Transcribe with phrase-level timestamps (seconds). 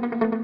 [0.00, 0.37] thank you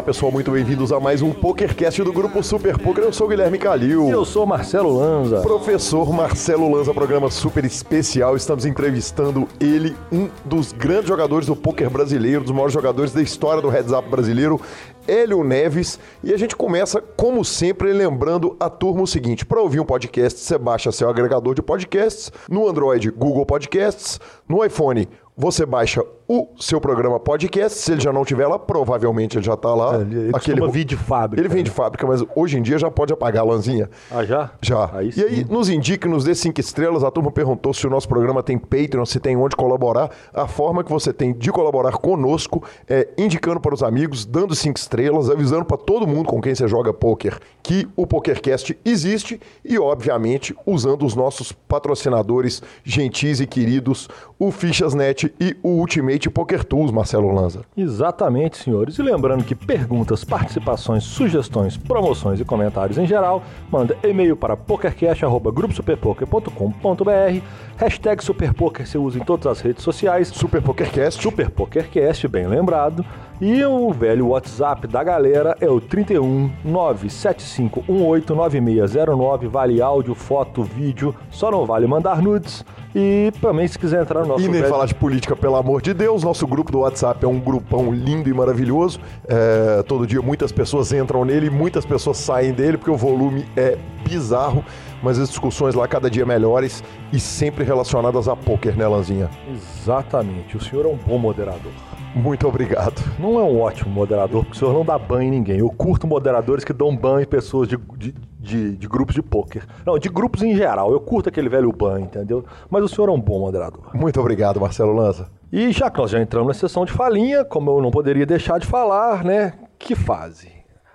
[0.00, 3.04] Olá pessoal, muito bem-vindos a mais um PokerCast do Grupo Super Poker.
[3.04, 4.08] Eu sou o Guilherme Calil.
[4.08, 5.42] Eu sou Marcelo Lanza.
[5.42, 8.34] Professor Marcelo Lanza, programa super especial.
[8.34, 13.60] Estamos entrevistando ele, um dos grandes jogadores do poker brasileiro, dos maiores jogadores da história
[13.60, 14.58] do Heads Up brasileiro,
[15.06, 16.00] Hélio Neves.
[16.24, 20.40] E a gente começa, como sempre, lembrando a turma o seguinte: para ouvir um podcast,
[20.40, 25.06] você baixa seu agregador de podcasts, no Android, Google Podcasts, no iPhone,
[25.36, 27.76] você baixa o seu programa podcast.
[27.76, 29.96] Se ele já não tiver lá, provavelmente ele já está lá.
[29.96, 31.42] É, ele Aquele vir de fábrica.
[31.42, 33.90] Ele vem de fábrica, mas hoje em dia já pode apagar a lãzinha.
[34.08, 34.52] Ah, já?
[34.62, 34.88] Já.
[34.92, 37.02] Aí e aí, nos indique, nos dê cinco estrelas.
[37.02, 40.08] A turma perguntou se o nosso programa tem Patreon, se tem onde colaborar.
[40.32, 44.78] A forma que você tem de colaborar conosco é indicando para os amigos, dando cinco
[44.78, 49.78] estrelas, avisando para todo mundo com quem você joga poker que o PokerCast existe e,
[49.78, 54.08] obviamente, usando os nossos patrocinadores gentis e queridos,
[54.38, 57.60] o Fichasnet e o Ultimate Poker Tools, Marcelo Lanza.
[57.76, 58.98] Exatamente, senhores.
[58.98, 67.44] E lembrando que perguntas, participações, sugestões, promoções e comentários em geral, manda e-mail para pokercast.gruposuperpoker.com.br
[67.76, 70.28] Hashtag Superpoker você usa em todas as redes sociais.
[70.28, 71.22] Superpokercast.
[71.22, 73.04] Superpokercast, bem lembrado.
[73.40, 79.48] E o velho WhatsApp da galera é o 31 975189609.
[79.48, 81.14] Vale áudio, foto, vídeo.
[81.30, 82.62] Só não vale mandar nudes.
[82.94, 84.44] E também se quiser entrar no nosso...
[84.44, 84.70] E nem velho...
[84.70, 86.22] falar de política, pelo amor de Deus.
[86.22, 89.00] Nosso grupo do WhatsApp é um grupão lindo e maravilhoso.
[89.26, 93.78] É, todo dia muitas pessoas entram nele, muitas pessoas saem dele, porque o volume é
[94.06, 94.62] bizarro
[95.02, 99.30] mas as discussões lá cada dia melhores e sempre relacionadas a poker, né, Lanzinha?
[99.50, 100.58] Exatamente.
[100.58, 101.72] O senhor é um bom moderador.
[102.14, 103.00] Muito obrigado.
[103.20, 105.58] Não é um ótimo moderador, porque o senhor não dá ban em ninguém.
[105.58, 109.64] Eu curto moderadores que dão ban em pessoas de, de, de, de grupos de pôquer.
[109.86, 110.90] Não, de grupos em geral.
[110.90, 112.44] Eu curto aquele velho ban, entendeu?
[112.68, 113.90] Mas o senhor é um bom moderador.
[113.94, 115.28] Muito obrigado, Marcelo Lanza.
[115.52, 118.58] E já que nós já entramos na sessão de falinha, como eu não poderia deixar
[118.58, 119.54] de falar, né?
[119.78, 120.48] Que fase?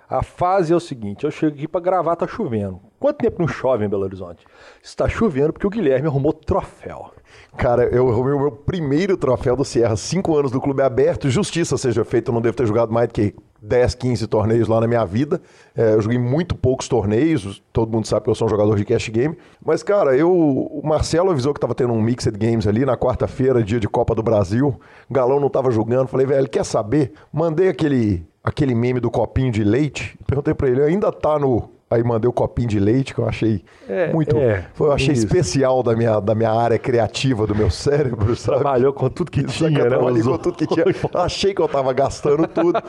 [0.08, 2.80] A fase é o seguinte: eu chego aqui para gravar, tá chovendo.
[2.98, 4.44] Quanto tempo não chove em Belo Horizonte?
[4.82, 7.10] Está chovendo porque o Guilherme arrumou troféu.
[7.56, 11.30] Cara, eu arrumei o meu primeiro troféu do Sierra, cinco anos do clube aberto.
[11.30, 14.80] Justiça seja feita, eu não devo ter jogado mais do que 10, 15 torneios lá
[14.80, 15.40] na minha vida.
[15.74, 18.84] É, eu joguei muito poucos torneios, todo mundo sabe que eu sou um jogador de
[18.84, 19.36] cash game.
[19.64, 23.62] Mas, cara, eu, o Marcelo avisou que estava tendo um Mixed Games ali na quarta-feira,
[23.62, 24.78] dia de Copa do Brasil.
[25.08, 26.08] O Galão não estava jogando.
[26.08, 27.12] Falei, velho, quer saber?
[27.32, 30.18] Mandei aquele, aquele meme do copinho de leite.
[30.26, 33.28] Perguntei para ele, ainda tá no Aí mandei o um copinho de leite, que eu
[33.28, 34.36] achei é, muito.
[34.36, 35.24] É, foi, eu achei isso.
[35.24, 38.58] especial da minha, da minha área criativa do meu cérebro, sabe?
[38.58, 39.88] Trabalhou com tudo que tinha, né?
[39.88, 40.84] Trabalhei com tudo que tinha.
[41.14, 42.82] Achei que eu tava gastando tudo,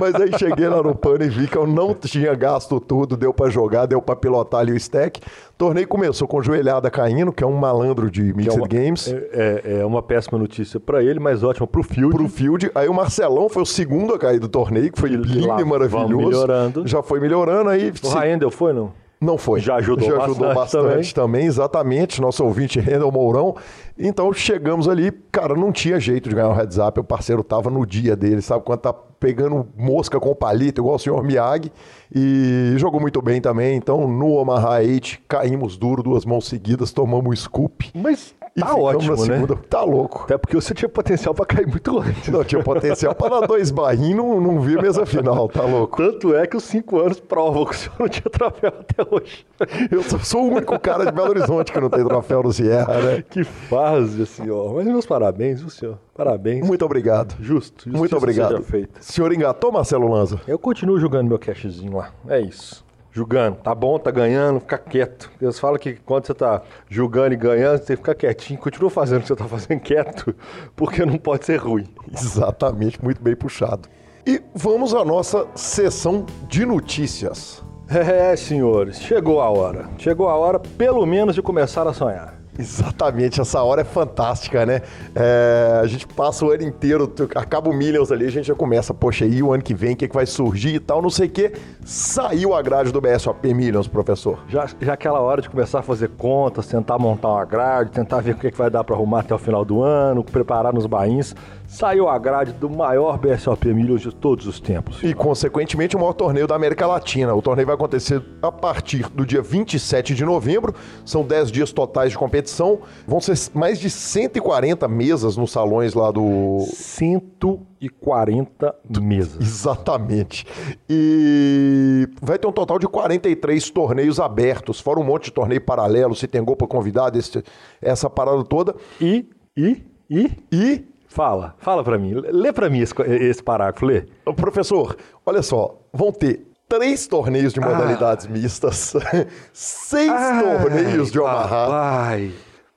[0.00, 3.34] mas aí cheguei lá no pano e vi que eu não tinha gasto tudo, deu
[3.34, 5.20] para jogar, deu para pilotar ali o stack.
[5.56, 9.08] Torneio começou com joelhada caindo, que é um malandro de Mixed é uma, Games.
[9.08, 12.14] É, é, é, uma péssima notícia para ele, mas ótima pro Field.
[12.14, 12.70] Pro Field.
[12.74, 16.16] Aí o Marcelão foi o segundo a cair do torneio, que foi lindo e maravilhoso.
[16.16, 16.86] melhorando.
[16.86, 17.70] Já foi melhorando.
[17.70, 18.12] Aí, o se...
[18.44, 18.92] Raendel foi, não?
[19.20, 19.60] Não foi.
[19.60, 21.32] Já ajudou Já ajudou bastante, bastante também.
[21.40, 21.46] também.
[21.46, 22.20] exatamente.
[22.20, 23.56] Nosso ouvinte Rendel Mourão.
[23.98, 26.98] Então chegamos ali, cara, não tinha jeito de ganhar o um heads up.
[26.98, 28.64] O parceiro tava no dia dele, sabe?
[28.64, 31.72] Quando tá pegando mosca com palito, igual o senhor Miyagi.
[32.14, 33.76] E jogou muito bem também.
[33.76, 37.90] Então no Omaha 8 caímos duro, duas mãos seguidas, tomamos o scoop.
[37.94, 39.34] Mas Tá ótimo, né?
[39.34, 39.56] Segunda.
[39.68, 40.22] Tá louco.
[40.24, 42.28] Até porque você tinha potencial para cair muito antes.
[42.28, 45.62] Não, tinha potencial para dar dois barrinhos e não, não vir a mesa final, tá
[45.62, 45.96] louco.
[45.96, 49.44] Tanto é que os cinco anos provam que o senhor não tinha troféu até hoje.
[49.90, 53.24] Eu sou o único cara de Belo Horizonte que não tem troféu no Sierra, né?
[53.28, 53.42] Que
[53.84, 54.74] fase, senhor.
[54.74, 55.98] Mas meus parabéns, viu, senhor?
[56.14, 56.66] Parabéns.
[56.66, 57.36] Muito obrigado.
[57.40, 57.88] Justo.
[57.88, 58.64] Muito obrigado.
[58.64, 60.40] Seja Senhor engatou, Marcelo Lanza?
[60.46, 62.10] Eu continuo jogando meu cashzinho lá.
[62.28, 62.84] É isso
[63.14, 63.58] julgando.
[63.58, 65.30] Tá bom, tá ganhando, fica quieto.
[65.40, 69.22] Eles falam que quando você tá julgando e ganhando, você fica quietinho, continua fazendo o
[69.22, 70.34] que você tá fazendo quieto,
[70.74, 71.86] porque não pode ser ruim.
[72.12, 73.88] Exatamente, muito bem puxado.
[74.26, 77.62] E vamos à nossa sessão de notícias.
[77.88, 79.88] É, senhores, chegou a hora.
[79.96, 82.43] Chegou a hora, pelo menos, de começar a sonhar.
[82.56, 84.80] Exatamente, essa hora é fantástica, né?
[85.14, 88.94] É, a gente passa o ano inteiro, acaba o Millions ali, a gente já começa,
[88.94, 91.10] poxa, aí o ano que vem, o que, é que vai surgir e tal, não
[91.10, 91.52] sei o quê.
[91.84, 94.38] Saiu a grade do BSOP Millions, professor.
[94.48, 98.32] Já, já aquela hora de começar a fazer contas, tentar montar uma grade, tentar ver
[98.32, 100.86] o que, é que vai dar para arrumar até o final do ano, preparar nos
[100.86, 101.34] bains
[101.74, 105.02] saiu a grade do maior BSOP Millions de todos os tempos.
[105.02, 107.34] E, consequentemente, o maior torneio da América Latina.
[107.34, 110.72] O torneio vai acontecer a partir do dia 27 de novembro.
[111.04, 112.78] São 10 dias totais de competição.
[113.06, 116.60] Vão ser mais de 140 mesas nos salões lá do.
[116.60, 119.40] 140 mesas.
[119.40, 120.46] Exatamente.
[120.88, 126.14] E vai ter um total de 43 torneios abertos, fora um monte de torneio paralelo,
[126.14, 127.42] se tem gol para convidar, esse,
[127.82, 128.76] essa parada toda.
[129.00, 129.82] E E?
[130.08, 130.30] E?
[130.52, 132.12] E, Fala, fala pra mim.
[132.12, 134.02] Lê pra mim esse, esse parágrafo, lê.
[134.34, 138.94] professor, olha só, vão ter três torneios de modalidades mistas,
[139.52, 141.68] seis torneios de Omaha.
[141.70, 142.32] Ai,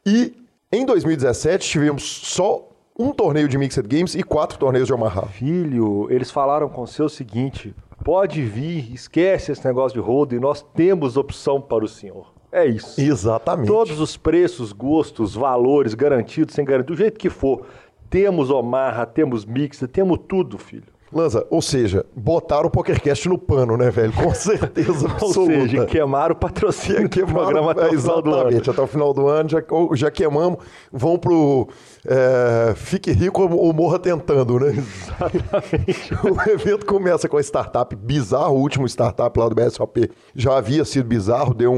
[0.06, 0.36] E
[0.72, 2.70] em 2017 tivemos só
[3.00, 5.26] um torneio de Mixed Games e quatro torneios de Omaha.
[5.26, 7.74] filho, eles falaram com o seguinte:
[8.04, 12.38] pode vir, esquece esse negócio de holding, nós temos opção para o senhor.
[12.52, 13.02] É isso.
[13.02, 13.68] Exatamente.
[13.68, 17.66] Todos os preços, gostos, valores, garantidos, sem garantia, do jeito que for.
[18.10, 20.84] Temos Omaha, temos Mixed, temos tudo, filho.
[21.10, 24.12] Lanza, ou seja, botaram o PokerCast no pano, né, velho?
[24.12, 25.54] Com certeza Ou absoluta.
[25.54, 28.40] seja, queimaram o patrocínio do Queimaram- programa até é, o final do ano.
[28.40, 30.60] Exatamente, até o final do ano já, ou- já queimamos.
[30.92, 31.70] Vão pro
[32.06, 34.74] é, Fique Rico ou Morra Tentando, né?
[34.78, 36.14] Exatamente.
[36.28, 40.84] o evento começa com a startup bizarro, o último startup lá do BSOP já havia
[40.84, 41.78] sido bizarro, deu um,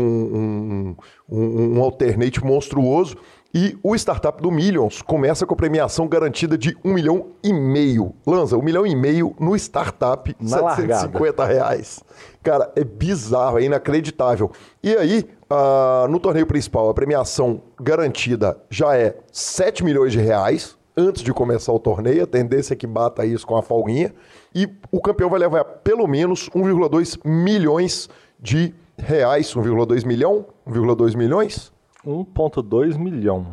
[1.30, 3.16] um, um, um alternate monstruoso.
[3.54, 8.14] E o startup do Millions começa com a premiação garantida de um milhão e meio.
[8.26, 12.04] Lanza, um milhão e meio no startup, Na 750 reais.
[12.44, 14.52] Cara, é bizarro, é inacreditável.
[14.84, 20.78] E aí, ah, no torneio principal, a premiação garantida já é 7 milhões de reais
[20.96, 22.24] antes de começar o torneio.
[22.24, 24.14] A tendência é que bata isso com a folguinha.
[24.54, 28.08] E o campeão vai levar pelo menos 1,2 milhões
[28.40, 29.56] de reais.
[29.56, 30.46] 1,2 milhão?
[30.68, 31.72] 1,2 milhões?
[32.06, 33.48] 1,2 milhão.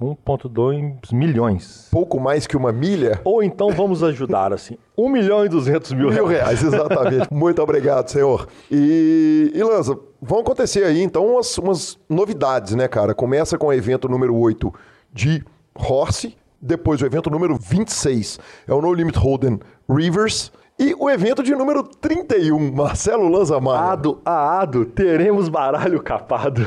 [0.00, 1.88] 1,2 milhões.
[1.90, 3.20] Pouco mais que uma milha?
[3.24, 6.60] Ou então vamos ajudar assim: 1 milhão e 200 mil Mil reais.
[6.60, 7.26] reais, exatamente.
[7.34, 8.46] Muito obrigado, senhor.
[8.70, 13.12] E, e Lanza, vão acontecer aí, então, umas, umas novidades, né, cara?
[13.12, 14.72] Começa com o evento número 8
[15.12, 15.44] de
[15.74, 19.58] Horse, depois o evento número 26 é o No Limit Holden
[19.90, 23.92] Rivers, e o evento de número 31, Marcelo Lanza Maia.
[23.92, 26.62] Ado a ado, teremos baralho capado.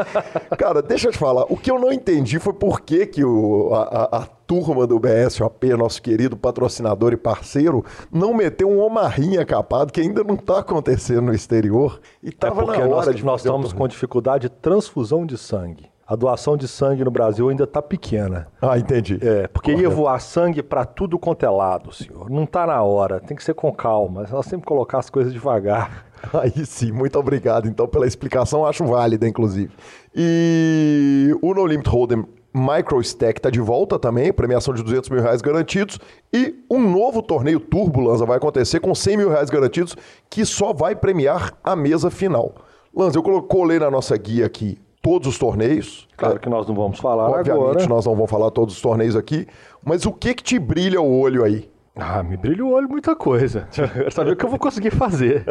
[0.56, 3.74] Cara, deixa eu te falar, o que eu não entendi foi por que, que o,
[3.74, 9.92] a, a- turma do BSOP, nosso querido patrocinador e parceiro, não meteu um omarrinha capado
[9.92, 12.00] que ainda não tá acontecendo no exterior.
[12.22, 14.54] E É tava porque na nós, hora de nós fazer o estamos com dificuldade de
[14.54, 15.90] transfusão de sangue.
[16.08, 18.48] A doação de sangue no Brasil ainda está pequena.
[18.62, 19.18] Ah, entendi.
[19.20, 22.30] É, porque ia voar sangue para tudo quanto é lado, senhor.
[22.30, 24.26] Não tá na hora, tem que ser com calma.
[24.30, 26.06] Nós temos que colocar as coisas devagar.
[26.32, 29.70] Aí sim, muito obrigado então pela explicação, acho válida, inclusive.
[30.16, 32.24] E o No Limit Hold'em
[32.54, 36.00] Micro Stack tá de volta também, premiação de 200 mil reais garantidos.
[36.32, 39.94] E um novo torneio Turbo, Lanza, vai acontecer com 100 mil reais garantidos,
[40.30, 42.54] que só vai premiar a mesa final.
[42.96, 44.78] Lanza, eu colei na nossa guia aqui
[45.08, 46.06] todos os torneios.
[46.16, 47.86] Claro que nós não vamos falar Obviamente, agora.
[47.86, 49.46] nós não vamos falar todos os torneios aqui,
[49.84, 51.70] mas o que que te brilha o olho aí?
[52.00, 53.66] Ah, me brilha o olho muita coisa.
[53.74, 55.44] Quero saber o que eu vou conseguir fazer.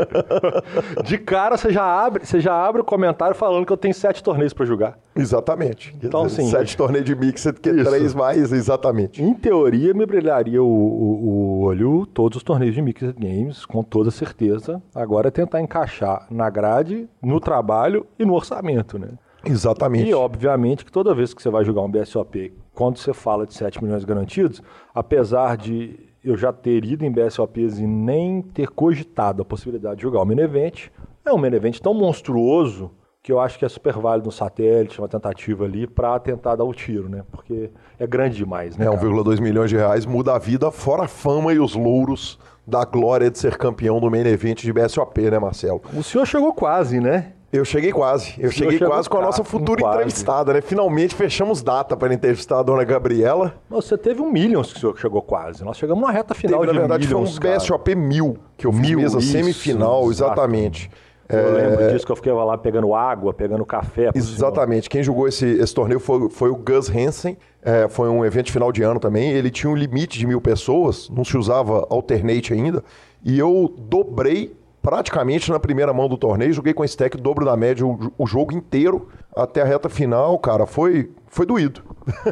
[1.04, 4.24] De cara, você já abre, você já abre o comentário falando que eu tenho sete
[4.24, 4.98] torneios para jogar.
[5.14, 5.94] Exatamente.
[6.02, 6.50] Então, dizer, sim.
[6.50, 9.22] Sete torneios de Mixed, que é três mais, exatamente.
[9.22, 13.84] Em teoria, me brilharia o, o- o olho todos os torneios de Mixed Games, com
[13.84, 14.82] toda certeza.
[14.96, 19.10] Agora é tentar encaixar na grade, no trabalho e no orçamento, né?
[19.48, 20.10] Exatamente.
[20.10, 23.54] E, obviamente, que toda vez que você vai jogar um BSOP, quando você fala de
[23.54, 24.62] 7 milhões garantidos,
[24.94, 30.04] apesar de eu já ter ido em BSOPs e nem ter cogitado a possibilidade de
[30.04, 30.88] jogar o main event,
[31.26, 32.92] é um main event tão monstruoso
[33.24, 36.64] que eu acho que é super válido no satélite, uma tentativa ali, para tentar dar
[36.64, 37.24] o tiro, né?
[37.30, 38.86] Porque é grande demais, né?
[38.86, 39.02] É, cara?
[39.02, 43.30] 1,2 milhões de reais muda a vida, fora a fama e os louros da glória
[43.30, 45.82] de ser campeão do main event de BSOP, né, Marcelo?
[45.94, 47.34] O senhor chegou quase, né?
[47.52, 48.34] Eu cheguei quase.
[48.38, 49.96] Eu cheguei quase com a nossa futura quase.
[49.98, 50.62] entrevistada, né?
[50.62, 53.56] Finalmente fechamos data para entrevistar a dona Gabriela.
[53.70, 55.64] Você teve um Millions que o senhor chegou quase.
[55.64, 57.56] Nós chegamos na reta final Teve, na de verdade, Millions, foi um.
[57.56, 60.34] BSOP mil, que eu fiz Mil, mesa isso, semifinal, exato.
[60.34, 60.92] exatamente.
[61.30, 64.12] Eu lembro disso que eu fiquei lá pegando água, pegando café.
[64.12, 64.36] pro senhor.
[64.36, 64.90] Exatamente.
[64.90, 67.38] Quem jogou esse, esse torneio foi, foi o Gus Hansen.
[67.62, 69.32] É, foi um evento final de ano também.
[69.32, 72.82] Ele tinha um limite de mil pessoas, não se usava alternate ainda.
[73.24, 74.56] E eu dobrei
[74.88, 76.54] praticamente na primeira mão do torneio.
[76.54, 80.66] Joguei com stack dobro da média o, o jogo inteiro até a reta final, cara.
[80.66, 81.82] Foi, foi doído.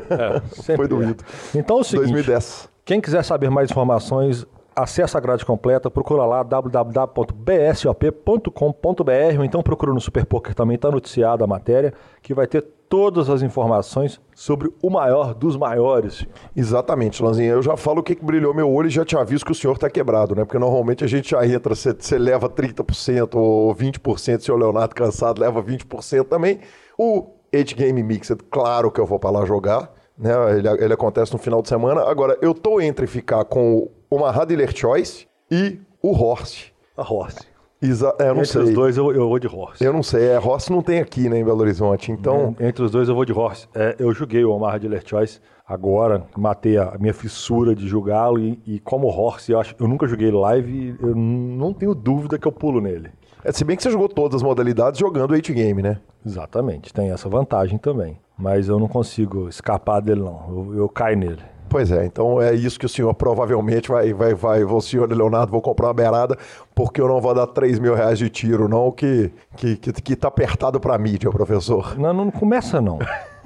[0.09, 0.39] É,
[0.73, 0.87] Foi é.
[0.87, 1.21] doído.
[1.53, 2.69] Então é o seguinte, 2010.
[2.85, 9.93] quem quiser saber mais informações, acesse a grade completa, procura lá www.bsop.com.br ou então procura
[9.93, 14.71] no Super Poker também, está noticiada a matéria, que vai ter todas as informações sobre
[14.81, 16.25] o maior dos maiores.
[16.55, 17.51] Exatamente, Lanzinha.
[17.51, 19.55] Eu já falo o que, que brilhou meu olho e já te aviso que o
[19.55, 20.45] senhor tá quebrado, né?
[20.45, 25.41] Porque normalmente a gente já entra, você leva 30% ou 20%, se o Leonardo cansado
[25.41, 26.59] leva 20% também.
[26.97, 30.31] O 8 Game Mixed, claro que eu vou para lá jogar, né?
[30.57, 32.01] Ele, ele acontece no final de semana.
[32.01, 36.71] Agora, eu tô entre ficar com o Dealer Choice e o Horse.
[36.97, 37.54] A Horse.
[37.81, 38.61] Exa é, eu não Entre sei.
[38.63, 39.83] os dois eu, eu vou de horse.
[39.83, 40.27] Eu não sei.
[40.29, 42.11] É, Rossi não tem aqui, né, em Belo Horizonte.
[42.11, 43.67] Então, Entre os dois eu vou de horse.
[43.75, 48.59] É, eu joguei o Omar Dealer Choice agora, matei a minha fissura de jogá-lo e,
[48.65, 52.51] e como horse, eu, acho, eu nunca joguei live eu não tenho dúvida que eu
[52.51, 53.09] pulo nele.
[53.43, 55.99] é, se bem que você jogou todas as modalidades jogando 8 game, né?
[56.25, 58.17] Exatamente, tem essa vantagem também.
[58.37, 60.65] Mas eu não consigo escapar dele, não.
[60.73, 61.41] Eu, eu caio nele.
[61.69, 65.51] Pois é, então é isso que o senhor provavelmente vai, vai, vai, o senhor Leonardo,
[65.51, 66.37] vou comprar uma beirada,
[66.73, 70.15] porque eu não vou dar 3 mil reais de tiro, não, que, que, que, que
[70.15, 71.97] tá apertado pra mídia, professor.
[71.97, 72.99] Não, não começa não.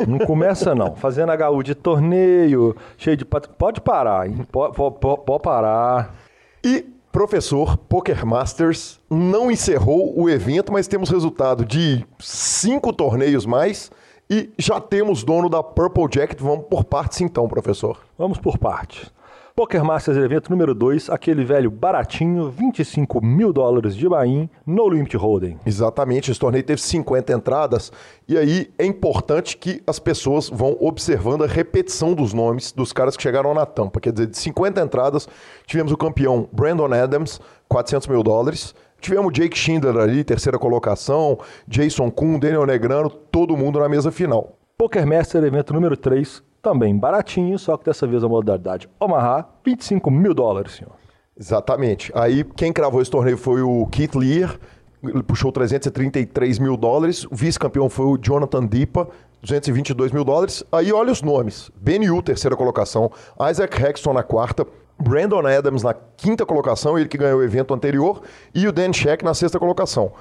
[0.08, 0.96] Não começa não.
[0.96, 3.26] Fazendo HU de torneio, cheio de...
[3.26, 4.46] Pode parar, hein?
[4.52, 6.16] Pode, pode, pode parar.
[6.64, 13.92] E, professor, Poker Masters não encerrou o evento, mas temos resultado de cinco torneios mais
[14.30, 16.40] e já temos dono da Purple Jacket.
[16.40, 17.98] Vamos por partes então, professor.
[18.18, 19.12] Vamos por partes.
[19.56, 25.18] Poker Masters evento número 2, aquele velho baratinho, 25 mil dólares de Bahia, no limit
[25.18, 25.58] holding.
[25.66, 27.92] Exatamente, esse torneio teve 50 entradas
[28.26, 33.18] e aí é importante que as pessoas vão observando a repetição dos nomes dos caras
[33.18, 34.00] que chegaram na tampa.
[34.00, 35.28] Quer dizer, de 50 entradas,
[35.66, 38.74] tivemos o campeão Brandon Adams, 400 mil dólares.
[39.00, 41.38] Tivemos Jake Schindler ali, terceira colocação,
[41.68, 44.58] Jason Kuhn, Daniel Negrano, todo mundo na mesa final.
[44.78, 50.10] Poker Master evento número 3, também baratinho, só que dessa vez a modalidade Omaha, 25
[50.12, 50.94] mil dólares, senhor.
[51.38, 52.12] Exatamente.
[52.14, 54.58] Aí quem cravou esse torneio foi o Keith Lear,
[55.04, 57.26] ele puxou 333 mil dólares.
[57.26, 59.08] O vice-campeão foi o Jonathan Dipa,
[59.42, 60.64] 222 mil dólares.
[60.72, 63.10] Aí olha os nomes: Ben Yu, terceira colocação,
[63.50, 64.68] Isaac Hexton na quarta.
[65.02, 68.22] Brandon Adams na quinta colocação, ele que ganhou o evento anterior,
[68.54, 70.12] e o Dan Sheck na sexta colocação.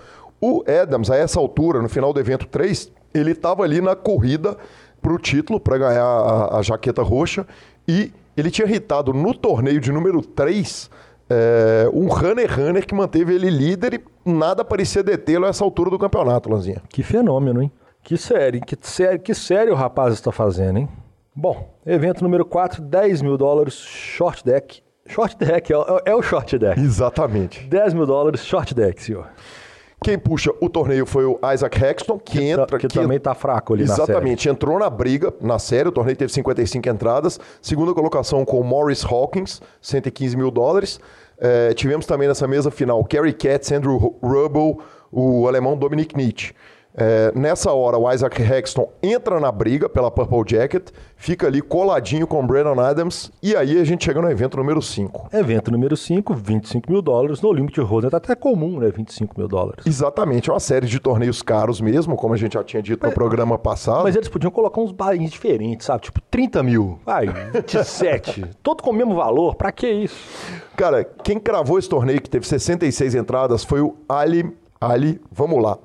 [0.41, 4.57] O Adams, a essa altura, no final do evento 3, ele estava ali na corrida
[5.03, 7.47] para o título, para ganhar a, a jaqueta roxa,
[7.87, 10.91] e ele tinha irritado no torneio de número 3
[11.31, 15.91] é, um runner runner que manteve ele líder e nada parecia detê-lo a essa altura
[15.91, 16.83] do campeonato, Lanzinha.
[16.89, 17.71] Que fenômeno, hein?
[18.03, 20.89] Que série, que série, que série o rapaz está fazendo, hein?
[21.41, 24.83] Bom, evento número 4, 10 mil dólares, short deck.
[25.07, 26.81] Short deck, é, é- é o short deck.
[26.81, 27.65] Exatamente.
[27.69, 29.29] 10 mil dólares, short deck, senhor.
[30.03, 32.77] Quem puxa o torneio foi o Isaac Hexton, que, entra...
[32.77, 33.95] que também tá fraco ali na.
[33.95, 38.65] Exatamente, entrou na briga, na série, o torneio teve 55 entradas, segunda colocação com o
[38.65, 40.99] Morris Hawkins, 115 mil dólares.
[41.41, 44.79] Eh, tivemos também nessa mesa final Kerry Katz, Andrew Rubble,
[45.13, 46.53] o alemão Dominic Nietzsche.
[46.99, 52.27] Eh, nessa hora, o Isaac Hexton entra na briga pela Purple Jacket, fica ali coladinho
[52.27, 55.29] com o Brandon Adams, e aí a gente chega no evento número 5.
[55.33, 57.41] Evento número 5, 25 mil dólares.
[57.41, 58.91] No limit holding tá até comum, né?
[58.91, 59.87] 25 mil dólares.
[59.87, 63.13] Exatamente, é uma série de torneios caros mesmo, como a gente já tinha dito no
[63.13, 64.03] programa passado.
[64.03, 66.03] Mas eles podiam colocar uns bainhos diferentes, sabe?
[66.03, 66.99] Tipo, 30 mil.
[67.07, 68.45] Vai, 27.
[68.61, 69.55] Todo com o mesmo valor.
[69.55, 70.17] Pra que isso?
[70.77, 74.45] Cara, quem cravou esse torneio que teve 66 entradas foi o Ali,
[74.81, 75.77] Ali, vamos lá,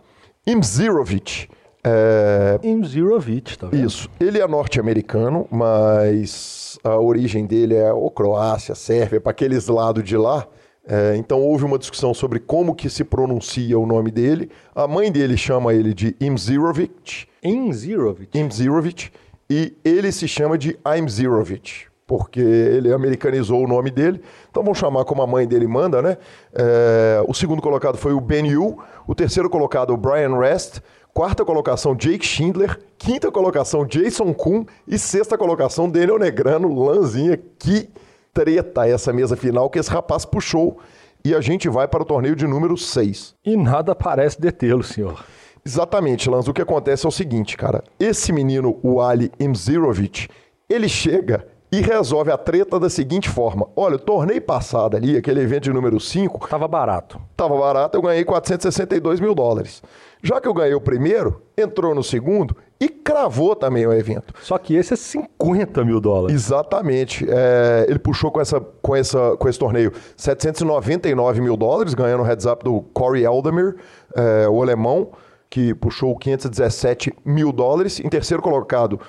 [0.46, 1.48] Imzirovic.
[1.86, 3.86] É, Imzirovic, tá vendo?
[3.86, 10.04] isso, ele é norte-americano, mas a origem dele é ou Croácia, Sérvia, para aqueles lados
[10.04, 10.48] de lá.
[10.86, 14.50] É, então houve uma discussão sobre como que se pronuncia o nome dele.
[14.76, 18.38] A mãe dele chama ele de Imzirovic, Imzirovic.
[18.38, 19.10] Imzirovic,
[19.50, 24.22] e ele se chama de Imzirovic, porque ele americanizou o nome dele.
[24.50, 26.18] Então vamos chamar como a mãe dele manda, né?
[26.54, 30.80] É, o segundo colocado foi o Ben Yu, o terceiro colocado Brian Rest,
[31.14, 37.40] quarta colocação Jake Schindler, quinta colocação Jason Kuhn e sexta colocação Daniel Negrano, Lanzinha.
[37.60, 37.90] Que
[38.34, 40.80] treta essa mesa final que esse rapaz puxou.
[41.26, 43.36] E a gente vai para o torneio de número 6.
[43.46, 45.24] E nada parece detê-lo, senhor.
[45.66, 46.50] Exatamente, Lanz.
[46.50, 47.84] O que acontece é o seguinte, cara.
[47.98, 50.28] Esse menino, o Ali Imzirovic,
[50.70, 53.68] ele chega e resolve a treta da seguinte forma.
[53.76, 57.20] Olha, o torneio passado ali, aquele evento de número 5, Tava barato.
[57.36, 59.82] tava barato, eu ganhei 462 mil dólares.
[60.22, 64.36] Já que eu ganhei o primeiro, entrou no segundo e cravou também o evento.
[64.44, 66.36] Só que esse é 50 mil dólares.
[66.36, 67.26] Exatamente.
[67.28, 72.24] É, ele puxou com, essa, com, essa, com esse torneio 799 mil dólares, ganhando o
[72.24, 73.78] heads up do Corey Eldemir,
[74.16, 75.10] é, o alemão,
[75.50, 78.00] que puxou 517 mil dólares.
[78.00, 79.00] Em terceiro colocado,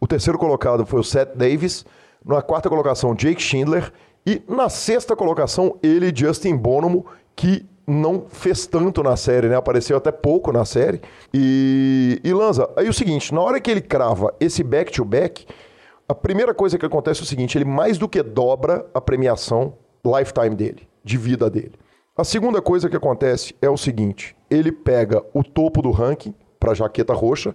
[0.00, 1.84] o terceiro colocado foi o Seth Davis.
[2.24, 3.92] Na quarta colocação, Jake Schindler.
[4.26, 7.04] E na sexta colocação, ele, Justin Bonomo,
[7.36, 9.56] que não fez tanto na série, né?
[9.56, 11.02] Apareceu até pouco na série.
[11.32, 15.46] E, e Lanza, aí o seguinte, na hora que ele crava esse back-to-back,
[16.08, 19.74] a primeira coisa que acontece é o seguinte, ele mais do que dobra a premiação
[20.04, 21.72] lifetime dele, de vida dele.
[22.16, 26.74] A segunda coisa que acontece é o seguinte, ele pega o topo do ranking para
[26.74, 27.54] jaqueta roxa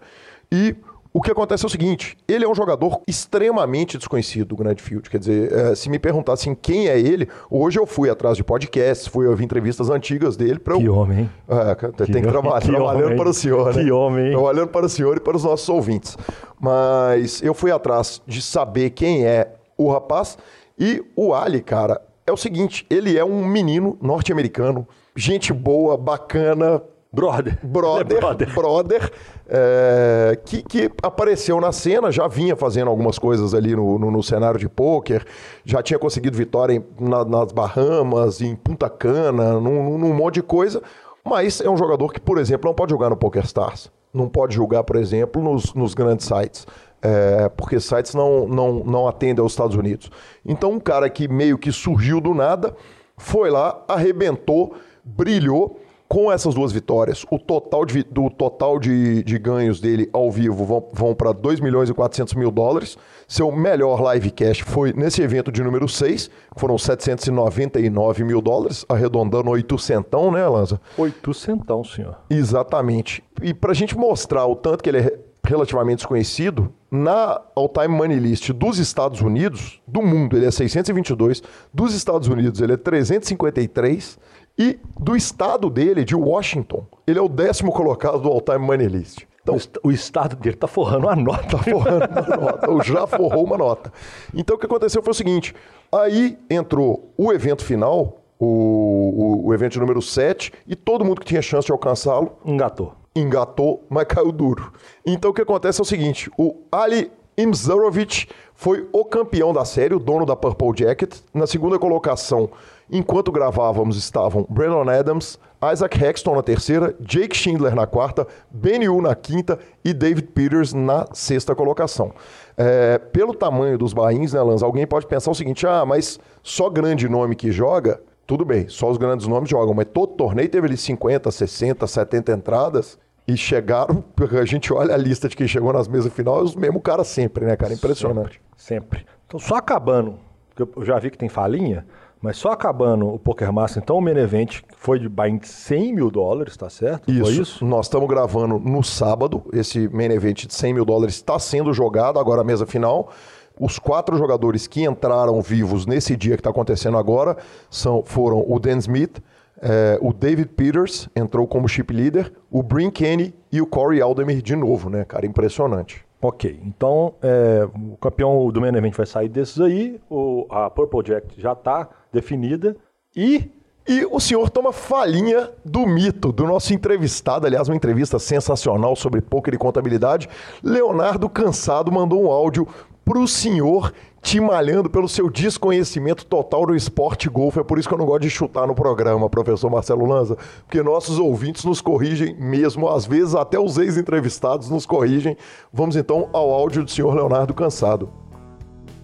[0.51, 0.75] e
[1.11, 5.09] O que acontece é o seguinte: ele é um jogador extremamente desconhecido do Grande Field.
[5.09, 9.07] Quer dizer, é, se me perguntassem quem é ele, hoje eu fui atrás de podcasts,
[9.07, 11.29] fui ouvir entrevistas antigas dele para Que homem, hein?
[11.47, 13.17] É, tem que, Que trabalhar, que trabalhando homem.
[13.17, 13.83] para o senhor, né?
[13.83, 14.31] Que homem, hein?
[14.33, 16.15] Trabalhando para o senhor e para os nossos ouvintes.
[16.59, 20.37] Mas eu fui atrás de saber quem é o rapaz
[20.77, 26.83] e o Ali, cara, é o seguinte: ele é um menino norte-americano, gente boa, bacana,
[27.11, 27.57] Brother.
[27.65, 28.53] brother, É brother.
[28.53, 29.11] brother,
[29.47, 34.21] é, que, que apareceu na cena, já vinha fazendo algumas coisas ali no, no- no
[34.21, 35.25] cenário de pôquer,
[35.65, 40.43] já tinha conseguido vitória em- na- nas Bahamas, em Punta Cana, num, num monte de
[40.43, 40.83] coisa,
[41.25, 44.53] mas é um jogador que, por exemplo, não pode jogar no Poker Stars, não pode
[44.53, 46.67] jogar, por exemplo, nos, nos grandes sites.
[47.01, 50.11] é, porque sites não, não, não atendem aos Estados Unidos.
[50.45, 52.75] Então, um cara que meio que surgiu do nada,
[53.17, 54.73] foi lá, arrebentou,
[55.03, 60.31] brilhou, com essas duas vitórias, o total de, do total de, de ganhos dele ao
[60.31, 62.97] vivo vão, vão para 2 milhões e 400 mil dólares.
[63.27, 68.83] Seu melhor live cash foi nesse evento de número 6, que foram 799 mil dólares,
[68.89, 70.81] arredondando 800, né, Lanza?
[70.97, 72.17] Oito centão, senhor.
[72.27, 73.23] Exatamente.
[73.43, 78.19] E para a gente mostrar o tanto que ele é relativamente desconhecido, na All-Time Money
[78.19, 81.41] List dos Estados Unidos, do mundo, ele é 622,
[81.73, 84.17] dos Estados Unidos ele é 353,
[84.59, 89.23] e do estado dele, de Washington, ele é o décimo colocado do All-Time Money List.
[89.41, 91.57] Então, o, est- o estado dele tá forrando a nota.
[91.57, 93.91] forrando uma nota, ou já forrou uma nota.
[94.35, 95.55] Então o que aconteceu foi o seguinte:
[95.91, 101.25] aí entrou o evento final, o, o, o evento número 7, e todo mundo que
[101.27, 102.93] tinha chance de alcançá-lo Engatou.
[103.15, 104.73] engatou, mas caiu duro.
[105.05, 108.27] Então o que acontece é o seguinte: o Ali Imzarovic
[108.59, 111.15] foi o campeão da série, o dono da Purple Jacket.
[111.33, 112.49] Na segunda colocação,
[112.91, 115.39] enquanto gravávamos, estavam Brandon Adams,
[115.71, 120.73] Isaac Hexton na terceira, Jake Schindler na quarta, Ben Yu na quinta e David Peters
[120.73, 122.11] na sexta colocação.
[122.57, 126.69] É, pelo tamanho dos bains, né, Lanz, alguém pode pensar o seguinte: ah, mas só
[126.69, 130.67] grande nome que joga, tudo bem, só os grandes nomes jogam, mas todo torneio teve
[130.67, 132.99] ali 50, 60, 70 entradas
[133.29, 134.03] e chegaram,
[134.41, 137.07] a gente olha a lista de quem chegou nas mesas final, é os mesmos caras
[137.07, 137.71] sempre, né, cara?
[137.71, 138.41] Impressionante.
[138.57, 139.05] Sempre.
[139.27, 140.17] Então, só acabando,
[140.57, 141.85] eu já vi que tem falinha,
[142.19, 145.93] mas só acabando o Poker Master, então o main event foi de buy de 100
[145.93, 147.05] mil dólares, tá certo?
[147.05, 147.63] Foi isso?
[147.63, 149.43] Nós estamos gravando no sábado.
[149.53, 153.11] Esse main event de 100 mil dólares está sendo jogado agora a mesa final.
[153.59, 157.37] Os quatro jogadores que entraram vivos nesse dia que está acontecendo agora
[157.69, 159.21] são, foram o Dan Smith,
[159.61, 164.41] eh, o David Peters entrou como chip leader, o Brin Kenny e o Corey Aldemir
[164.41, 165.25] de novo, né, cara?
[165.25, 166.05] Impressionante.
[166.21, 171.03] Ok, então é, o campeão do main event vai sair desses aí, o, a Purple
[171.03, 172.75] Jack já tá definida
[173.15, 173.49] e
[173.87, 179.19] E o senhor toma falhinha do mito, do nosso entrevistado, aliás, uma entrevista sensacional sobre
[179.19, 180.29] poker e contabilidade.
[180.61, 182.67] Leonardo Cansado mandou um áudio
[183.03, 187.59] pro senhor te malhando pelo seu desconhecimento total do esporte golfe.
[187.59, 190.83] É por isso que eu não gosto de chutar no programa, professor Marcelo Lanza, porque
[190.83, 195.37] nossos ouvintes nos corrigem mesmo, às vezes até os ex-entrevistados nos corrigem.
[195.71, 198.09] Vamos então ao áudio do senhor Leonardo Cansado.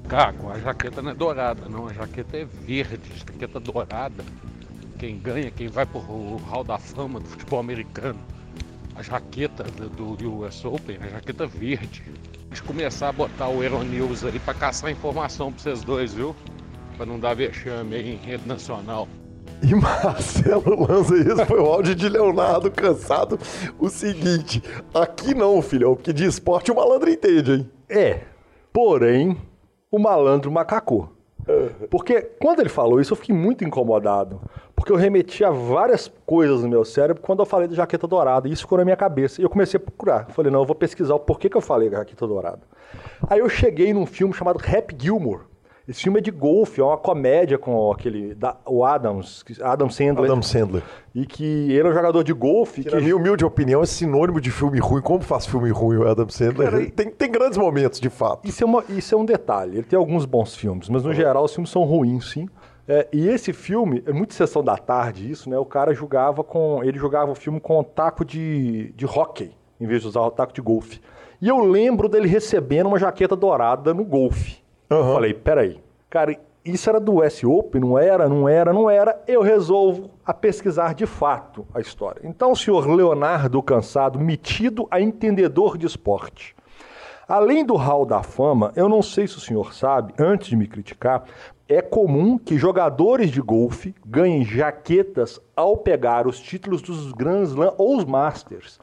[0.08, 1.88] Caco, a jaqueta não é dourada, não.
[1.88, 4.24] A jaqueta é verde, jaqueta dourada.
[5.00, 8.20] Quem ganha, quem vai pro Hall da Fama do futebol americano.
[8.96, 12.04] A jaqueta do US Open, a jaqueta verde.
[12.56, 16.34] Vamos começar a botar o Aeronews aí pra caçar informação pra vocês dois, viu?
[16.96, 19.10] Pra não dar vexame aí em rede nacional.
[19.62, 23.38] E Marcelo Lanza, esse foi o áudio de Leonardo Cansado.
[23.78, 24.64] O seguinte,
[24.94, 27.72] aqui não, filhão, porque de esporte o malandro entende, hein?
[27.90, 28.22] é,
[28.72, 29.36] porém,
[29.92, 31.12] o malandro macacou.
[31.92, 34.40] Porque quando ele falou isso, eu fiquei muito incomodado.
[34.86, 38.48] Porque eu remeti a várias coisas no meu cérebro quando eu falei da jaqueta dourada.
[38.48, 39.42] E isso ficou na minha cabeça.
[39.42, 40.28] E eu comecei a procurar.
[40.30, 42.60] Falei, não, eu vou pesquisar o porquê que eu falei da jaqueta dourada.
[43.28, 45.40] Aí eu cheguei num filme chamado Happy Gilmore.
[45.88, 48.36] Esse filme é de golfe, é uma comédia com aquele.
[48.36, 50.26] Da, o Adams, Adam Sandler.
[50.32, 50.84] Adam Sandler.
[51.16, 52.84] E que ele é um jogador de golfe.
[52.84, 55.02] Que, Que, na minha humilde opinião, é sinônimo de filme ruim.
[55.02, 56.70] Como faz filme ruim o Adam Sandler?
[56.70, 58.48] Cara, tem, tem grandes momentos, de fato.
[58.48, 59.78] Isso é, uma- isso é um detalhe.
[59.78, 62.48] Ele tem alguns bons filmes, mas no geral os filmes são ruins, sim.
[62.88, 65.58] É, e esse filme, é muito sessão da tarde isso, né?
[65.58, 66.84] O cara jogava com.
[66.84, 70.32] Ele jogava o filme com um taco de, de hockey, em vez de usar o
[70.32, 71.02] taco de golfe.
[71.42, 74.64] E eu lembro dele recebendo uma jaqueta dourada no golfe.
[74.90, 75.14] Eu Aham.
[75.16, 77.82] falei, peraí, cara, isso era do US Open?
[77.82, 79.22] Não era, não era, não era.
[79.28, 82.22] Eu resolvo a pesquisar de fato a história.
[82.24, 86.56] Então, o senhor Leonardo Cansado, metido a entendedor de esporte.
[87.28, 90.68] Além do Hall da Fama, eu não sei se o senhor sabe, antes de me
[90.68, 91.24] criticar,
[91.68, 97.74] é comum que jogadores de golfe ganhem jaquetas ao pegar os títulos dos Grand Slam
[97.78, 98.80] ou os Masters.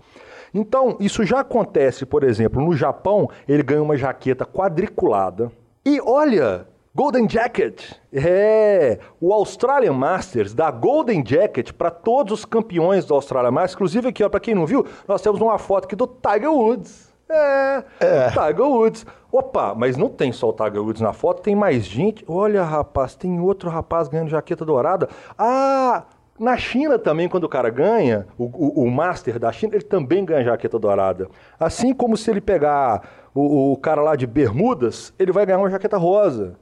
[0.52, 5.50] Então, isso já acontece, por exemplo, no Japão, ele ganha uma jaqueta quadriculada.
[5.84, 7.92] E olha, Golden Jacket.
[8.12, 13.74] É, o Australian Masters dá Golden Jacket para todos os campeões do Australian Masters.
[13.74, 17.11] Inclusive aqui, para quem não viu, nós temos uma foto aqui do Tiger Woods.
[17.32, 19.06] É, é, Tiger Woods.
[19.30, 22.22] Opa, mas não tem só o Tiger Woods na foto, tem mais gente.
[22.28, 25.08] Olha, rapaz, tem outro rapaz ganhando jaqueta dourada.
[25.38, 26.02] Ah,
[26.38, 30.24] na China também, quando o cara ganha, o, o, o, Master da China, ele também
[30.24, 31.28] ganha jaqueta dourada.
[31.58, 35.70] Assim como se ele pegar o, o cara lá de Bermudas, ele vai ganhar uma
[35.70, 36.56] jaqueta rosa.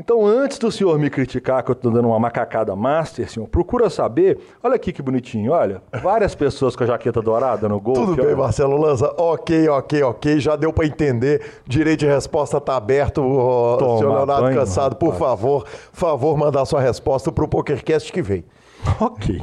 [0.00, 3.90] Então, antes do senhor me criticar que eu estou dando uma macacada master, senhor, procura
[3.90, 4.38] saber.
[4.62, 5.82] Olha aqui que bonitinho, olha.
[6.02, 7.92] Várias pessoas com a jaqueta dourada no gol.
[7.92, 9.14] Tudo bem, Marcelo Lanza.
[9.18, 10.40] Ok, ok, ok.
[10.40, 11.60] Já deu para entender.
[11.66, 13.20] Direito de resposta está aberto.
[13.78, 18.22] Toma, senhor Leonardo banho, Cansado, por favor, favor, mandar sua resposta para o PokerCast que
[18.22, 18.42] vem.
[18.98, 19.38] Ok.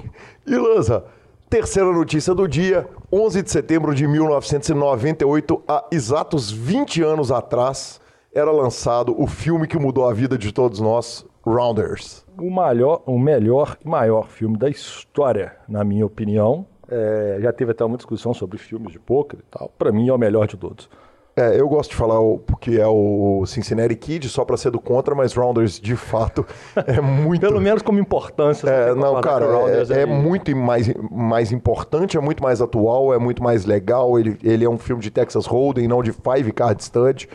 [0.47, 1.03] E Lanza,
[1.47, 2.87] terceira notícia do dia.
[3.13, 8.01] 11 de setembro de 1998, há exatos 20 anos atrás
[8.37, 12.23] era lançado o filme que mudou a vida de todos nós, Rounders.
[12.39, 16.65] O, maior, o melhor e maior filme da história, na minha opinião.
[16.87, 19.71] É, já teve até uma discussão sobre filmes de poker e tal.
[19.77, 20.87] Para mim é o melhor de todos.
[21.35, 24.79] É, eu gosto de falar o, porque é o Cincinnati Kid, só para ser do
[24.79, 26.45] contra, mas Rounders, de fato,
[26.85, 27.41] é muito...
[27.41, 28.69] Pelo menos como importância.
[28.69, 33.17] É, não, cara, é, é, é muito mais, mais importante, é muito mais atual, é
[33.17, 34.19] muito mais legal.
[34.19, 37.27] Ele, ele é um filme de Texas Hold'em, não de Five Card Stud.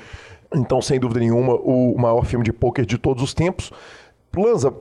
[0.55, 3.73] Então, sem dúvida nenhuma, o maior filme de pôquer de todos os tempos.
[4.37, 4.73] Lanza,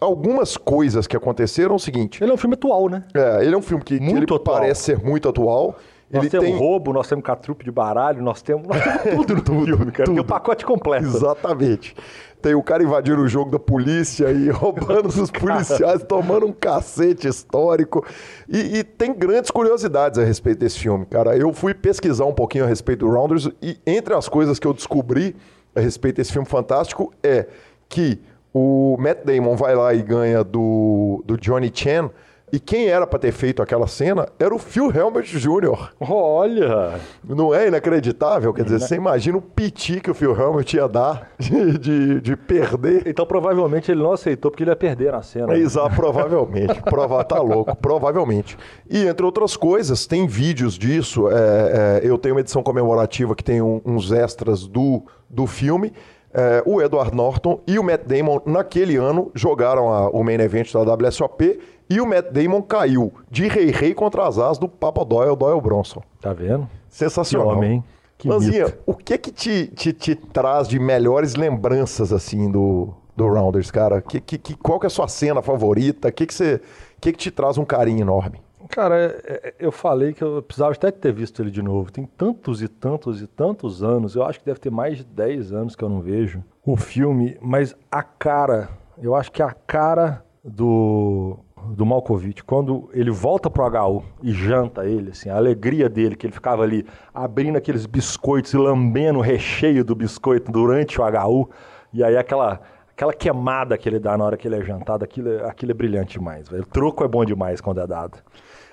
[0.00, 2.22] algumas coisas que aconteceram é o seguinte.
[2.22, 3.04] Ele é um filme atual, né?
[3.14, 5.76] É, ele é um filme que, que ele parece ser muito atual.
[6.10, 6.58] Nós ele temos tem...
[6.58, 10.04] roubo, nós temos catrupe de baralho, nós temos, nós temos tudo no tudo, filme, cara.
[10.04, 10.14] Tudo.
[10.14, 11.06] Tem o pacote completo.
[11.06, 11.96] Exatamente.
[12.40, 17.26] Tem o cara invadindo o jogo da polícia e roubando dos policiais, tomando um cacete
[17.26, 18.04] histórico.
[18.48, 21.36] E, e, tem grandes curiosidades a respeito desse filme, cara.
[21.36, 24.74] Eu fui pesquisar um pouquinho a respeito do Rounders e entre as coisas que eu
[24.74, 25.34] descobri
[25.74, 27.46] a respeito desse filme fantástico é
[27.88, 28.20] que
[28.52, 32.10] o Matt Damon vai lá e ganha do, do Johnny Chan
[32.52, 35.92] e quem era para ter feito aquela cena era o Phil Helmut Jr.
[35.98, 37.00] Olha!
[37.24, 38.52] Não é inacreditável?
[38.52, 42.36] Quer dizer, você imagina o piti que o Phil Helmut ia dar de, de, de,
[42.36, 43.08] perder.
[43.08, 45.48] Então provavelmente ele não aceitou porque ele ia perder na cena.
[45.48, 45.58] Né?
[45.58, 46.80] Exato, provavelmente.
[46.82, 48.56] Prova, tá louco, provavelmente.
[48.88, 51.28] E entre outras coisas, tem vídeos disso.
[51.28, 55.92] É, é, eu tenho uma edição comemorativa que tem um, uns extras do, do filme.
[56.36, 60.72] É, o Edward Norton e o Matt Damon, naquele ano, jogaram a, o main event
[60.72, 65.36] da WSOP e o Matt Damon caiu de rei-rei contra as asas do Papa Doyle,
[65.36, 66.02] Doyle Bronson.
[66.20, 66.68] Tá vendo?
[66.88, 67.48] Sensacional.
[67.48, 67.84] Que homem, hein?
[68.16, 68.78] Que Lanzinha, mito.
[68.86, 74.00] o que que te, te, te, traz de melhores lembranças, assim, do, do Rounders, cara?
[74.00, 76.08] Que, que, que, qual que é a sua cena favorita?
[76.08, 76.60] O que que, você,
[77.00, 78.40] que que te traz um carinho enorme?
[78.68, 81.92] Cara, é, é, eu falei que eu precisava até ter visto ele de novo.
[81.92, 85.52] Tem tantos e tantos e tantos anos, eu acho que deve ter mais de 10
[85.52, 90.24] anos que eu não vejo o filme, mas a cara, eu acho que a cara
[90.42, 96.16] do do Malkovich, quando ele volta pro HU e janta ele, assim, a alegria dele,
[96.16, 101.04] que ele ficava ali abrindo aqueles biscoitos e lambendo o recheio do biscoito durante o
[101.04, 101.50] HU,
[101.92, 105.28] e aí aquela, aquela queimada que ele dá na hora que ele é jantado, aquilo,
[105.28, 106.48] é, aquilo é brilhante demais.
[106.48, 106.62] Véio.
[106.62, 108.18] O troco é bom demais quando é dado.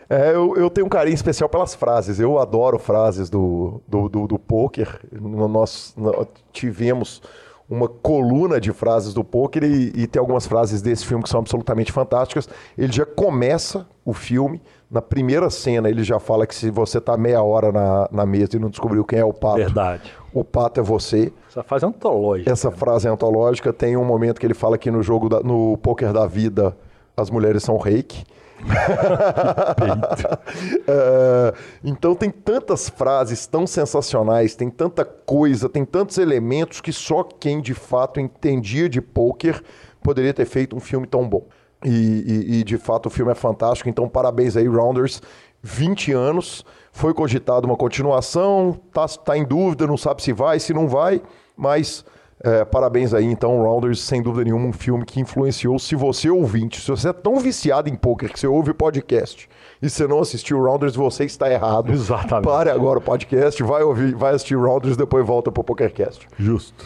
[0.09, 2.19] É, eu, eu, tenho um carinho especial pelas frases.
[2.19, 4.99] Eu adoro frases do, do, do, do poker.
[5.09, 7.21] Nós, nós tivemos
[7.71, 11.39] uma coluna de frases do poker e, e, tem algumas frases desse filme que são
[11.39, 12.49] absolutamente fantásticas.
[12.77, 17.15] Ele já começa o filme, na primeira cena ele já fala que se você está
[17.15, 20.11] meia hora na, na mesa e não descobriu quem é o pato, Verdade.
[20.33, 21.31] o pato é você.
[21.49, 22.51] Essa frase é antológica.
[22.51, 23.71] Essa frase é antológica.
[23.71, 26.75] Tem um momento que ele fala que no jogo, da, no poker da vida,
[27.15, 28.25] as mulheres são reiki.
[30.87, 37.23] É, então tem tantas frases tão sensacionais, tem tanta coisa, tem tantos elementos que só
[37.23, 39.61] quem de fato entendia de poker
[40.03, 41.45] poderia ter feito um filme tão bom.
[41.83, 45.21] E, e, e de fato o filme é fantástico, então parabéns aí, Rounders.
[45.63, 50.73] 20 anos, foi cogitado uma continuação, tá, tá em dúvida, não sabe se vai, se
[50.73, 51.21] não vai,
[51.55, 52.03] mas
[52.43, 55.77] é, parabéns aí, então, Rounders, sem dúvida nenhuma, um filme que influenciou.
[55.77, 59.47] Se você ouvinte, se você é tão viciado em poker que você ouve podcast
[59.79, 61.91] e você não assistiu Rounders, você está errado.
[61.91, 62.45] Exatamente.
[62.45, 66.27] Pare agora o podcast, vai ouvir, vai assistir Rounders, depois volta pro PokerCast.
[66.37, 66.83] Justo.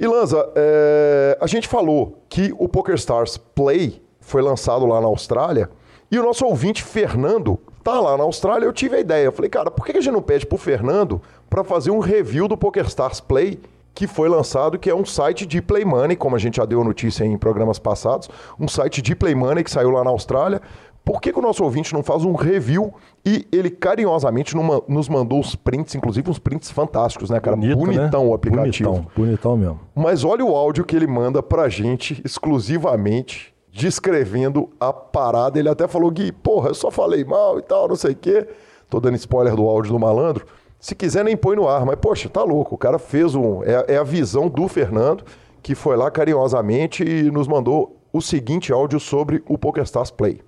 [0.00, 5.68] E Lanza, é, a gente falou que o PokerStars Play foi lançado lá na Austrália
[6.10, 8.64] e o nosso ouvinte Fernando tá lá na Austrália.
[8.64, 11.20] Eu tive a ideia, eu falei, cara, por que a gente não pede pro Fernando
[11.50, 13.60] para fazer um review do PokerStars Play
[13.94, 16.82] que foi lançado, que é um site de Play Money, como a gente já deu
[16.82, 18.28] notícia em programas passados,
[18.58, 20.60] um site de Play Money que saiu lá na Austrália,
[21.04, 22.92] por que, que o nosso ouvinte não faz um review
[23.26, 27.56] e ele carinhosamente numa, nos mandou os prints, inclusive uns prints fantásticos, né, cara?
[27.56, 28.30] Bonito, Bonitão né?
[28.30, 28.90] o aplicativo.
[28.90, 29.80] Bonitão, bonitão mesmo.
[29.94, 35.58] Mas olha o áudio que ele manda pra gente exclusivamente descrevendo a parada.
[35.58, 38.48] Ele até falou, Gui, porra, eu só falei mal e tal, não sei o quê.
[38.88, 40.46] Tô dando spoiler do áudio do malandro.
[40.84, 41.86] Se quiser, nem põe no ar.
[41.86, 42.74] Mas, poxa, tá louco.
[42.74, 43.64] O cara fez um.
[43.64, 45.24] É, é a visão do Fernando,
[45.62, 50.42] que foi lá carinhosamente e nos mandou o seguinte áudio sobre o PokerStars Play.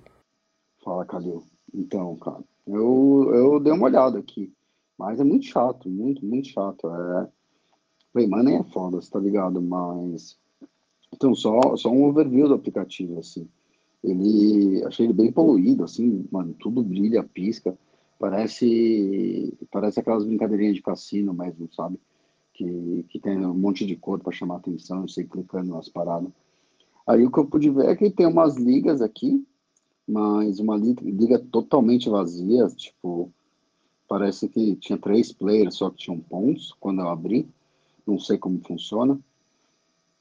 [0.83, 1.41] Fala, Calil.
[1.73, 4.53] Então, cara, eu, eu dei uma olhada aqui.
[4.95, 6.87] Mas é muito chato, muito, muito chato.
[6.87, 7.27] É...
[8.13, 9.59] Playmoney é foda, você tá ligado?
[9.59, 10.37] Mas.
[11.11, 13.49] Então, só, só um overview do aplicativo, assim.
[14.03, 14.83] Ele.
[14.85, 17.75] Achei ele bem poluído, assim, mano, tudo brilha, pisca.
[18.19, 19.57] Parece.
[19.71, 21.99] Parece aquelas brincadeirinhas de cassino mesmo, sabe?
[22.53, 26.31] Que, que tem um monte de cor para chamar atenção, sei clicando nas paradas.
[27.05, 29.45] Aí o que eu pude ver é que tem umas ligas aqui,
[30.07, 33.31] mas uma liga totalmente vazia, tipo,
[34.07, 37.47] parece que tinha três players só que tinham pontos quando eu abri,
[38.05, 39.19] não sei como funciona.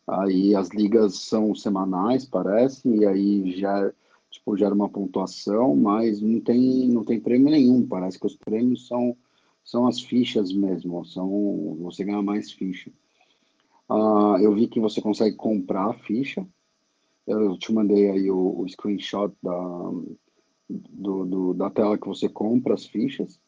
[0.06, 3.92] Aí as ligas são semanais, parece, e aí já
[4.36, 8.86] tipo gera uma pontuação, mas não tem não tem prêmio nenhum, parece que os prêmios
[8.86, 9.16] são
[9.64, 12.90] são as fichas mesmo, são você ganha mais ficha.
[13.88, 16.46] Uh, eu vi que você consegue comprar a ficha,
[17.26, 19.90] eu te mandei aí o, o screenshot da,
[20.68, 23.40] do, do, da tela que você compra as fichas.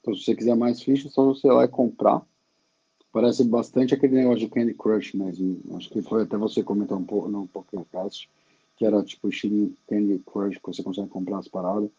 [0.00, 2.24] Então, se você quiser mais fichas, só você ir lá e comprar.
[3.12, 5.60] Parece bastante aquele negócio de Candy Crush mesmo.
[5.74, 8.28] Acho que foi até você comentar um pouco no podcast,
[8.76, 11.90] que era tipo estilo Candy Crush, que você consegue comprar as paradas.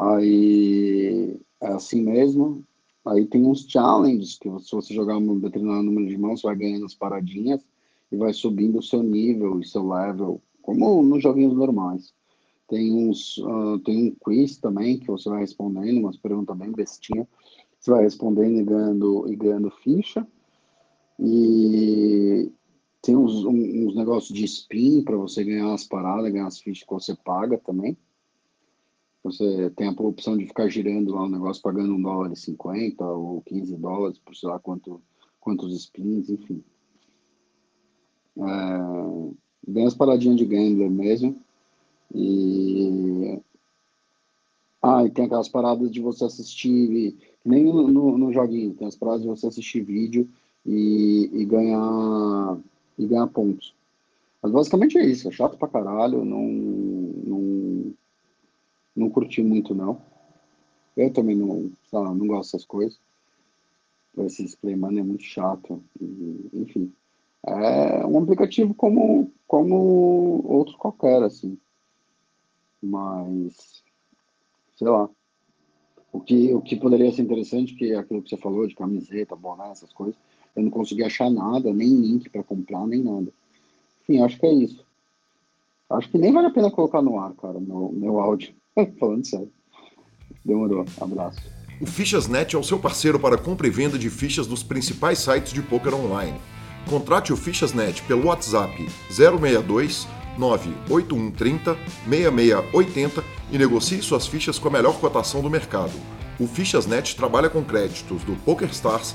[0.00, 2.64] Aí é assim mesmo.
[3.04, 6.56] Aí tem uns challenges que se você jogar um determinado número de mãos, você vai
[6.56, 7.60] ganhando as paradinhas
[8.10, 12.14] e vai subindo o seu nível e seu level, como nos joguinhos normais.
[12.68, 17.28] Tem uns, uh, tem um quiz também que você vai respondendo, umas perguntas bem bestinha.
[17.78, 20.26] Você vai respondendo e ganhando, e ganhando ficha.
[21.18, 22.50] E
[23.04, 26.92] tem uns, uns negócios de spin para você ganhar as paradas, ganhar as fichas que
[26.92, 27.96] você paga também.
[29.22, 33.04] Você tem a opção de ficar girando lá o negócio pagando um dólar e 50
[33.04, 35.02] ou 15 dólares por sei lá quanto,
[35.38, 36.64] quantos spins, enfim.
[38.38, 41.38] É, bem as paradinhas de gambler mesmo.
[42.14, 43.38] E.
[44.82, 48.96] Ah, e tem aquelas paradas de você assistir, nem no, no, no joguinho, tem as
[48.96, 50.28] paradas de você assistir vídeo
[50.64, 52.58] e, e ganhar
[52.98, 53.74] e ganhar pontos.
[54.42, 57.94] Mas basicamente é isso, é chato pra caralho, não, não,
[58.94, 60.00] não curti muito não.
[60.96, 62.98] Eu também não, lá, não gosto dessas coisas.
[64.18, 66.92] Esse display mano é muito chato, e, enfim
[67.46, 71.58] é um aplicativo como, como outro qualquer, assim.
[72.82, 73.82] Mas,
[74.76, 75.08] sei lá.
[76.12, 79.34] O que, o que poderia ser interessante, que é aquilo que você falou de camiseta,
[79.34, 80.16] boné, essas coisas,
[80.56, 83.28] eu não consegui achar nada, nem link para comprar, nem nada.
[84.02, 84.84] Enfim, acho que é isso.
[85.90, 88.54] Acho que nem vale a pena colocar no ar, cara, meu, meu áudio.
[88.98, 89.50] Falando sério.
[90.44, 90.84] Demorou.
[91.00, 91.40] Abraço.
[91.80, 95.52] O Fichasnet é o seu parceiro para compra e venda de fichas dos principais sites
[95.52, 96.38] de poker online
[96.88, 98.76] Contrate o Fichasnet pelo WhatsApp
[99.10, 101.76] 062 98130
[102.08, 105.92] 6680 e negocie suas fichas com a melhor cotação do mercado.
[106.38, 109.14] O Fichasnet trabalha com créditos do PokerStars,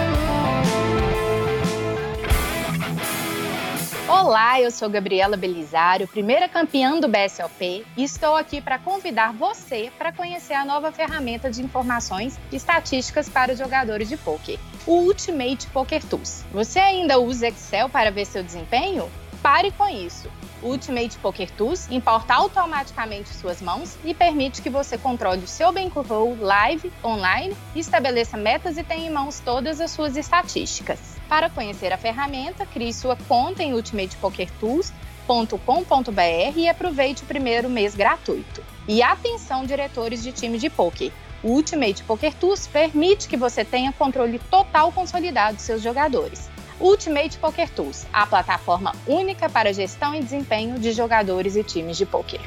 [4.23, 9.91] Olá, eu sou Gabriela Belisário, primeira campeã do BSOP, e estou aqui para convidar você
[9.97, 14.97] para conhecer a nova ferramenta de informações e estatísticas para os jogadores de poker, o
[14.97, 16.45] Ultimate Poker Tools.
[16.51, 19.09] Você ainda usa Excel para ver seu desempenho?
[19.41, 20.29] Pare com isso.
[20.61, 26.37] Ultimate Poker Tools importa automaticamente suas mãos e permite que você controle o seu bankroll
[26.39, 31.19] live, online estabeleça metas e tenha em mãos todas as suas estatísticas.
[31.31, 38.61] Para conhecer a ferramenta, crie sua conta em ultimatepokertools.com.br e aproveite o primeiro mês gratuito.
[38.85, 41.09] E atenção, diretores de time de poker!
[41.41, 46.49] O Ultimate Poker Tools permite que você tenha controle total consolidado de seus jogadores.
[46.81, 52.05] Ultimate Poker Tools, a plataforma única para gestão e desempenho de jogadores e times de
[52.05, 52.41] poker.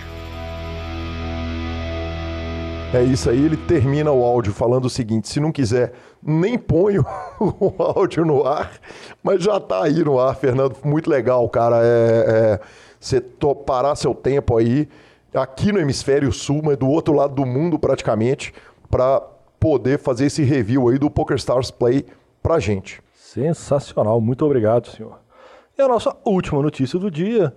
[2.95, 5.93] É isso aí, ele termina o áudio falando o seguinte: se não quiser,
[6.25, 7.05] nem ponho
[7.39, 8.73] o áudio no ar,
[9.23, 10.77] mas já tá aí no ar, Fernando.
[10.83, 11.81] Muito legal, cara.
[11.83, 12.61] É, é,
[12.99, 13.21] você
[13.67, 14.89] parar seu tempo aí,
[15.35, 18.55] aqui no Hemisfério Sul, mas do outro lado do mundo praticamente,
[18.91, 19.21] para
[19.61, 22.07] poder fazer esse review aí do PokerStars Play
[22.43, 23.03] pra gente.
[23.15, 25.19] Sensacional, muito obrigado, senhor.
[25.77, 27.55] E a nossa última notícia do dia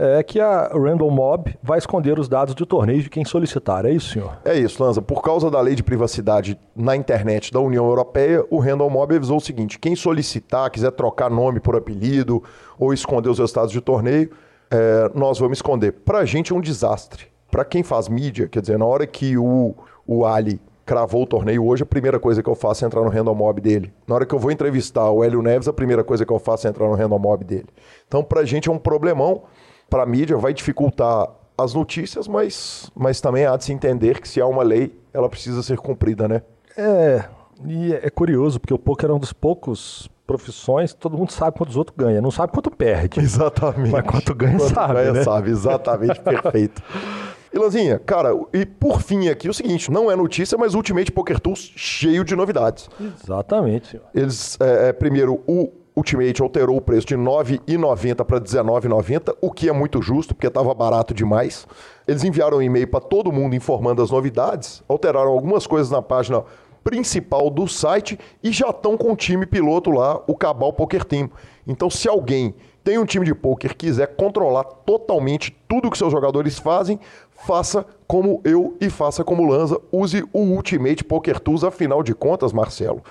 [0.00, 3.84] é que a Random Mob vai esconder os dados de torneio de quem solicitar.
[3.84, 4.38] É isso, senhor?
[4.44, 5.02] É isso, Lanza.
[5.02, 9.38] Por causa da lei de privacidade na internet da União Europeia, o Random Mob avisou
[9.38, 12.42] o seguinte: quem solicitar, quiser trocar nome por apelido
[12.78, 14.30] ou esconder os resultados de torneio,
[14.70, 15.92] é, nós vamos esconder.
[15.92, 17.26] Pra gente é um desastre.
[17.50, 19.74] Pra quem faz mídia, quer dizer, na hora que o,
[20.06, 23.10] o Ali cravou o torneio hoje, a primeira coisa que eu faço é entrar no
[23.10, 23.92] random mob dele.
[24.06, 26.66] Na hora que eu vou entrevistar o Hélio Neves, a primeira coisa que eu faço
[26.66, 27.66] é entrar no random mob dele.
[28.06, 29.42] Então, pra gente é um problemão,
[29.88, 34.40] pra mídia vai dificultar as notícias, mas, mas também há de se entender que se
[34.40, 36.42] há uma lei, ela precisa ser cumprida, né?
[36.76, 37.24] É,
[37.66, 41.70] e é curioso, porque o poker é um dos poucos profissões, todo mundo sabe quanto
[41.70, 43.18] os outros ganham, não sabe quanto perde.
[43.20, 43.90] Exatamente.
[43.90, 45.24] Mas quanto ganha, quanto sabe, ganha, né?
[45.24, 46.82] sabe, exatamente, perfeito.
[47.52, 51.72] Ilanzinha, cara, e por fim aqui o seguinte, não é notícia, mas Ultimate Poker Tools
[51.74, 52.90] cheio de novidades.
[53.00, 54.04] Exatamente, senhor.
[54.14, 59.36] Eles, é, é, primeiro, o Ultimate alterou o preço de R$ 9,90 para R$ 19,90,
[59.40, 61.66] o que é muito justo, porque estava barato demais.
[62.06, 66.44] Eles enviaram um e-mail para todo mundo informando as novidades, alteraram algumas coisas na página
[66.84, 71.28] principal do site e já estão com o time piloto lá, o Cabal Poker Team.
[71.66, 76.58] Então, se alguém tem um time de poker quiser controlar totalmente tudo que seus jogadores
[76.58, 76.98] fazem,
[77.30, 79.78] faça como eu e faça como Lanza.
[79.92, 83.02] Use o Ultimate Poker Tools, afinal de contas, Marcelo.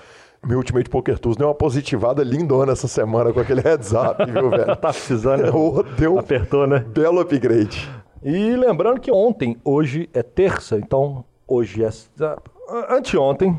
[0.46, 4.50] Meu Ultimate Poker Tools deu uma positivada lindona essa semana com aquele heads up, viu,
[4.50, 4.76] velho?
[4.76, 5.84] tá precisando.
[5.98, 6.78] Deu Apertou, né?
[6.78, 7.88] Belo upgrade.
[8.22, 11.90] E lembrando que ontem, hoje é terça, então hoje é
[12.90, 13.58] Anteontem,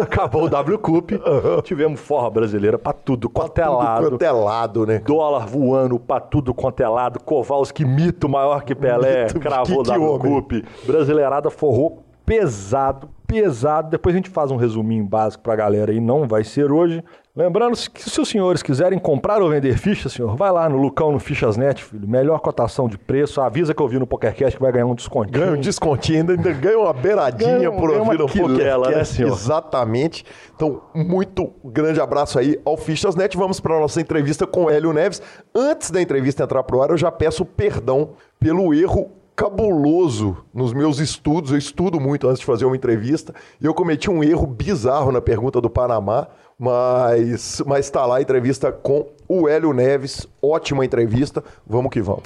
[0.00, 1.10] acabou o W Cup,
[1.64, 4.08] tivemos forra brasileira pra tudo quanto é lado.
[4.10, 5.00] Quanto é lado, né?
[5.00, 7.18] Dólar voando pra tudo quanto é lado.
[7.18, 10.52] Kowalski, mito maior que Pelé, mito, cravou o W Cup.
[10.86, 13.90] Brasileirada forrou pesado, pesado.
[13.90, 17.02] Depois a gente faz um resuminho básico pra galera aí, não vai ser hoje.
[17.34, 21.10] Lembrando que se os senhores quiserem comprar ou vender fichas, senhor, vai lá no Lucão,
[21.10, 22.08] no Fichasnet, filho.
[22.08, 23.40] Melhor cotação de preço.
[23.40, 25.40] Avisa que eu vi no PokerCast que vai ganhar um descontinho.
[25.40, 28.94] Ganha um descontinho, ainda, ainda ganha uma beiradinha ganha, por ouvir no PokerCast.
[28.94, 29.32] Né, senhor?
[29.32, 30.24] Exatamente.
[30.54, 33.36] Então, muito grande abraço aí ao Fichasnet.
[33.36, 35.20] Vamos para a nossa entrevista com o Hélio Neves.
[35.52, 39.10] Antes da entrevista entrar pro ar, eu já peço perdão pelo erro
[39.40, 41.50] cabuloso nos meus estudos.
[41.50, 45.22] Eu estudo muito antes de fazer uma entrevista e eu cometi um erro bizarro na
[45.22, 46.26] pergunta do Panamá.
[46.58, 51.42] Mas está lá a entrevista com o Hélio Neves, ótima entrevista.
[51.66, 52.24] Vamos que vamos.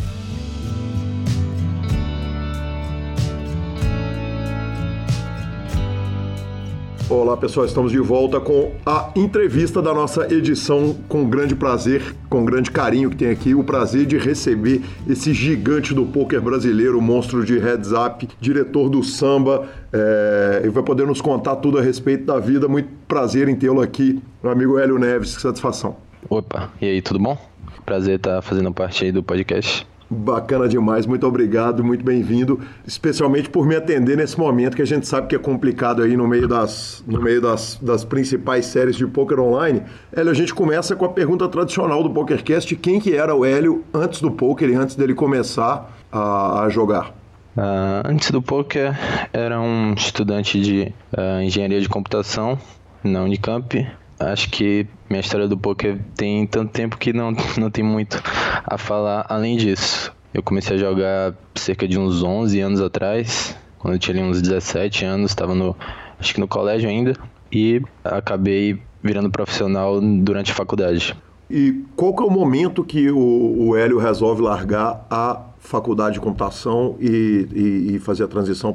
[7.11, 10.97] Olá pessoal, estamos de volta com a entrevista da nossa edição.
[11.07, 15.93] Com grande prazer, com grande carinho que tem aqui, o prazer de receber esse gigante
[15.93, 19.69] do poker brasileiro, monstro de heads up, diretor do samba.
[19.93, 22.69] É, ele vai poder nos contar tudo a respeito da vida.
[22.69, 25.37] Muito prazer em tê-lo aqui, meu amigo Hélio Neves.
[25.37, 25.97] Que satisfação.
[26.31, 27.37] Opa, e aí, tudo bom?
[27.85, 29.87] Prazer estar fazendo parte aí do podcast.
[30.15, 35.07] Bacana demais, muito obrigado, muito bem-vindo, especialmente por me atender nesse momento que a gente
[35.07, 39.07] sabe que é complicado aí no meio das, no meio das, das principais séries de
[39.07, 39.83] poker online.
[40.13, 43.85] Hélio, a gente começa com a pergunta tradicional do PokerCast, quem que era o Hélio
[43.93, 47.13] antes do poker e antes dele começar a, a jogar?
[47.57, 48.97] Uh, antes do poker,
[49.33, 52.59] era um estudante de uh, engenharia de computação
[53.03, 53.87] na Unicamp.
[54.19, 58.23] Acho que minha história do poker tem tanto tempo que não, não tem muito
[58.65, 60.13] a falar além disso.
[60.33, 65.05] Eu comecei a jogar cerca de uns 11 anos atrás, quando eu tinha uns 17
[65.05, 65.77] anos, estava no
[66.19, 67.15] acho que no colégio ainda
[67.53, 71.15] e acabei virando profissional durante a faculdade.
[71.51, 76.21] E qual que é o momento que o, o Hélio resolve largar a faculdade de
[76.21, 78.75] computação e, e, e fazer a transição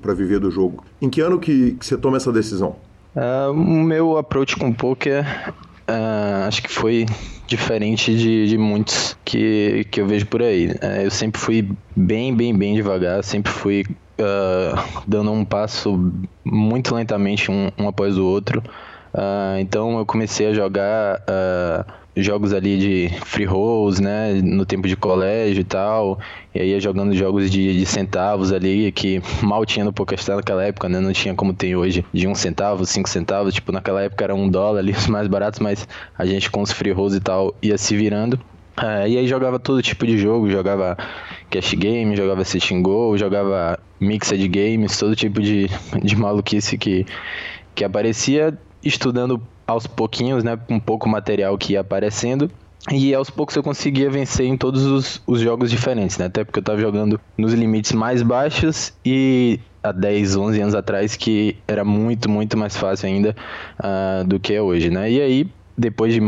[0.00, 0.84] para viver do jogo?
[1.00, 2.76] Em que ano que, que você toma essa decisão?
[3.14, 5.22] Uh, o meu approach com poker
[5.88, 7.04] uh, acho que foi
[7.46, 10.68] diferente de, de muitos que, que eu vejo por aí.
[10.68, 13.84] Uh, eu sempre fui bem, bem, bem devagar, sempre fui
[15.04, 16.12] dando um passo
[16.44, 18.62] muito lentamente um, um após o outro.
[19.60, 21.22] Então eu comecei a jogar
[22.16, 26.18] jogos ali de free rolls, né, no tempo de colégio e tal,
[26.54, 30.62] e aí ia jogando jogos de, de centavos ali, que mal tinha no PokerStars naquela
[30.62, 34.24] época, né, não tinha como tem hoje, de um centavo, cinco centavos, tipo, naquela época
[34.24, 35.88] era um dólar ali, os mais baratos, mas
[36.18, 38.38] a gente com os free rolls e tal ia se virando.
[38.76, 40.96] É, e aí jogava todo tipo de jogo, jogava
[41.50, 45.68] cash game, jogava sit and go, jogava mixed games, todo tipo de,
[46.02, 47.04] de maluquice que,
[47.74, 52.50] que aparecia, estudando aos pouquinhos, né, um pouco material que ia aparecendo.
[52.90, 56.26] E aos poucos eu conseguia vencer em todos os, os jogos diferentes, né?
[56.26, 61.14] Até porque eu tava jogando nos limites mais baixos e há 10, 11 anos atrás
[61.14, 63.36] que era muito, muito mais fácil ainda
[63.78, 65.08] uh, do que é hoje, né?
[65.08, 66.20] E aí, depois de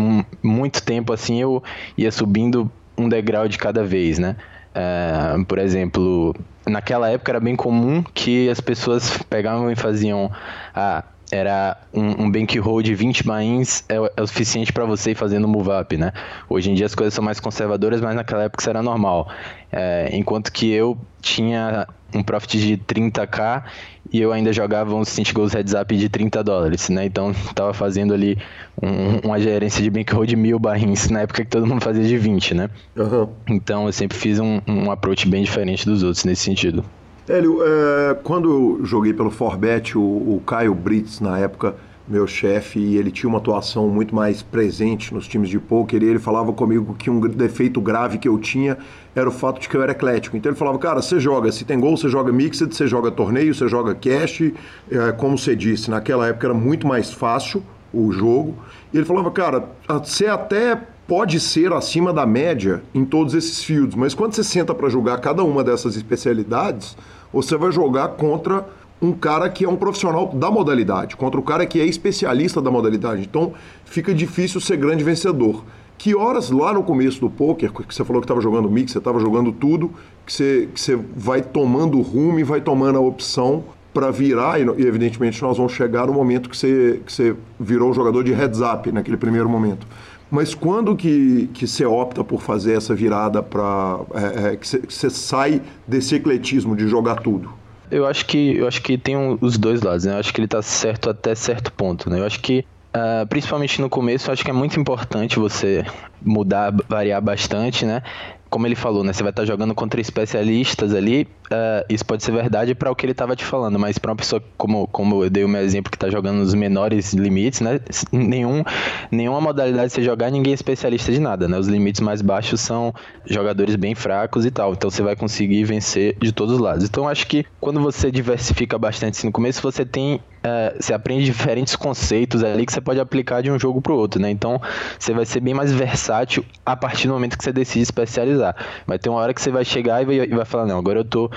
[0.43, 1.61] muito tempo assim, eu
[1.99, 4.37] ia subindo um degrau de cada vez, né?
[4.77, 6.35] Uh, por exemplo,
[6.67, 10.31] naquela época era bem comum que as pessoas pegavam e faziam
[10.75, 15.15] ah, era um, um bankroll de 20 bains é, é o suficiente para você ir
[15.17, 16.13] fazendo move up, né?
[16.49, 19.29] Hoje em dia as coisas são mais conservadoras, mas naquela época isso era normal.
[19.73, 23.65] É, enquanto que eu tinha um profit de 30k
[24.13, 27.05] e eu ainda jogava um Cint Goals Heads Up de 30 dólares, né?
[27.07, 28.39] Então tava fazendo ali
[28.81, 32.17] um, uma gerência de bankroll de mil barrins na época que todo mundo fazia de
[32.17, 32.71] 20, né?
[32.97, 33.29] Uhum.
[33.49, 36.85] Então eu sempre fiz um, um approach bem diferente dos outros nesse sentido.
[37.27, 41.75] Hélio, é, quando eu joguei pelo Forbet, o, o Caio Brits, na época,
[42.07, 46.07] meu chefe, e ele tinha uma atuação muito mais presente nos times de poker, e
[46.07, 48.77] ele falava comigo que um defeito grave que eu tinha
[49.15, 50.37] era o fato de que eu era eclético.
[50.37, 53.55] Então ele falava, cara, você joga, se tem gol, você joga mixed, você joga torneio,
[53.55, 54.53] você joga cash,
[54.91, 58.55] é, como você disse, naquela época era muito mais fácil o jogo.
[58.93, 63.95] E ele falava, cara, você até pode ser acima da média em todos esses fields,
[63.95, 66.97] mas quando você senta para jogar cada uma dessas especialidades,
[67.43, 68.67] você vai jogar contra
[69.01, 72.71] um cara que é um profissional da modalidade, contra o cara que é especialista da
[72.71, 73.23] modalidade.
[73.23, 73.53] Então
[73.85, 75.65] fica difícil ser grande vencedor.
[75.97, 78.99] Que horas lá no começo do poker, que você falou que estava jogando mix, você
[78.99, 79.91] estava jogando tudo,
[80.27, 84.65] que você, que você vai tomando rumo e vai tomando a opção para virar, e,
[84.85, 88.61] evidentemente nós vamos chegar no momento que você, que você virou um jogador de heads
[88.61, 89.87] up naquele primeiro momento.
[90.31, 95.11] Mas quando que, que você opta por fazer essa virada para é, é, que você
[95.11, 97.53] sai desse ecletismo de jogar tudo?
[97.91, 100.15] Eu acho que eu acho que tem um, os dois lados, né?
[100.15, 102.21] Eu acho que ele está certo até certo ponto, né?
[102.21, 102.65] Eu acho que
[102.95, 105.85] Uh, principalmente no começo, acho que é muito importante você
[106.23, 108.05] mudar, variar bastante, né?
[108.51, 109.13] Como ele falou, né?
[109.13, 111.27] Você vai estar jogando contra especialistas ali.
[111.47, 114.17] Uh, isso pode ser verdade para o que ele estava te falando, mas para uma
[114.17, 117.81] pessoa como, como eu dei o meu exemplo que está jogando nos menores limites, né?
[118.13, 118.63] Nenhum,
[119.11, 121.59] nenhuma modalidade de você jogar, ninguém é especialista de nada, né?
[121.59, 122.95] Os limites mais baixos são
[123.27, 124.73] jogadores bem fracos e tal.
[124.73, 126.85] Então você vai conseguir vencer de todos os lados.
[126.85, 131.25] Então acho que quando você diversifica bastante assim, no começo, você tem é, você aprende
[131.25, 134.31] diferentes conceitos ali que você pode aplicar de um jogo para o outro, né?
[134.31, 134.61] Então
[134.99, 138.55] você vai ser bem mais versátil a partir do momento que você decide especializar.
[138.87, 141.01] Vai ter uma hora que você vai chegar e vai, e vai falar, não, agora
[141.01, 141.31] eu tô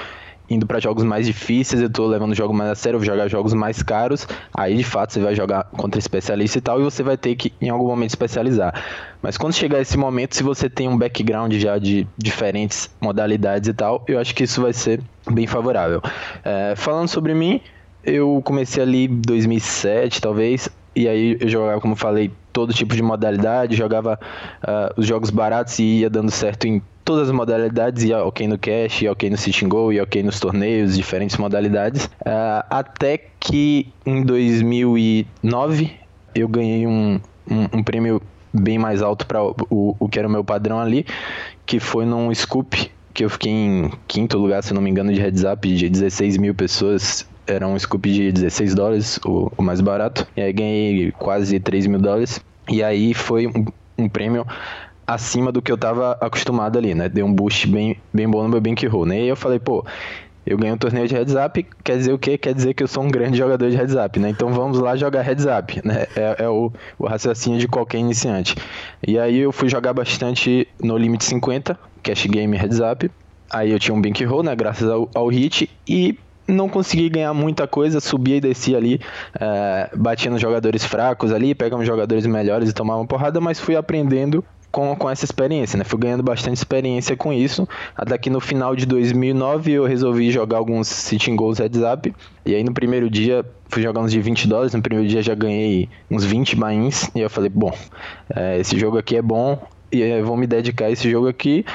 [0.50, 3.06] indo para jogos mais difíceis, eu tô levando o jogo mais a sério, eu vou
[3.06, 6.84] jogar jogos mais caros, aí de fato você vai jogar contra especialista e tal, e
[6.84, 8.74] você vai ter que em algum momento especializar.
[9.22, 13.74] Mas quando chegar esse momento, se você tem um background já de diferentes modalidades e
[13.74, 16.02] tal, eu acho que isso vai ser bem favorável.
[16.46, 17.62] É, falando sobre mim,
[18.08, 23.04] eu comecei ali em 2007, talvez, e aí eu jogava, como falei, todo tipo de
[23.04, 24.18] modalidade, jogava
[24.64, 28.58] uh, os jogos baratos e ia dando certo em todas as modalidades, ia ok no
[28.58, 33.18] cash, ia ok no sit and go, ia ok nos torneios, diferentes modalidades, uh, até
[33.40, 35.92] que em 2009
[36.34, 37.20] eu ganhei um,
[37.52, 38.22] um, um prêmio
[38.54, 41.06] bem mais alto para o, o, o que era o meu padrão ali,
[41.66, 45.20] que foi num scoop que eu fiquei em quinto lugar, se não me engano, de
[45.20, 49.82] heads up, de 16 mil pessoas era um scoop de 16 dólares, o, o, mais
[49.82, 50.28] barato.
[50.36, 52.42] E aí ganhei quase 3 mil dólares.
[52.70, 53.66] E aí foi um,
[53.98, 54.46] um prêmio
[55.06, 57.08] acima do que eu tava acostumado ali, né?
[57.08, 59.20] Deu um boost bem, bem bom no meu bankroll, né?
[59.20, 59.86] E aí eu falei, pô,
[60.46, 62.38] eu ganhei um torneio de heads up, quer dizer o quê?
[62.38, 64.30] Quer dizer que eu sou um grande jogador de heads up, né?
[64.30, 66.08] Então vamos lá jogar heads up, né?
[66.16, 68.56] É, é o, o, raciocínio de qualquer iniciante.
[69.06, 73.10] E aí eu fui jogar bastante no limite 50, cash game heads up.
[73.50, 74.56] Aí eu tinha um bankroll, né?
[74.56, 75.70] Graças ao, ao hit.
[75.88, 76.18] E
[76.48, 79.00] não consegui ganhar muita coisa, subia e descia ali,
[79.40, 83.76] é, batia nos jogadores fracos ali, pegava jogadores melhores e tomava uma porrada, mas fui
[83.76, 85.84] aprendendo com, com essa experiência, né?
[85.84, 87.68] Fui ganhando bastante experiência com isso.
[87.96, 92.14] Até que no final de 2009 eu resolvi jogar alguns sitting goals heads up.
[92.46, 94.74] E aí no primeiro dia fui jogar uns de 20 dólares.
[94.74, 97.10] No primeiro dia já ganhei uns 20 bains.
[97.16, 97.74] E eu falei, bom,
[98.36, 99.60] é, esse jogo aqui é bom.
[99.92, 101.66] E eu vou me dedicar a esse jogo aqui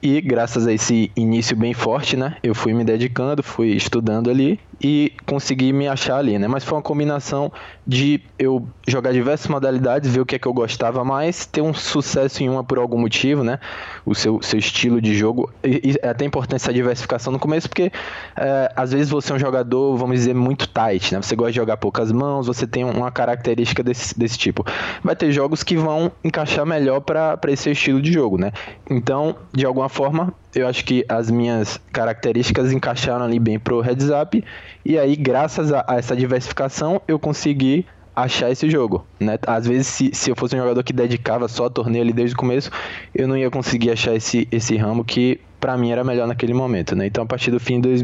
[0.00, 4.60] E graças a esse início bem forte, né, eu fui me dedicando, fui estudando ali
[4.80, 6.46] e consegui me achar ali, né?
[6.46, 7.52] Mas foi uma combinação
[7.84, 11.74] de eu jogar diversas modalidades, ver o que é que eu gostava mais, ter um
[11.74, 13.58] sucesso em uma por algum motivo, né?
[14.06, 15.52] O seu, seu estilo de jogo.
[15.64, 17.90] E, é até importante essa diversificação no começo, porque
[18.36, 21.20] é, às vezes você é um jogador, vamos dizer, muito tight, né?
[21.20, 24.64] Você gosta de jogar poucas mãos, você tem uma característica desse, desse tipo.
[25.02, 28.52] Vai ter jogos que vão encaixar melhor para esse estilo de jogo, né?
[28.88, 34.08] Então, de alguma forma, eu acho que as minhas características encaixaram ali bem pro heads
[34.10, 34.42] up
[34.84, 39.38] e aí graças a, a essa diversificação eu consegui achar esse jogo, né?
[39.46, 42.34] Às vezes se, se eu fosse um jogador que dedicava só a torneio ali desde
[42.34, 42.70] o começo,
[43.14, 46.96] eu não ia conseguir achar esse, esse ramo que para mim era melhor naquele momento,
[46.96, 47.06] né?
[47.06, 47.96] Então a partir do fim de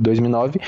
[0.00, 0.60] 2009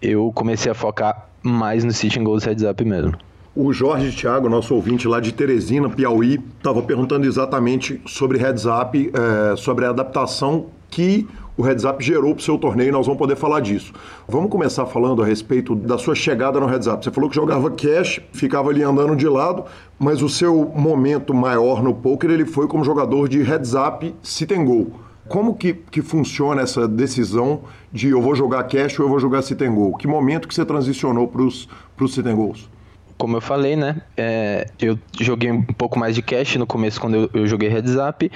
[0.00, 3.16] eu comecei a focar mais no sitting goals heads up mesmo.
[3.54, 9.12] O Jorge Thiago, nosso ouvinte lá de Teresina, Piauí, estava perguntando exatamente sobre heads up,
[9.12, 13.18] é, sobre a adaptação que o Heads Up gerou para o seu torneio nós vamos
[13.18, 13.92] poder falar disso.
[14.26, 17.04] Vamos começar falando a respeito da sua chegada no Heads Up.
[17.04, 19.64] Você falou que jogava cash, ficava ali andando de lado,
[19.98, 24.50] mas o seu momento maior no poker ele foi como jogador de Heads Up sit
[24.52, 24.92] and go.
[25.28, 27.60] Como que, que funciona essa decisão
[27.92, 29.94] de eu vou jogar cash ou eu vou jogar sit and go?
[29.98, 31.68] Que momento que você transicionou para os
[32.08, 32.71] sit and goes?
[33.22, 34.02] Como eu falei, né?
[34.16, 37.94] É, eu joguei um pouco mais de cash no começo quando eu, eu joguei heads
[37.94, 38.28] up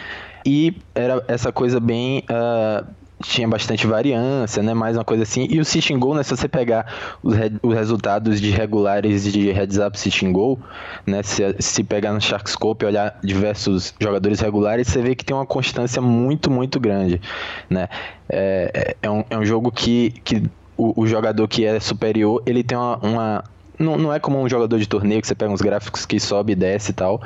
[0.46, 2.86] e era essa coisa bem uh,
[3.20, 4.74] tinha bastante variância, né?
[4.74, 5.48] Mais uma coisa assim.
[5.50, 6.22] E o Sitting Goal, né?
[6.22, 6.86] Se você pegar
[7.20, 10.56] os, re os resultados de regulares de Heads Up Sitting Goal,
[11.04, 11.20] né?
[11.24, 15.46] Se, se pegar no Sharkscope e olhar diversos jogadores regulares, você vê que tem uma
[15.46, 17.20] constância muito, muito grande,
[17.68, 17.88] né?
[18.28, 20.44] É, é, é um, é um jogo que, que
[20.76, 22.98] o, o, jogador que é superior, ele tem uma...
[22.98, 26.18] uma não, não é como um jogador de torneio que você pega uns gráficos que
[26.18, 27.20] sobe e desce e tal.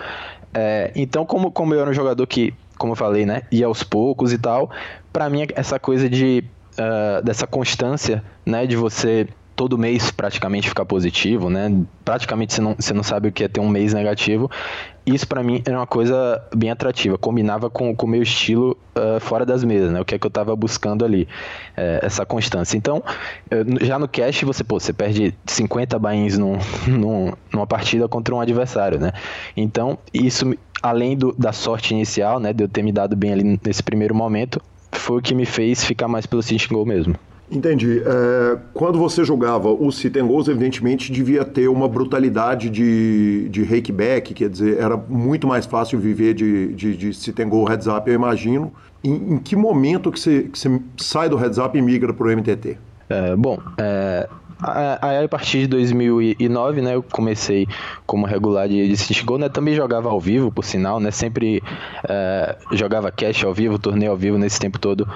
[0.53, 3.43] É, então, como, como eu era um jogador que como eu falei, né?
[3.53, 4.71] E aos poucos e tal.
[5.13, 6.43] Para mim, essa coisa de
[6.73, 8.67] uh, dessa constância, né?
[8.67, 11.71] De você todo mês praticamente ficar positivo, né?
[12.03, 14.51] Praticamente você não, você não sabe o que é ter um mês negativo.
[15.07, 19.47] Isso para mim era uma coisa bem atrativa, combinava com o meu estilo uh, fora
[19.47, 20.01] das mesas, né?
[20.01, 21.23] O que é que eu tava buscando ali,
[21.77, 22.77] uh, essa constância.
[22.77, 23.03] Então,
[23.81, 28.41] já no cash você, pô, você perde 50 bains num, num, numa partida contra um
[28.41, 29.13] adversário, né?
[29.57, 33.61] Então, isso além do, da sorte inicial, né, de eu ter me dado bem ali
[33.65, 34.61] nesse primeiro momento,
[34.93, 37.15] foi o que me fez ficar mais pelo sitting goal mesmo.
[37.51, 38.01] Entendi.
[38.05, 44.49] É, quando você jogava o sit evidentemente devia ter uma brutalidade de, de rakeback, quer
[44.49, 48.73] dizer, era muito mais fácil viver de, de, de sit heads up, eu imagino.
[49.03, 52.27] Em, em que momento que você, que você sai do heads up e migra para
[52.27, 52.79] o MTT?
[53.09, 54.29] É, bom, é,
[54.63, 57.67] Aí a partir de 2009, né, eu comecei
[58.07, 61.63] como regular de, de City Gold, né, também jogava ao vivo, por sinal, né, sempre
[62.09, 65.09] é, jogava cash ao vivo, torneio ao vivo nesse tempo todo,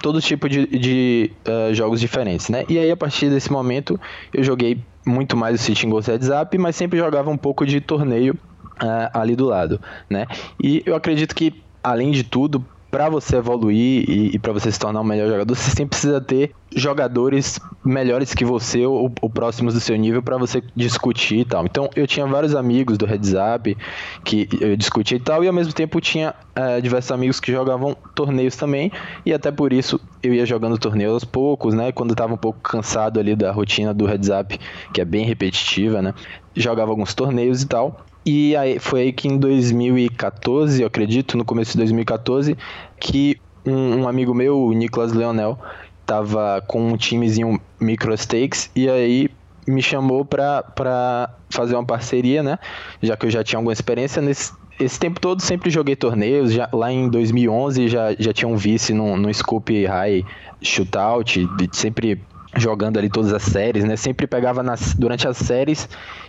[0.00, 3.98] todo tipo de, de uh, jogos diferentes, né, e aí a partir desse momento
[4.34, 8.34] eu joguei muito mais o Heads Up, mas sempre jogava um pouco de torneio
[8.82, 9.80] uh, ali do lado,
[10.10, 10.26] né,
[10.62, 14.78] e eu acredito que além de tudo, para você evoluir e, e para você se
[14.78, 19.74] tornar um melhor jogador, você sempre precisa ter jogadores melhores que você ou, ou próximos
[19.74, 21.64] do seu nível para você discutir e tal.
[21.64, 23.76] Então eu tinha vários amigos do Heads Up
[24.24, 27.96] que eu discutia e tal, e ao mesmo tempo tinha é, diversos amigos que jogavam
[28.14, 28.90] torneios também,
[29.24, 31.92] e até por isso eu ia jogando torneios aos poucos, né?
[31.92, 34.58] Quando eu tava um pouco cansado ali da rotina do Heads Up,
[34.92, 36.14] que é bem repetitiva, né?
[36.54, 38.04] Jogava alguns torneios e tal.
[38.30, 42.58] E aí, foi aí que em 2014, eu acredito, no começo de 2014,
[43.00, 45.58] que um, um amigo meu, o Nicolas Leonel,
[46.04, 49.30] tava com um timezinho micro stakes e aí
[49.66, 52.58] me chamou pra fazer uma parceria, né?
[53.02, 56.68] Já que eu já tinha alguma experiência nesse esse tempo todo sempre joguei torneios, já,
[56.70, 60.22] lá em 2011 já, já tinha um vice no, no Scoop High
[60.60, 62.20] Shootout, sempre
[62.56, 63.96] jogando ali todas as séries, né?
[63.96, 65.88] Sempre pegava nas, durante as séries,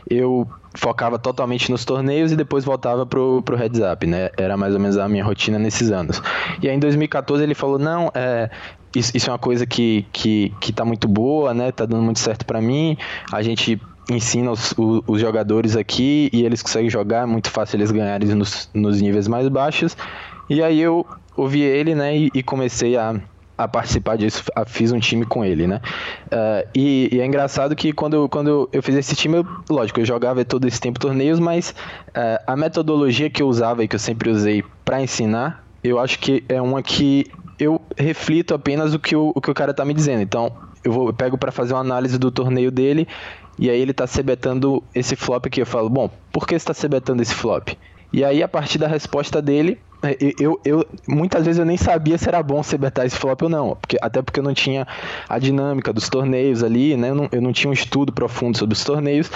[0.09, 4.29] eu focava totalmente nos torneios e depois voltava pro, pro heads up, né?
[4.37, 6.21] Era mais ou menos a minha rotina nesses anos.
[6.61, 8.49] E aí em 2014 ele falou, não, é,
[8.95, 11.71] isso, isso é uma coisa que, que, que tá muito boa, né?
[11.71, 12.97] Tá dando muito certo para mim.
[13.31, 17.91] A gente ensina os, os, jogadores aqui e eles conseguem jogar, é muito fácil eles
[17.91, 19.95] ganharem nos, nos níveis mais baixos.
[20.49, 21.05] E aí eu
[21.37, 23.15] ouvi ele, né, e, e comecei a
[23.59, 25.81] a participar disso, fiz um time com ele, né?
[26.27, 30.05] Uh, e, e, é engraçado que quando, quando eu fiz esse time, eu, lógico, eu
[30.05, 33.99] jogava todo esse tempo torneios, mas uh, a metodologia que eu usava e que eu
[33.99, 37.25] sempre usei para ensinar, eu acho que é uma que
[37.59, 40.21] eu reflito apenas o que o, o que o cara tá me dizendo.
[40.21, 43.09] Então, eu, vou, eu pego para fazer uma análise do torneio dele
[43.57, 45.61] e aí ele tá sebetando esse flop aqui.
[45.61, 47.71] Eu falo, bom, por que você tá sebetando esse flop?
[48.11, 52.17] E aí, a partir da resposta dele, é, eu, eu, muitas vezes eu nem sabia
[52.17, 54.87] se era bom ser esse flop ou não, porque, até porque eu não tinha
[55.27, 57.09] a dinâmica dos torneios ali, né?
[57.09, 59.29] Eu não, eu não tinha um estudo profundo sobre os torneios,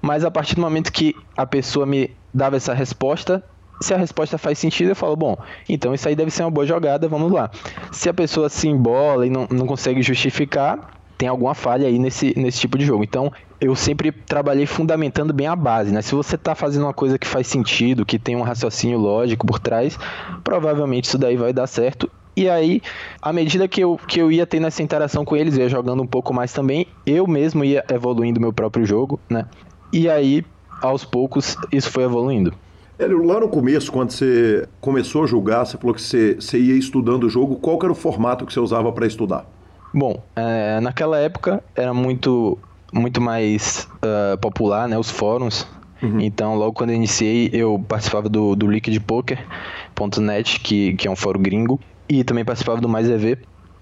[0.00, 3.42] mas a partir do momento que a pessoa me dava essa resposta,
[3.80, 5.36] se a resposta faz sentido, eu falo, bom,
[5.68, 7.50] então isso aí deve ser uma boa jogada, vamos lá.
[7.90, 12.38] Se a pessoa se embola e não, não consegue justificar, tem alguma falha aí nesse,
[12.38, 13.02] nesse tipo de jogo.
[13.02, 13.32] Então,
[13.64, 16.02] eu sempre trabalhei fundamentando bem a base, né?
[16.02, 19.58] Se você está fazendo uma coisa que faz sentido, que tem um raciocínio lógico por
[19.58, 19.98] trás,
[20.42, 22.10] provavelmente isso daí vai dar certo.
[22.36, 22.82] E aí,
[23.22, 26.06] à medida que eu, que eu ia tendo essa interação com eles, ia jogando um
[26.06, 29.46] pouco mais também, eu mesmo ia evoluindo meu próprio jogo, né?
[29.92, 30.44] E aí,
[30.82, 32.52] aos poucos, isso foi evoluindo.
[32.98, 36.76] Hélio, lá no começo, quando você começou a julgar, você falou que você, você ia
[36.76, 39.46] estudando o jogo, qual era o formato que você usava para estudar?
[39.92, 42.58] Bom, é, naquela época era muito
[42.94, 44.96] muito mais uh, popular, né?
[44.96, 45.66] Os fóruns.
[46.02, 46.20] Uhum.
[46.20, 51.42] Então, logo quando eu iniciei, eu participava do, do liquidpoker.net, que, que é um fórum
[51.42, 53.38] gringo, e também participava do Mais EV.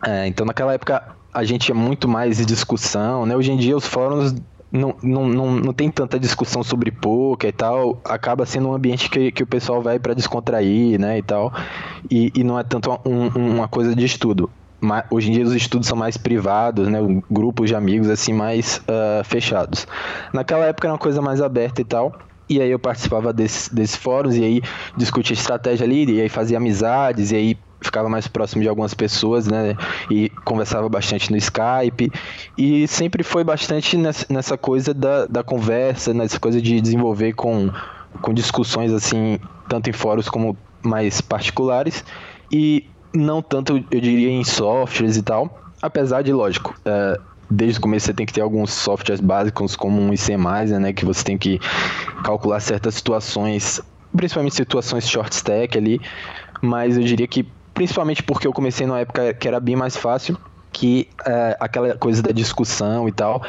[0.06, 3.36] É, então, naquela época, a gente tinha muito mais discussão, né?
[3.36, 4.34] Hoje em dia, os fóruns
[4.70, 9.10] não, não, não, não tem tanta discussão sobre poker e tal, acaba sendo um ambiente
[9.10, 11.52] que, que o pessoal vai para descontrair, né, e tal,
[12.10, 14.48] e, e não é tanto um, uma coisa de estudo
[15.10, 16.98] hoje em dia os estudos são mais privados, né?
[17.30, 19.86] Grupos de amigos assim mais uh, fechados.
[20.32, 22.12] Naquela época era uma coisa mais aberta e tal.
[22.48, 24.62] E aí eu participava desses, desses fóruns e aí
[24.96, 29.46] discutia estratégia ali, e aí fazia amizades, e aí ficava mais próximo de algumas pessoas,
[29.46, 29.76] né?
[30.10, 32.12] E conversava bastante no Skype.
[32.56, 37.70] E sempre foi bastante nessa, nessa coisa da, da conversa, nessa coisa de desenvolver com,
[38.20, 42.04] com discussões assim, tanto em fóruns como mais particulares.
[42.50, 45.60] E não tanto, eu diria, em softwares e tal.
[45.80, 47.18] Apesar de, lógico, é,
[47.50, 50.36] desde o começo você tem que ter alguns softwares básicos, como um IC,
[50.80, 50.92] né?
[50.92, 51.60] Que você tem que
[52.24, 53.80] calcular certas situações,
[54.16, 56.00] principalmente situações short stack ali.
[56.60, 60.38] Mas eu diria que, principalmente porque eu comecei numa época que era bem mais fácil,
[60.72, 63.42] que é, aquela coisa da discussão e tal,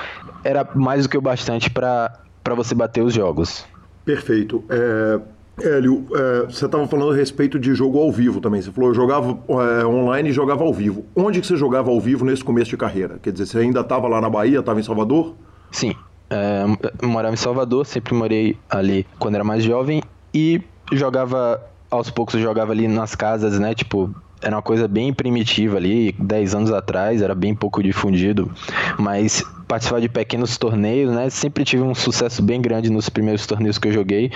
[0.43, 2.19] era mais do que o bastante para
[2.55, 3.65] você bater os jogos.
[4.03, 4.63] Perfeito.
[4.69, 5.19] É,
[5.61, 8.61] Hélio, é, você estava falando a respeito de jogo ao vivo também.
[8.61, 11.05] Você falou, eu jogava é, online e jogava ao vivo.
[11.15, 13.19] Onde que você jogava ao vivo nesse começo de carreira?
[13.21, 15.35] Quer dizer, você ainda estava lá na Bahia, estava em Salvador?
[15.71, 15.95] Sim,
[16.29, 16.65] é,
[17.05, 20.01] morava em Salvador, sempre morei ali quando era mais jovem
[20.33, 24.13] e jogava, aos poucos jogava ali nas casas, né, tipo,
[24.43, 28.51] era uma coisa bem primitiva ali, 10 anos atrás, era bem pouco difundido,
[28.99, 31.29] mas participar de pequenos torneios, né?
[31.29, 34.27] Sempre tive um sucesso bem grande nos primeiros torneios que eu joguei.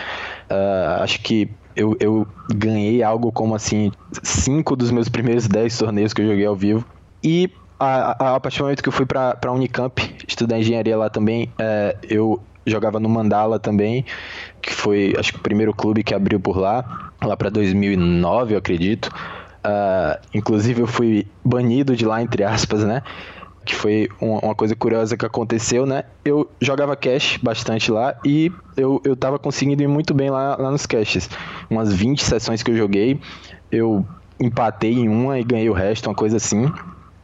[0.49, 3.91] Uh, acho que eu, eu ganhei algo como assim,
[4.23, 6.83] cinco dos meus primeiros 10 torneios que eu joguei ao vivo.
[7.23, 10.97] E a, a, a partir do momento que eu fui para a Unicamp estudar engenharia
[10.97, 14.05] lá também, é, eu jogava no Mandala também,
[14.61, 18.57] que foi acho que o primeiro clube que abriu por lá, lá para 2009, eu
[18.57, 19.11] acredito.
[19.65, 23.01] Uh, inclusive eu fui banido de lá, entre aspas, né?
[23.65, 26.03] Que foi uma coisa curiosa que aconteceu, né?
[26.23, 30.71] Eu jogava cash bastante lá e eu, eu tava conseguindo ir muito bem lá, lá
[30.71, 31.29] nos caches.
[31.69, 33.19] Umas 20 sessões que eu joguei,
[33.69, 34.05] eu
[34.39, 36.71] empatei em uma e ganhei o resto, uma coisa assim.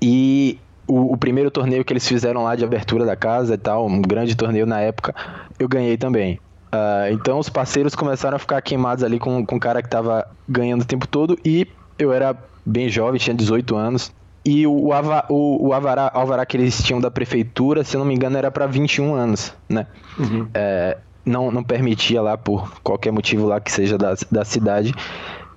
[0.02, 3.88] E o, o, primeiro torneio que eles fizeram lá de abertura da casa e tal,
[3.88, 5.16] um grande torneio na época,
[5.58, 6.40] eu ganhei também.
[6.74, 10.28] Uh, então os parceiros começaram a ficar queimados ali com, com o cara que tava
[10.50, 11.68] ganhando o tempo todo e
[11.98, 12.36] eu era
[12.66, 14.12] bem jovem, tinha 18 anos.
[14.46, 18.06] E o, ava, o, o avará, alvará que eles tinham da prefeitura, se eu não
[18.06, 19.88] me engano, era para 21 anos, né?
[20.20, 20.48] Uhum.
[20.54, 24.94] É, não, não permitia lá, por qualquer motivo lá que seja da, da cidade.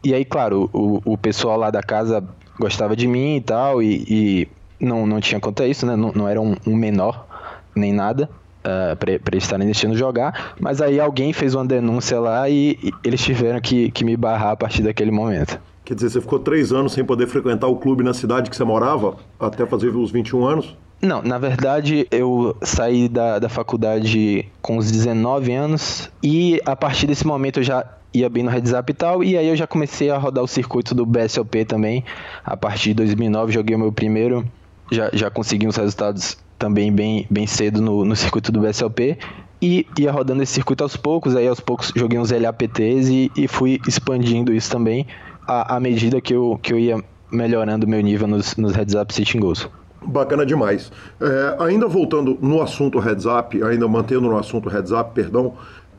[0.04, 2.22] E aí, claro, o, o pessoal lá da casa
[2.60, 5.96] gostava de mim e tal, e, e não, não tinha conta isso, né?
[5.96, 7.26] Não, não era um, um menor
[7.74, 8.30] nem nada.
[8.64, 12.76] Uh, é, para eles estarem deixando jogar, mas aí alguém fez uma denúncia lá e,
[12.82, 15.60] e eles tiveram que, que me barrar a partir daquele momento.
[15.86, 18.64] Quer dizer, você ficou três anos sem poder frequentar o clube na cidade que você
[18.64, 20.76] morava, até fazer os 21 anos?
[21.00, 27.06] Não, na verdade eu saí da, da faculdade com os 19 anos e a partir
[27.06, 29.64] desse momento eu já ia bem no Red Zap e tal, e aí eu já
[29.64, 32.02] comecei a rodar o circuito do BSOP também.
[32.44, 34.44] A partir de 2009 joguei o meu primeiro,
[34.90, 39.16] já, já consegui uns resultados também bem, bem cedo no, no circuito do BSOP
[39.62, 43.46] e ia rodando esse circuito aos poucos, aí aos poucos joguei uns LAPTs e, e
[43.46, 45.06] fui expandindo isso também
[45.46, 49.12] à, à medida que eu, que eu ia melhorando meu nível nos, nos heads up
[49.12, 49.68] sitting goals.
[50.02, 50.92] Bacana demais.
[51.20, 55.54] É, ainda voltando no assunto heads up, ainda mantendo no assunto heads up, perdão,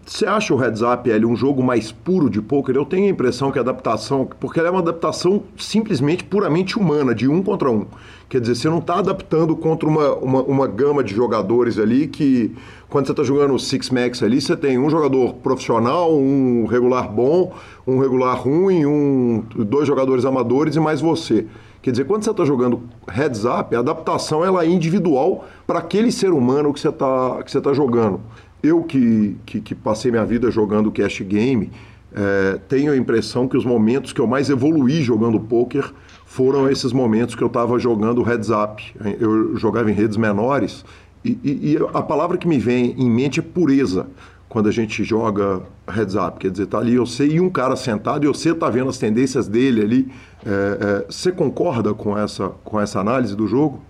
[0.07, 2.73] Você acha o Heads Up L um jogo mais puro de poker?
[2.73, 7.13] Eu tenho a impressão que a adaptação, porque ela é uma adaptação simplesmente puramente humana,
[7.13, 7.85] de um contra um.
[8.29, 12.55] Quer dizer, você não está adaptando contra uma, uma, uma, gama de jogadores ali que,
[12.87, 17.11] quando você está jogando o Six Max ali, você tem um jogador profissional, um regular
[17.11, 17.53] bom,
[17.85, 21.45] um regular ruim, um, dois jogadores amadores e mais você.
[21.81, 26.11] Quer dizer, quando você está jogando heads up, a adaptação ela é individual para aquele
[26.11, 28.21] ser humano que você está tá jogando.
[28.61, 31.71] Eu que, que, que, passei minha vida jogando cash game,
[32.13, 35.93] é, tenho a impressão que os momentos que eu mais evoluí jogando poker
[36.25, 38.83] foram esses momentos que eu estava jogando heads up.
[39.19, 40.83] Eu jogava em redes menores
[41.23, 44.07] e, e, e, a palavra que me vem em mente é pureza
[44.47, 46.39] quando a gente joga heads up.
[46.39, 49.47] Quer dizer, tá ali sei e um cara sentado e você tá vendo as tendências
[49.47, 50.11] dele ali.
[50.45, 53.81] É, é, você concorda com essa, com essa análise do jogo?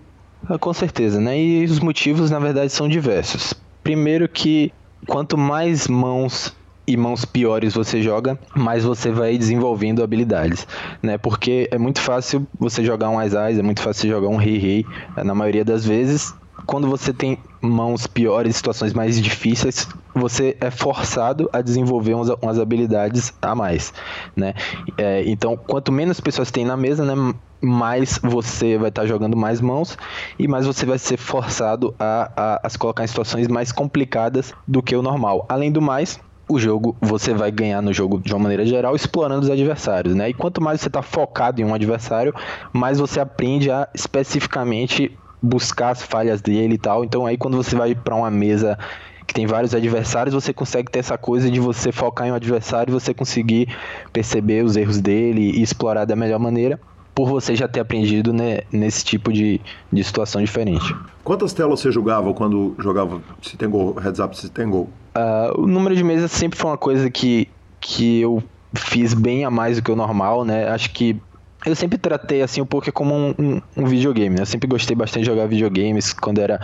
[0.48, 1.40] Ah, com certeza, né?
[1.40, 3.54] E os motivos, na verdade, são diversos.
[3.88, 4.70] Primeiro que
[5.06, 6.54] quanto mais mãos
[6.86, 10.68] e mãos piores você joga, mais você vai desenvolvendo habilidades,
[11.02, 11.16] né?
[11.16, 14.84] Porque é muito fácil você jogar um Ais é muito fácil jogar um Rei-Rei,
[15.16, 16.34] na maioria das vezes.
[16.66, 22.58] Quando você tem mãos piores, situações mais difíceis, você é forçado a desenvolver umas, umas
[22.58, 23.92] habilidades a mais,
[24.36, 24.54] né?
[24.96, 29.36] É, então, quanto menos pessoas tem na mesa, né, mais você vai estar tá jogando
[29.36, 29.96] mais mãos
[30.38, 34.52] e mais você vai ser forçado a, a, a se colocar em situações mais complicadas
[34.66, 35.44] do que o normal.
[35.48, 39.42] Além do mais, o jogo você vai ganhar no jogo de uma maneira geral explorando
[39.42, 40.30] os adversários, né?
[40.30, 42.34] E quanto mais você está focado em um adversário,
[42.72, 47.04] mais você aprende a especificamente buscar as falhas dele e tal.
[47.04, 48.78] Então aí quando você vai para uma mesa
[49.26, 52.90] que tem vários adversários, você consegue ter essa coisa de você focar em um adversário
[52.90, 53.68] e você conseguir
[54.12, 56.80] perceber os erros dele e explorar da melhor maneira
[57.14, 59.60] por você já ter aprendido né, nesse tipo de,
[59.92, 60.94] de situação diferente.
[61.24, 64.88] Quantas telas você jogava quando jogava se tem gol, heads up se tem gol?
[65.16, 67.48] Uh, o número de mesas sempre foi uma coisa que,
[67.80, 70.68] que eu fiz bem a mais do que o normal, né?
[70.68, 71.20] Acho que
[71.68, 74.42] eu sempre tratei assim o poker como um, um, um, videogame, né?
[74.42, 76.60] Eu sempre gostei bastante de jogar videogames quando era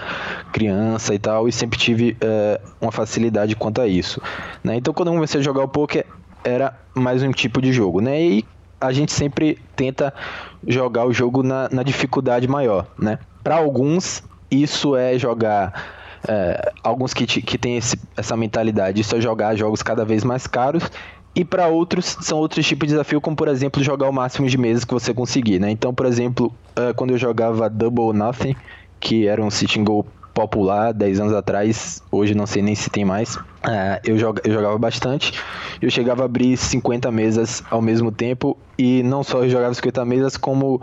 [0.53, 4.21] criança e tal, e sempre tive uh, uma facilidade quanto a isso,
[4.63, 4.77] né?
[4.77, 6.07] Então quando eu comecei a jogar o poker
[6.45, 8.21] era mais um tipo de jogo, né?
[8.21, 8.45] E
[8.81, 10.13] a gente sempre tenta
[10.67, 13.19] jogar o jogo na, na dificuldade maior, né?
[13.43, 16.03] Para alguns, isso é jogar.
[16.27, 17.79] É, alguns que, que têm
[18.17, 20.91] essa mentalidade, isso é jogar jogos cada vez mais caros.
[21.35, 24.57] E para outros, são outros tipos de desafio, como por exemplo, jogar o máximo de
[24.57, 25.71] meses que você conseguir, né?
[25.71, 28.55] Então, por exemplo, uh, quando eu jogava Double Nothing,
[29.01, 33.05] que era um sitting goal popular 10 anos atrás, hoje não sei nem se tem
[33.05, 33.39] mais.
[33.63, 35.33] É, eu, joga, eu jogava bastante,
[35.81, 40.05] eu chegava a abrir 50 mesas ao mesmo tempo e não só eu jogava 50
[40.05, 40.81] mesas, como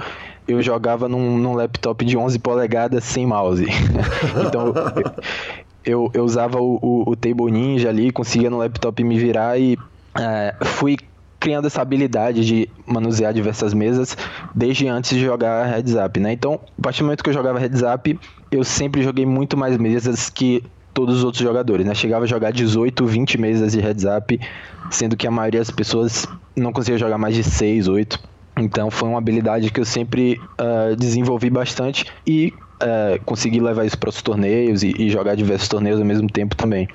[0.48, 3.66] eu jogava num, num laptop de 11 polegadas sem mouse.
[4.48, 4.74] então
[5.84, 9.78] eu, eu usava o, o, o, Table Ninja ali, conseguia no laptop me virar e
[10.20, 10.98] é, fui
[11.40, 14.16] criando essa habilidade de manusear diversas mesas
[14.54, 16.34] desde antes de jogar Heads Up, né?
[16.34, 18.20] Então, a partir do momento que eu jogava Heads Up,
[18.52, 21.96] eu sempre joguei muito mais mesas que todos os outros jogadores, né?
[21.96, 24.40] Chegava a jogar 18, 20 mesas de Heads Up,
[24.92, 28.20] sendo que a maioria das pessoas não conseguia jogar mais de 6, 8.
[28.58, 32.54] Então foi uma habilidade que eu sempre uh, desenvolvi bastante e
[32.84, 36.56] uh, consegui levar isso para os torneios e, e jogar diversos torneios ao mesmo tempo
[36.56, 36.88] também.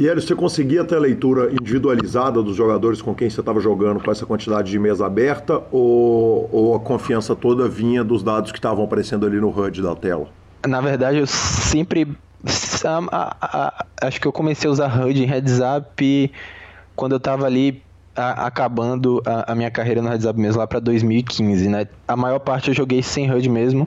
[0.00, 4.02] E Hélio, você conseguia ter a leitura individualizada dos jogadores com quem você estava jogando
[4.02, 8.56] com essa quantidade de mesa aberta ou, ou a confiança toda vinha dos dados que
[8.56, 10.28] estavam aparecendo ali no HUD da tela?
[10.66, 12.16] Na verdade, eu sempre.
[14.00, 16.32] acho que eu comecei a usar HUD em heads up
[16.96, 17.82] quando eu estava ali
[18.16, 21.86] acabando a, a, minha carreira no heads up mesmo lá para 2015, né?
[22.08, 23.86] A maior parte eu joguei sem HUD mesmo.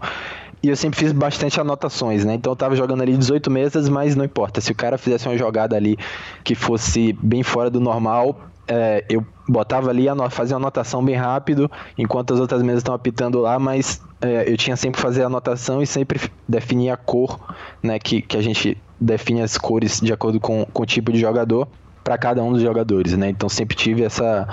[0.63, 2.35] E eu sempre fiz bastante anotações, né?
[2.35, 4.61] Então eu tava jogando ali 18 mesas, mas não importa.
[4.61, 5.97] Se o cara fizesse uma jogada ali
[6.41, 11.69] que fosse bem fora do normal, é, eu botava ali, fazia uma anotação bem rápido,
[11.97, 15.25] enquanto as outras mesas estão apitando lá, mas é, eu tinha sempre que fazer a
[15.25, 17.37] anotação e sempre definir a cor,
[17.81, 17.99] né?
[17.99, 21.67] Que, que a gente define as cores de acordo com, com o tipo de jogador
[22.05, 23.27] para cada um dos jogadores, né?
[23.27, 24.47] Então sempre tive essa,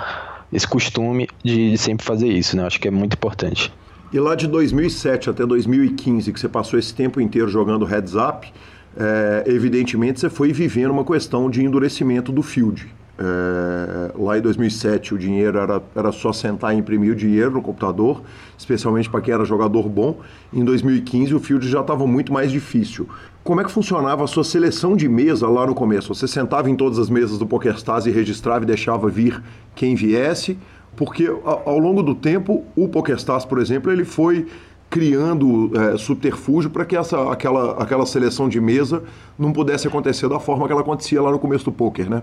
[0.51, 2.65] esse costume de, de sempre fazer isso, né?
[2.65, 3.71] Acho que é muito importante.
[4.13, 8.51] E lá de 2007 até 2015, que você passou esse tempo inteiro jogando heads up,
[8.97, 12.93] é, evidentemente você foi vivendo uma questão de endurecimento do field.
[13.17, 17.61] É, lá em 2007 o dinheiro era, era só sentar e imprimir o dinheiro no
[17.61, 18.21] computador,
[18.57, 20.19] especialmente para quem era jogador bom.
[20.51, 23.07] Em 2015 o field já estava muito mais difícil.
[23.45, 26.13] Como é que funcionava a sua seleção de mesa lá no começo?
[26.13, 29.41] Você sentava em todas as mesas do PokerStars e registrava e deixava vir
[29.73, 30.57] quem viesse?
[30.95, 34.47] Porque ao longo do tempo o PokerStars, por exemplo, ele foi
[34.89, 39.03] criando é, subterfúgio para que essa, aquela, aquela seleção de mesa
[39.39, 42.21] não pudesse acontecer da forma que ela acontecia lá no começo do poker, né?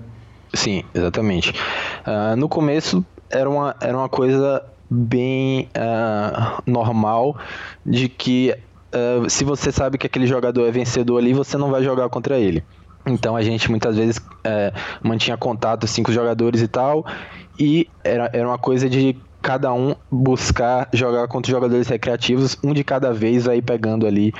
[0.52, 1.50] Sim, exatamente.
[2.06, 7.38] Uh, no começo era uma, era uma coisa bem uh, normal
[7.84, 8.54] de que
[8.92, 12.38] uh, se você sabe que aquele jogador é vencedor ali, você não vai jogar contra
[12.38, 12.62] ele.
[13.06, 17.06] Então a gente muitas vezes é, mantinha contato assim, com os jogadores e tal,
[17.58, 22.82] e era, era uma coisa de cada um buscar jogar contra jogadores recreativos, um de
[22.84, 24.32] cada vez aí pegando ali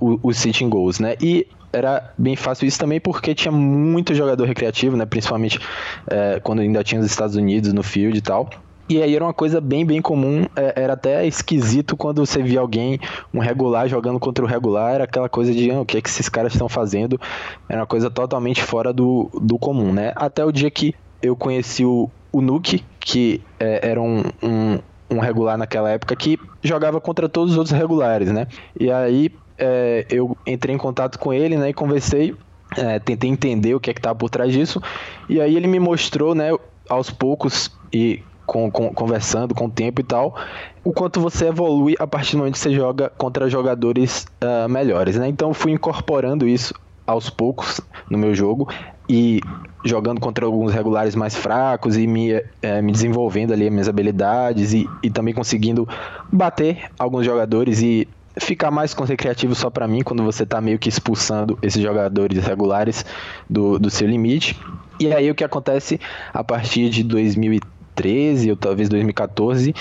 [0.00, 1.16] uh, os sitting goals, né?
[1.20, 5.04] E era bem fácil isso também porque tinha muito jogador recreativo, né?
[5.04, 8.48] Principalmente uh, quando ainda tinha os Estados Unidos no field e tal.
[8.88, 10.46] E aí era uma coisa bem, bem comum.
[10.56, 12.98] É, era até esquisito quando você via alguém,
[13.34, 14.94] um regular, jogando contra o regular.
[14.94, 17.20] Era aquela coisa de ah, o que é que esses caras estão fazendo.
[17.68, 20.12] Era uma coisa totalmente fora do, do comum, né?
[20.16, 24.78] Até o dia que eu conheci o, o Nuke, que é, era um, um,
[25.10, 28.46] um, regular naquela época, que jogava contra todos os outros regulares, né?
[28.78, 31.70] E aí é, eu entrei em contato com ele, né?
[31.70, 32.34] E conversei.
[32.76, 34.80] É, tentei entender o que é que estava por trás disso.
[35.28, 36.50] E aí ele me mostrou, né?
[36.88, 40.34] Aos poucos e com, com, conversando com o tempo e tal,
[40.82, 45.16] o quanto você evolui a partir do momento que você joga contra jogadores uh, melhores,
[45.16, 45.28] né?
[45.28, 46.72] Então fui incorporando isso
[47.06, 48.68] aos poucos no meu jogo
[49.08, 49.40] e
[49.84, 54.72] jogando contra alguns regulares mais fracos e me, é, me desenvolvendo ali as minhas habilidades
[54.72, 55.88] e, e também conseguindo
[56.30, 58.06] bater alguns jogadores e
[58.40, 63.04] ficar mais recreativo só para mim quando você tá meio que expulsando esses jogadores regulares
[63.48, 64.56] do, do seu limite.
[65.00, 66.00] E aí o que acontece
[66.32, 69.74] a partir de 2013 2013 ou talvez 2014,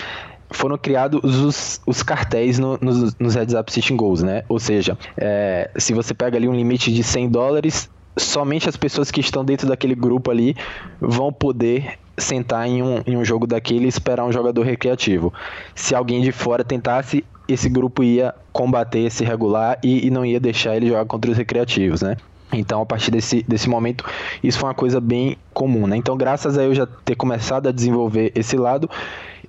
[0.50, 4.44] foram criados os, os cartéis no, nos, nos heads up sitting goals, né?
[4.50, 9.12] Ou seja, é, se você pega ali um limite de 100 dólares, somente as pessoas
[9.12, 10.56] que estão dentro daquele grupo ali
[11.00, 15.32] vão poder sentar em um, em um jogo daquele e esperar um jogador recreativo.
[15.76, 20.40] Se alguém de fora tentasse, esse grupo ia combater esse regular e, e não ia
[20.40, 22.18] deixar ele jogar contra os recreativos, né?
[22.52, 24.06] Então, a partir desse, desse momento,
[24.42, 25.98] isso foi uma coisa bem comum, né?
[25.98, 28.90] Então, graças a eu já ter começado a desenvolver esse lado,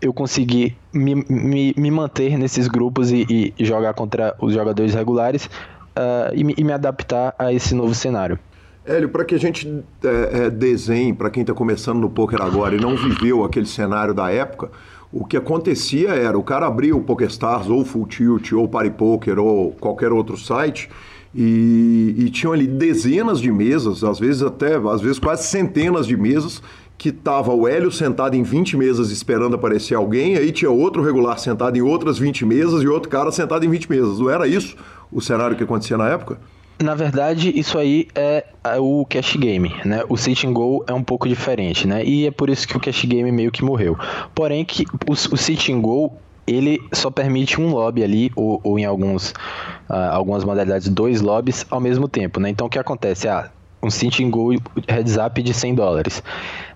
[0.01, 5.47] eu consegui me, me, me manter nesses grupos e, e, jogar contra os jogadores regulares
[5.47, 8.39] uh, e, e, me adaptar a esse novo cenário.
[8.89, 12.75] Hélio, para que a gente é, é, desenhe, para quem está começando no poker agora
[12.75, 14.71] e não viveu aquele cenário da época,
[15.13, 19.73] o que acontecia era o cara abria o PokerStars ou Full Tilt ou PariPoker ou
[19.73, 20.89] qualquer outro site
[21.35, 26.17] e, e tinham ali dezenas de mesas, às vezes até, às vezes quase centenas de
[26.17, 26.63] mesas,
[26.97, 31.39] que tava o Hélio sentado em 20 mesas esperando aparecer alguém, aí tinha outro regular
[31.39, 34.19] sentado em outras 20 mesas e outro cara sentado em 20 mesas.
[34.19, 34.77] Não era isso
[35.13, 36.39] o cenário que acontecia na época?
[36.81, 38.45] Na verdade, isso aí é
[38.79, 40.05] o cash game, né?
[40.09, 42.05] O sit and go é um pouco diferente, né?
[42.05, 43.97] E é por isso que o cash game meio que morreu.
[44.35, 46.13] Porém, que o, o sit and go
[46.47, 49.31] ele só permite um lobby ali, ou, ou em alguns,
[49.91, 52.49] uh, algumas modalidades, dois lobbies ao mesmo tempo, né?
[52.49, 53.29] Então o que acontece?
[53.29, 53.51] Ah,
[53.83, 54.51] um Cintin Go
[54.89, 56.23] heads up de 100 dólares.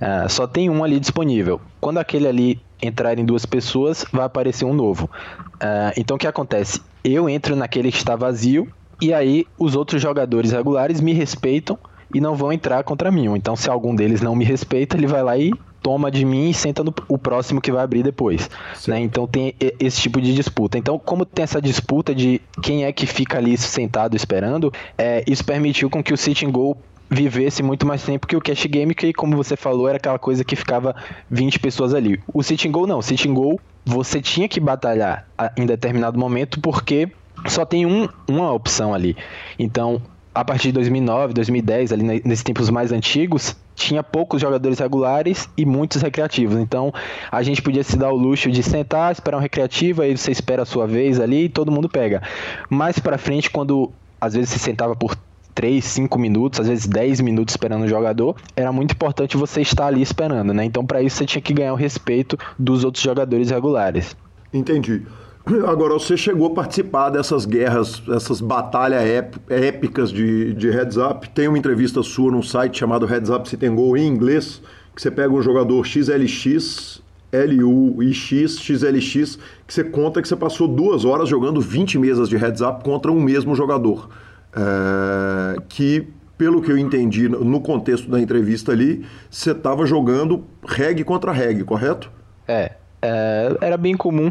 [0.00, 1.60] Uh, só tem um ali disponível.
[1.80, 5.08] Quando aquele ali entrar em duas pessoas, vai aparecer um novo.
[5.54, 6.80] Uh, então o que acontece?
[7.04, 8.68] Eu entro naquele que está vazio,
[9.02, 11.76] e aí os outros jogadores regulares me respeitam
[12.14, 13.24] e não vão entrar contra mim.
[13.34, 16.54] Então, se algum deles não me respeita, ele vai lá e toma de mim e
[16.54, 18.48] senta no o próximo que vai abrir depois.
[18.86, 19.00] Né?
[19.00, 20.78] Então tem esse tipo de disputa.
[20.78, 25.44] Então, como tem essa disputa de quem é que fica ali sentado esperando, é, isso
[25.44, 26.76] permitiu com que o Sitting Go
[27.10, 30.44] vivesse muito mais tempo que o Cash Game, que, como você falou, era aquela coisa
[30.44, 30.94] que ficava
[31.28, 32.20] 20 pessoas ali.
[32.32, 32.98] O Sitting Go não.
[32.98, 35.26] O Sitting Go você tinha que batalhar
[35.56, 37.10] em determinado momento porque
[37.48, 39.16] só tem um, uma opção ali.
[39.58, 40.00] Então,
[40.34, 45.66] a partir de 2009, 2010, ali nesses tempos mais antigos, tinha poucos jogadores regulares e
[45.66, 46.56] muitos recreativos.
[46.58, 46.92] Então,
[47.30, 50.62] a gente podia se dar o luxo de sentar, esperar um recreativo, aí você espera
[50.62, 52.22] a sua vez ali e todo mundo pega.
[52.70, 55.16] Mais para frente, quando às vezes se sentava por
[55.54, 59.86] 3, 5 minutos, às vezes 10 minutos esperando o jogador, era muito importante você estar
[59.86, 60.64] ali esperando, né?
[60.64, 64.16] Então, para isso você tinha que ganhar o respeito dos outros jogadores regulares.
[64.52, 65.02] Entendi.
[65.66, 69.02] Agora, você chegou a participar dessas guerras, essas batalhas
[69.48, 71.28] épicas de, de heads up.
[71.30, 74.62] Tem uma entrevista sua num site chamado Heads Up Sit and Go em inglês,
[74.94, 81.04] que você pega um jogador XLX, LUIX, XLX, que você conta que você passou duas
[81.04, 84.10] horas jogando 20 mesas de heads up contra um mesmo jogador.
[84.54, 91.02] É, que, pelo que eu entendi no contexto da entrevista ali, você estava jogando reg
[91.04, 92.10] contra reg, correto?
[92.46, 94.30] É, é, era bem comum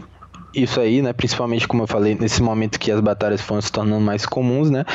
[0.54, 1.14] isso aí, né?
[1.14, 4.86] Principalmente, como eu falei, nesse momento que as batalhas foram se tornando mais comuns, né?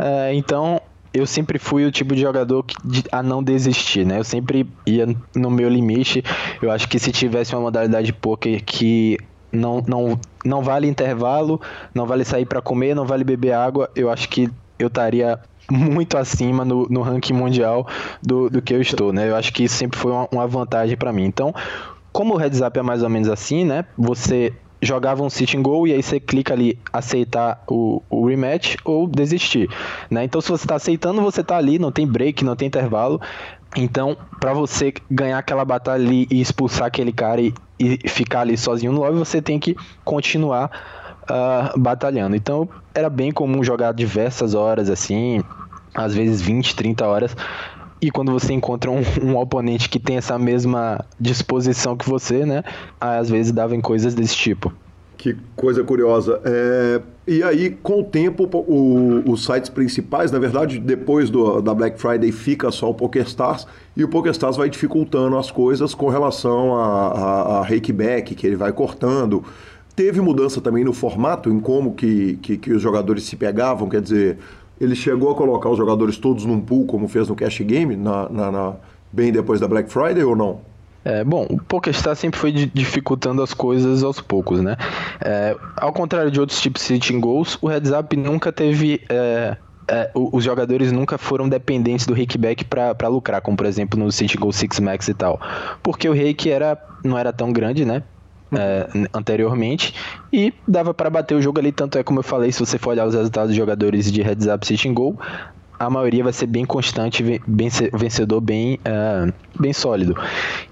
[0.00, 0.80] É, então,
[1.12, 2.76] eu sempre fui o tipo de jogador que,
[3.10, 4.18] a não desistir, né?
[4.18, 6.22] Eu sempre ia no meu limite.
[6.60, 9.18] Eu acho que se tivesse uma modalidade de poker que
[9.50, 11.60] não, não, não vale intervalo,
[11.94, 15.38] não vale sair para comer, não vale beber água, eu acho que eu estaria
[15.70, 17.86] muito acima no, no ranking mundial
[18.22, 19.28] do, do que eu estou, né?
[19.28, 21.24] Eu acho que isso sempre foi uma, uma vantagem para mim.
[21.24, 21.54] Então,
[22.12, 23.84] como o heads up é mais ou menos assim, né?
[23.96, 29.06] Você jogava um sitting goal e aí você clica ali aceitar o, o rematch ou
[29.06, 29.68] desistir,
[30.10, 30.24] né?
[30.24, 33.20] Então se você está aceitando, você está ali, não tem break, não tem intervalo.
[33.76, 38.56] Então, para você ganhar aquela batalha ali e expulsar aquele cara e, e ficar ali
[38.56, 40.70] sozinho no lobby, você tem que continuar
[41.24, 42.34] uh, batalhando.
[42.34, 45.42] Então, era bem comum jogar diversas horas assim,
[45.94, 47.36] às vezes 20, 30 horas.
[48.00, 52.62] E quando você encontra um, um, oponente que tem essa mesma disposição que você, né?
[53.00, 54.72] Às vezes dava em coisas desse tipo.
[55.16, 56.40] Que coisa curiosa.
[56.44, 57.00] É...
[57.26, 62.00] E aí, com o tempo, o, os sites principais, na verdade, depois do, da Black
[62.00, 67.08] Friday, fica só o PokerStars, e o PokerStars vai dificultando as coisas com relação a,
[67.08, 69.44] a, a rakeback, que ele vai cortando.
[69.94, 74.00] Teve mudança também no formato, em como que, que, que os jogadores se pegavam, quer
[74.00, 74.38] dizer,
[74.80, 78.28] ele chegou a colocar os jogadores todos num pool, como fez no Cash Game, na,
[78.28, 78.74] na, na
[79.12, 80.60] bem depois da Black Friday ou não?
[81.04, 84.76] É, bom, o PokerStar sempre foi dificultando as coisas aos poucos, né?
[85.20, 89.00] É, ao contrário de outros tipos de sitting goals, o heads up nunca teve.
[89.08, 89.56] É,
[89.90, 94.36] é, os jogadores nunca foram dependentes do rakeback para lucrar, como por exemplo no City
[94.36, 95.40] Goal Six Max e tal.
[95.82, 98.02] Porque o rake era, não era tão grande, né?
[98.52, 99.94] É, anteriormente
[100.32, 101.72] e dava para bater o jogo ali.
[101.72, 104.46] Tanto é como eu falei, se você for olhar os resultados dos jogadores de heads
[104.46, 105.18] up sitting goal,
[105.78, 110.16] a maioria vai ser bem constante, bem vencedor, bem, uh, bem sólido.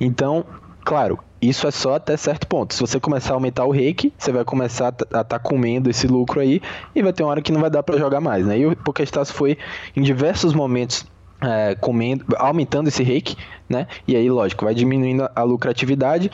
[0.00, 0.44] Então,
[0.84, 2.74] claro, isso é só até certo ponto.
[2.74, 6.06] Se você começar a aumentar o rake, você vai começar a estar tá comendo esse
[6.06, 6.60] lucro aí
[6.94, 8.58] e vai ter uma hora que não vai dar para jogar mais, né?
[8.58, 9.56] E o PokerStars foi
[9.94, 11.06] em diversos momentos
[11.46, 13.36] é, comendo, aumentando esse rake,
[13.68, 13.86] né?
[14.06, 16.30] E aí, lógico, vai diminuindo a lucratividade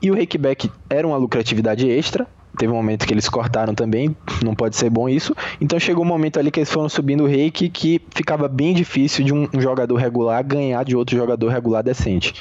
[0.00, 2.26] e o rakeback era uma lucratividade extra.
[2.58, 5.34] Teve um momento que eles cortaram também, não pode ser bom isso.
[5.58, 9.24] Então chegou um momento ali que eles foram subindo o rake que ficava bem difícil
[9.24, 12.34] de um, um jogador regular ganhar de outro jogador regular decente.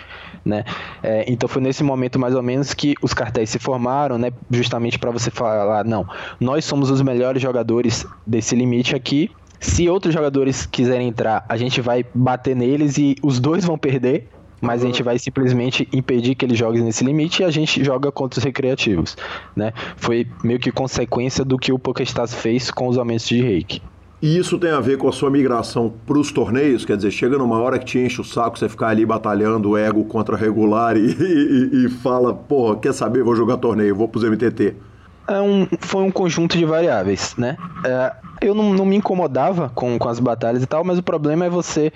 [0.43, 0.65] Né?
[1.01, 4.31] É, então foi nesse momento mais ou menos que os cartéis se formaram, né?
[4.49, 6.05] justamente para você falar, não,
[6.41, 9.31] nós somos os melhores jogadores desse limite aqui.
[9.61, 14.27] Se outros jogadores quiserem entrar, a gente vai bater neles e os dois vão perder,
[14.59, 18.11] mas a gente vai simplesmente impedir que ele jogue nesse limite e a gente joga
[18.11, 19.15] contra os recreativos,
[19.55, 19.71] né?
[19.97, 23.83] Foi meio que consequência do que o PokerStars fez com os aumentos de reiki.
[24.19, 26.83] E isso tem a ver com a sua migração para os torneios?
[26.83, 30.03] Quer dizer, chega numa hora que te enche o saco você ficar ali batalhando ego
[30.05, 34.23] contra regular e, e, e fala, porra, quer saber, vou jogar torneio, vou para os
[34.23, 34.75] MTT.
[35.27, 37.57] É um, foi um conjunto de variáveis, né?
[37.85, 41.45] É, eu não, não me incomodava com, com as batalhas e tal, mas o problema
[41.45, 41.91] é você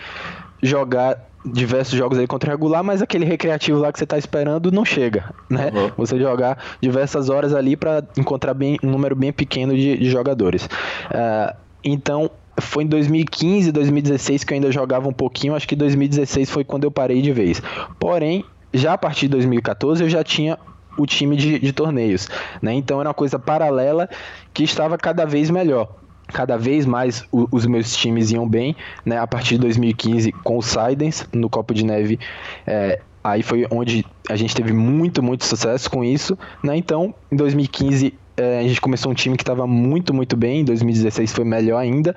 [0.61, 4.84] jogar diversos jogos aí contra regular, mas aquele recreativo lá que você tá esperando não
[4.84, 5.71] chega, né?
[5.73, 5.91] Uhum.
[5.97, 10.65] Você jogar diversas horas ali para encontrar bem, um número bem pequeno de, de jogadores.
[10.65, 16.49] Uh, então, foi em 2015, 2016 que eu ainda jogava um pouquinho, acho que 2016
[16.49, 17.61] foi quando eu parei de vez.
[17.99, 20.57] Porém, já a partir de 2014 eu já tinha
[20.97, 22.29] o time de, de torneios,
[22.61, 22.73] né?
[22.73, 24.09] Então era uma coisa paralela
[24.53, 25.89] que estava cada vez melhor
[26.27, 28.75] cada vez mais os meus times iam bem,
[29.05, 29.19] né?
[29.19, 32.19] A partir de 2015 com o Sidens no Copo de Neve,
[32.65, 36.75] é, aí foi onde a gente teve muito, muito sucesso com isso, né?
[36.75, 40.65] Então, em 2015 é, a gente começou um time que estava muito, muito bem, em
[40.65, 42.15] 2016 foi melhor ainda,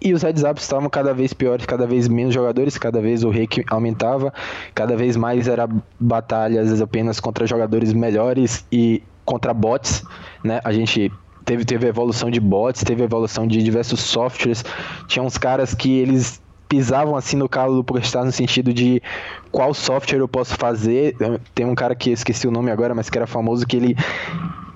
[0.00, 3.30] e os heads ups estavam cada vez piores, cada vez menos jogadores, cada vez o
[3.30, 4.32] rake aumentava,
[4.74, 5.68] cada vez mais era
[5.98, 10.02] batalhas apenas contra jogadores melhores e contra bots,
[10.42, 10.60] né?
[10.64, 11.12] A gente
[11.44, 14.64] teve, teve evolução de bots, teve evolução de diversos softwares.
[15.06, 16.40] Tinha uns caras que eles
[16.70, 19.02] pisavam assim no calo do PokerStars no sentido de
[19.50, 21.16] qual software eu posso fazer.
[21.52, 23.96] Tem um cara que esqueci o nome agora, mas que era famoso que ele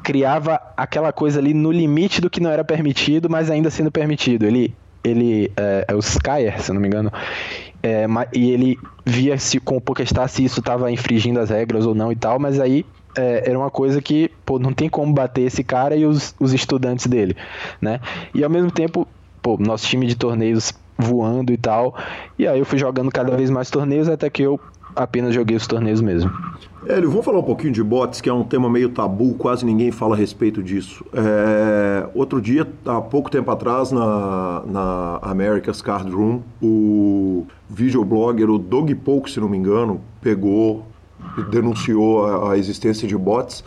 [0.02, 4.44] criava aquela coisa ali no limite do que não era permitido, mas ainda sendo permitido.
[4.44, 4.74] Ele
[5.04, 7.12] ele é, é o Skyer, se não me engano.
[7.82, 11.94] É, e ele via se com o PokerStars se isso estava infringindo as regras ou
[11.94, 12.84] não e tal, mas aí
[13.16, 16.52] é, era uma coisa que, pô, não tem como bater esse cara e os, os
[16.52, 17.36] estudantes dele,
[17.80, 18.00] né?
[18.34, 19.06] E ao mesmo tempo,
[19.42, 21.96] pô, nosso time de torneios voando e tal.
[22.38, 24.58] E aí eu fui jogando cada vez mais torneios até que eu
[24.94, 26.30] apenas joguei os torneios mesmo.
[26.86, 29.90] Hélio, vamos falar um pouquinho de bots, que é um tema meio tabu, quase ninguém
[29.90, 31.04] fala a respeito disso.
[31.14, 32.06] É...
[32.14, 38.90] Outro dia, há pouco tempo atrás, na, na America's Card Room, o videoblogger, o Doug
[39.02, 40.84] Polk, se não me engano, pegou
[41.50, 43.64] denunciou a, a, existência de bots.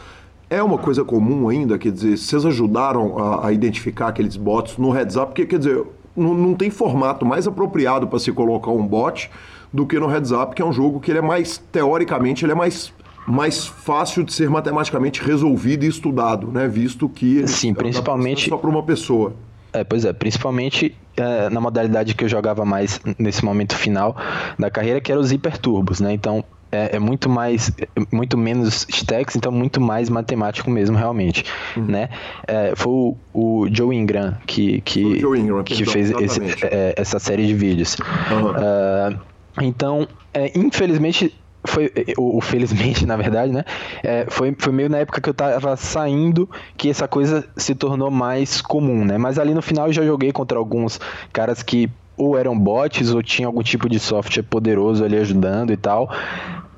[0.50, 4.92] É uma coisa comum ainda, quer dizer, vocês ajudaram a, a identificar aqueles bots no
[4.92, 5.84] heads up, porque, quer dizer,
[6.18, 9.30] não, tem formato mais apropriado para se colocar um bot
[9.72, 12.52] do que no heads up, que é um jogo que ele é mais, teoricamente, ele
[12.52, 12.94] é mais
[13.28, 16.66] mais fácil de ser matematicamente resolvido e estudado, né?
[16.66, 19.34] Visto que sim, principalmente só para uma pessoa.
[19.74, 24.16] É, pois é, principalmente é, na modalidade que eu jogava mais nesse momento final
[24.58, 26.14] da carreira, que era os hiperturbos, né?
[26.14, 26.42] Então
[26.78, 27.72] é, é, muito mais,
[28.12, 31.44] muito menos stacks, então muito mais matemático mesmo, realmente,
[31.76, 31.86] uhum.
[31.86, 32.10] né?
[32.48, 37.48] É, foi o, o, Joe Ingram que, que, Ingram, que fez esse, é, essa série
[37.48, 37.98] de vídeos.
[38.32, 38.52] Uhum.
[38.52, 39.20] Uh,
[39.62, 41.34] então, é, infelizmente,
[41.66, 43.66] foi o, felizmente na verdade né
[44.02, 48.10] é, foi, foi meio na época que eu tava saindo que essa coisa se tornou
[48.10, 50.98] mais comum né mas ali no final eu já joguei contra alguns
[51.34, 55.78] caras que ou eram bots ou tinha algum tipo de software poderoso ali ajudando e
[55.78, 56.12] tal.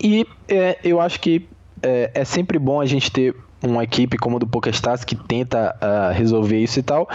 [0.02, 1.48] E é, eu acho que
[1.82, 5.76] é, é, sempre bom a gente ter uma equipe como a do PokerStars que tenta
[5.82, 7.10] uh, resolver isso e tal,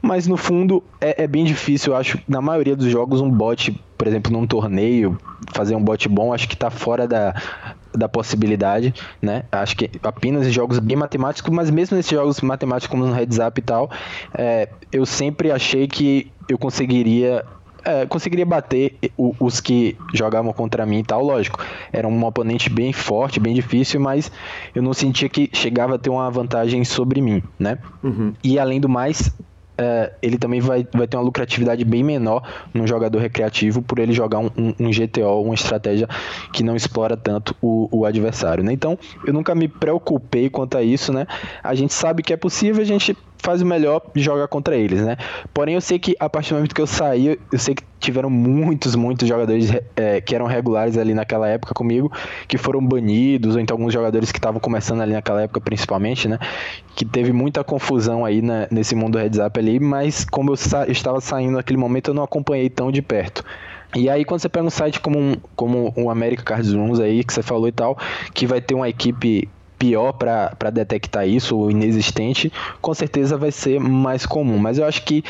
[0.00, 3.78] mas no fundo é, é, bem difícil, eu acho, na maioria dos jogos, um bot,
[3.98, 5.18] por exemplo, num torneio,
[5.52, 7.34] fazer um bot bom, acho que está fora da,
[7.92, 9.44] da possibilidade, né?
[9.52, 13.38] Acho que apenas em jogos bem matemáticos, mas mesmo nesses jogos matemáticos como no Heads
[13.38, 13.90] Up e tal,
[14.34, 17.44] é, eu sempre achei que eu conseguiria
[17.84, 21.64] é, conseguiria bater os que jogavam contra mim e tal, lógico.
[21.92, 24.30] Era um oponente bem forte, bem difícil, mas
[24.74, 27.78] eu não sentia que chegava a ter uma vantagem sobre mim, né?
[28.02, 28.32] Uhum.
[28.42, 29.32] E além do mais,
[29.80, 34.12] é, ele também vai, vai ter uma lucratividade bem menor no jogador recreativo por ele
[34.12, 36.06] jogar um, um, um GTO, uma estratégia
[36.52, 38.74] que não explora tanto o, o, adversário, né?
[38.74, 41.26] Então, eu nunca me preocupei quanto a isso, né?
[41.62, 45.02] A gente sabe que é possível, a gente faz o melhor de jogar contra eles,
[45.02, 45.16] né?
[45.52, 48.30] Porém, eu sei que a partir do momento que eu saí, eu sei que tiveram
[48.30, 52.10] muitos, muitos jogadores é, que eram regulares ali naquela época comigo,
[52.48, 56.38] que foram banidos, ou então alguns jogadores que estavam começando ali naquela época, principalmente, né?
[56.94, 60.86] Que teve muita confusão aí na, nesse mundo heads up ali, mas como eu, sa
[60.86, 63.44] estava saindo naquele momento, eu não acompanhei tão de perto.
[63.94, 67.24] E aí, quando você pega um site como um, como um America Cards Rooms aí,
[67.24, 67.98] que você falou e tal,
[68.32, 69.48] que vai ter uma equipe
[69.80, 72.52] pior para detectar isso, ou inexistente,
[72.82, 74.58] com certeza vai ser mais comum.
[74.58, 75.24] Mas eu acho que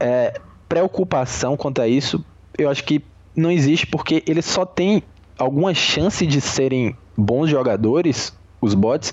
[0.00, 2.24] é, preocupação quanto a isso,
[2.56, 3.04] eu acho que
[3.36, 5.02] não existe porque eles só têm
[5.38, 9.12] alguma chance de serem bons jogadores, os bots,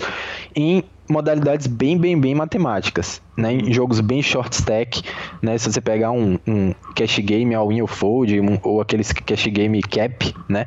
[0.55, 3.53] em modalidades bem, bem, bem matemáticas, né?
[3.53, 5.01] Em jogos bem short stack,
[5.41, 5.57] né?
[5.57, 9.47] Se você pegar um, um cash game all in or fold, um, ou aqueles cash
[9.47, 10.65] game cap, né?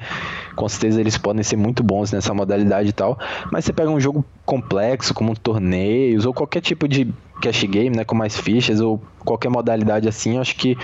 [0.57, 3.19] Com certeza eles podem ser muito bons nessa modalidade e tal.
[3.53, 7.13] Mas você pega um jogo complexo, como torneios, ou qualquer tipo de
[7.43, 8.05] cash game, né?
[8.05, 10.77] Com mais fichas, ou qualquer modalidade assim, eu acho que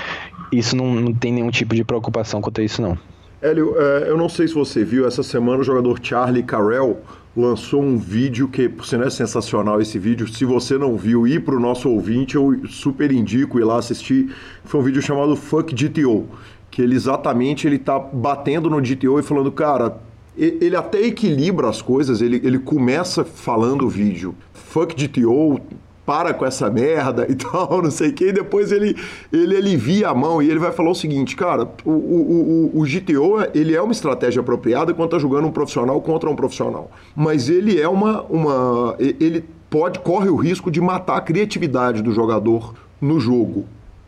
[0.53, 2.99] isso não, não tem nenhum tipo de preocupação quanto a isso, não.
[3.41, 6.99] Hélio, é, eu não sei se você viu, essa semana o jogador Charlie Carell
[7.37, 10.27] lançou um vídeo que, por sinal, é sensacional esse vídeo.
[10.27, 14.35] Se você não viu, ir para o nosso ouvinte, eu super indico ir lá assistir.
[14.65, 16.27] Foi um vídeo chamado Fuck GTO,
[16.71, 20.01] que ele exatamente ele tá batendo no GTO e falando, cara,
[20.37, 24.35] ele até equilibra as coisas, ele, ele começa falando o vídeo.
[24.53, 25.61] Fuck GTO,
[26.07, 28.97] para com essa merda e tal, não sei o que, e depois ele,
[29.33, 32.85] ele alivia a mão e ele vai falar o seguinte, cara, o, o, o, o
[32.85, 37.49] GTO, ele é uma estratégia apropriada quando tá jogando um profissional contra um profissional, mas
[37.49, 42.73] ele é uma, uma ele pode, corre o risco de matar a criatividade do jogador
[43.01, 43.67] no jogo.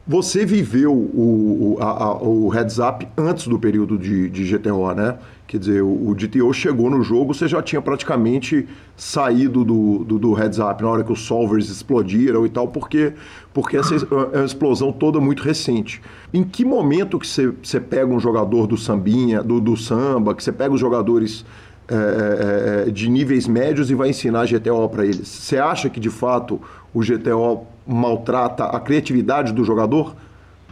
[0.09, 5.19] Você viveu o, o, a, o heads up antes do período de, de GTO, né?
[5.47, 10.19] Quer dizer, o, o GTO chegou no jogo, você já tinha praticamente saído do, do,
[10.19, 13.13] do, heads up na hora que os solvers explodiram e tal, porque,
[13.53, 16.01] porque essa é uma explosão toda muito recente.
[16.33, 20.43] Em que momento que você, você pega um jogador do sambinha, do, do samba, que
[20.43, 21.45] você pega os jogadores
[21.91, 25.27] é, é, de níveis médios e vai ensinar GTO para eles?
[25.29, 26.61] Você acha que de fato
[26.93, 30.15] o GTO maltrata a criatividade do jogador?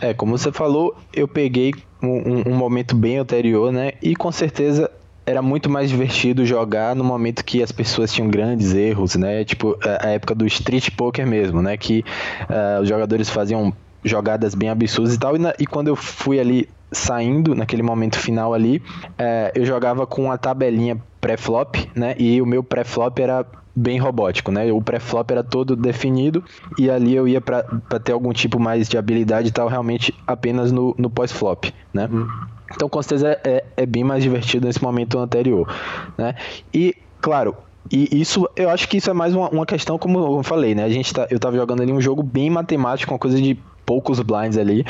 [0.00, 3.92] É, como você falou, eu peguei um, um, momento bem anterior, né?
[4.02, 4.90] E com certeza
[5.24, 9.44] era muito mais divertido jogar no momento que as pessoas tinham grandes erros, né?
[9.44, 11.76] Tipo, a época do street poker mesmo, né?
[11.76, 12.04] Que
[12.42, 13.72] uh, os jogadores faziam
[14.04, 15.36] jogadas bem absurdas e tal.
[15.36, 20.06] E, na, e, quando eu fui ali saindo, naquele momento final ali, uh, eu jogava
[20.06, 22.14] com a tabelinha pré-flop, né?
[22.18, 23.44] E o meu pré-flop era
[23.76, 24.72] bem robótico, né?
[24.72, 26.42] O pré-flop era todo definido
[26.78, 27.62] e ali eu ia para
[28.02, 32.08] ter algum tipo mais de habilidade e tal, realmente apenas no, no pós-flop, né?
[32.10, 32.28] Uhum.
[32.74, 35.70] Então, com certeza, é, é bem mais divertido nesse momento anterior,
[36.16, 36.34] né?
[36.72, 37.54] E, claro,
[37.90, 40.84] e isso, eu acho que isso é mais uma, uma questão, como eu falei, né?
[40.84, 44.20] A gente tá, eu tava jogando ali um jogo bem matemático, uma coisa de poucos
[44.20, 44.84] blinds ali.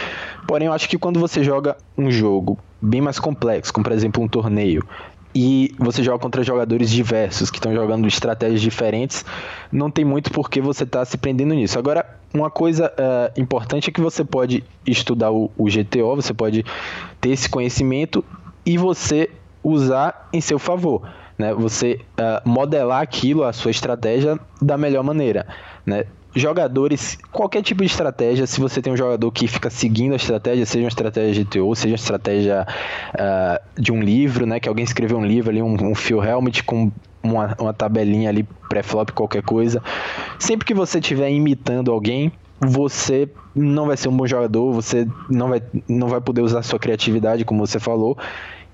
[0.46, 4.22] Porém, eu acho que quando você joga um jogo bem mais complexo, como por exemplo
[4.22, 4.82] um torneio,
[5.38, 9.22] e você joga contra jogadores diversos que estão jogando estratégias diferentes,
[9.70, 11.78] não tem muito por que você estar tá se prendendo nisso.
[11.78, 16.64] Agora, uma coisa uh, importante é que você pode estudar o, o, GTO, você pode
[17.20, 18.24] ter esse conhecimento
[18.64, 19.28] e você
[19.62, 21.02] usar em seu favor.
[21.38, 21.52] Né?
[21.54, 25.46] Você uh, modelar aquilo, a sua estratégia, da melhor maneira.
[25.84, 26.04] Né?
[26.36, 30.66] jogadores, qualquer tipo de estratégia, se você tem um jogador que fica seguindo a estratégia,
[30.66, 32.66] seja uma estratégia GTO, seja uma estratégia
[33.14, 34.60] uh, de um livro, né?
[34.60, 36.20] Que alguém escreveu um livro ali, um, um Phil
[36.66, 36.92] com
[37.22, 39.82] uma, uma tabelinha ali, pré-flop, qualquer coisa.
[40.38, 42.30] Sempre que você estiver imitando alguém,
[42.60, 46.78] você não vai ser um bom jogador, você não vai, não vai poder usar sua
[46.78, 48.16] criatividade, como você falou,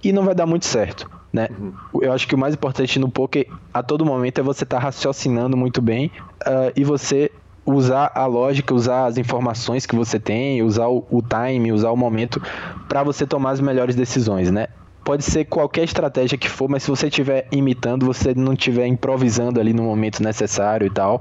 [0.03, 1.09] e não vai dar muito certo.
[1.33, 1.49] Né?
[1.59, 2.03] Uhum.
[2.03, 4.83] Eu acho que o mais importante no poker a todo momento é você estar tá
[4.83, 6.11] raciocinando muito bem
[6.43, 7.31] uh, e você
[7.65, 11.97] usar a lógica, usar as informações que você tem, usar o, o time, usar o
[11.97, 12.43] momento
[12.89, 14.67] para você tomar as melhores decisões, né?
[15.05, 19.59] Pode ser qualquer estratégia que for, mas se você estiver imitando, você não estiver improvisando
[19.59, 21.21] ali no momento necessário e tal,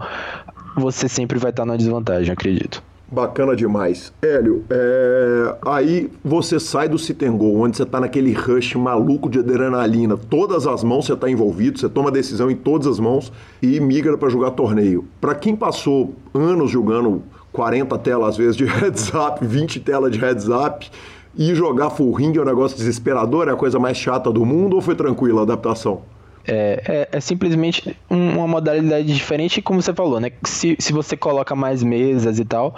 [0.75, 2.83] você sempre vai estar na desvantagem, acredito.
[3.11, 4.13] Bacana demais.
[4.21, 5.55] Hélio, é...
[5.65, 10.81] aí você sai do Citengol, onde você está naquele rush maluco de adrenalina, todas as
[10.81, 13.29] mãos você está envolvido, você toma decisão em todas as mãos
[13.61, 15.05] e migra para jogar torneio.
[15.19, 17.21] Para quem passou anos jogando
[17.51, 20.89] 40 telas às vezes de heads up, 20 telas de heads up,
[21.37, 24.75] e jogar full ring é um negócio desesperador, é a coisa mais chata do mundo
[24.75, 26.01] ou foi tranquila a adaptação?
[26.47, 30.31] É, é, é, simplesmente uma modalidade diferente, como você falou, né?
[30.43, 32.75] Se, se você coloca mais mesas e tal,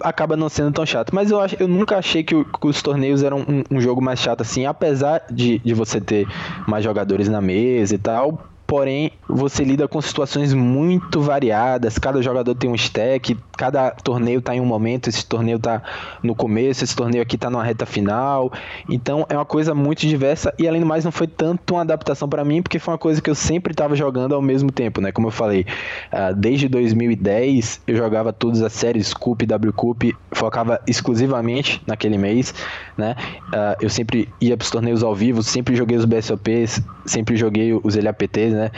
[0.00, 1.14] acaba não sendo tão chato.
[1.14, 4.00] Mas eu, acho, eu nunca achei que, o, que os torneios eram um, um, jogo
[4.00, 6.26] mais chato assim, apesar de, de você ter
[6.66, 11.98] mais jogadores na mesa e tal porém você lida com situações muito variadas.
[11.98, 15.80] Cada jogador tem um stack, cada torneio está em um momento, esse torneio está
[16.20, 18.52] no começo, esse torneio aqui está numa reta final.
[18.88, 22.28] Então é uma coisa muito diversa e além do mais não foi tanto uma adaptação
[22.28, 25.12] para mim, porque foi uma coisa que eu sempre estava jogando ao mesmo tempo, né?
[25.12, 25.64] Como eu falei,
[26.12, 30.02] uh, desde 2010 eu jogava todas as séries Cup, W Cup,
[30.32, 32.52] focava exclusivamente naquele mês,
[32.98, 33.14] né?
[33.46, 37.72] Uh, eu sempre ia para os torneios ao vivo, sempre joguei os BSOPs, sempre joguei
[37.72, 38.72] os LAPTs, né?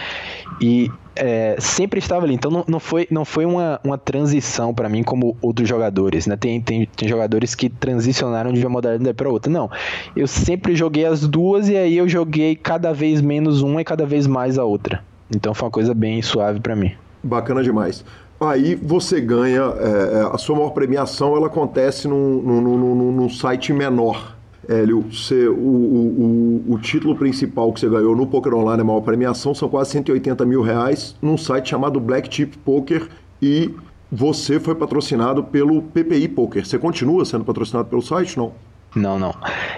[0.61, 2.35] E é, sempre estava ali.
[2.35, 6.37] Então não, não foi, não foi uma, uma transição para mim como outros jogadores, né?
[6.37, 9.51] Tem, tem, tem jogadores que transicionaram de uma modalidade para outra.
[9.51, 9.71] Não.
[10.17, 14.07] Eu sempre joguei as duas e aí eu joguei cada vez menos uma e cada
[14.07, 15.03] vez mais a outra.
[15.35, 16.93] Então foi uma coisa bem suave para mim.
[17.23, 18.05] Bacana demais.
[18.41, 23.29] Aí você ganha, é, é, a sua maior premiação ela acontece num, num, num, num
[23.31, 24.37] site menor.
[24.69, 29.01] Hélio, você, o, o, o, título principal que você ganhou no Poker Online, a maior
[29.01, 33.09] premiação, são quase 180 mil reais num site chamado Black Chip Poker
[33.41, 33.71] e
[34.11, 36.65] você foi patrocinado pelo PPI Poker.
[36.67, 38.53] Você continua sendo patrocinado pelo site, não?
[38.95, 39.35] Não, não.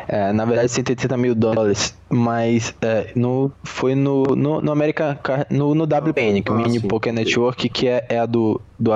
[0.07, 5.17] É, na verdade, 180 mil dólares, mas é, no, foi no, no, no American
[5.51, 6.89] no, no WPN, que é o ah, Mini sim.
[6.89, 8.93] Poker Network, que é, é a do, do,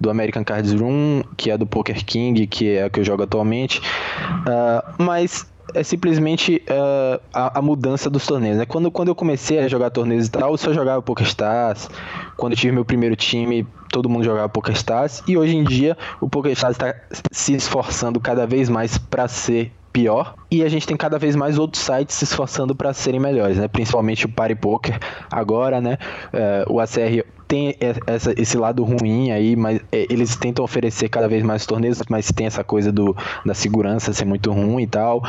[0.00, 3.22] do American Cards Room, que é do Poker King, que é a que eu jogo
[3.22, 3.80] atualmente.
[3.80, 8.58] Uh, mas é simplesmente uh, a, a, mudança dos torneios.
[8.58, 8.66] Né?
[8.66, 11.90] Quando, quando eu comecei a jogar torneios e tal, eu só jogava PokerStars.
[12.36, 15.22] Quando eu tive meu primeiro time, todo mundo jogava PokerStars.
[15.26, 16.94] E hoje em dia, o PokerStars está
[17.30, 21.58] se esforçando cada vez mais para ser pior e a gente tem cada vez mais
[21.58, 23.66] outros sites se esforçando para serem melhores, né?
[23.66, 24.96] Principalmente o Party Poker
[25.28, 25.98] agora, né?
[26.32, 27.74] É, o ACR tem
[28.06, 32.30] essa, esse lado ruim aí, mas é, eles tentam oferecer cada vez mais torneios, mas
[32.30, 35.20] tem essa coisa do, da segurança ser muito ruim e tal.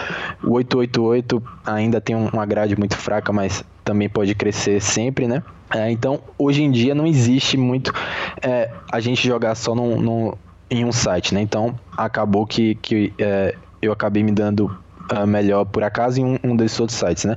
[0.43, 5.41] O 888 ainda tem uma grade muito fraca, mas também pode crescer sempre, né?
[5.73, 7.91] É, então, hoje em dia não existe muito
[8.39, 10.33] é, a gente jogar só num, num,
[10.69, 11.41] em um site, né?
[11.41, 14.65] Então, acabou que, que é, eu acabei me dando
[15.11, 17.35] uh, melhor por acaso em um, um desses outros sites, né?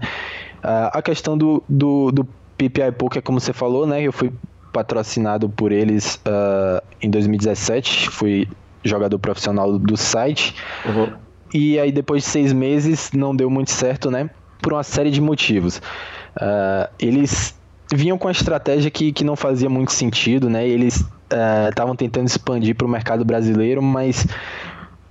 [0.63, 4.03] Uh, a questão do, do, do PPI Poker, como você falou, né?
[4.03, 4.33] Eu fui
[4.73, 8.49] patrocinado por eles uh, em 2017, fui
[8.85, 10.55] jogador profissional do site.
[10.85, 11.13] Uhum.
[11.53, 14.31] E aí depois de seis meses não deu muito certo, né?
[14.61, 15.79] Por uma série de motivos.
[16.37, 17.55] Uh, eles
[17.93, 20.67] vinham com a estratégia que, que não fazia muito sentido, né?
[20.67, 21.05] Eles
[21.69, 24.27] estavam uh, tentando expandir para o mercado brasileiro, mas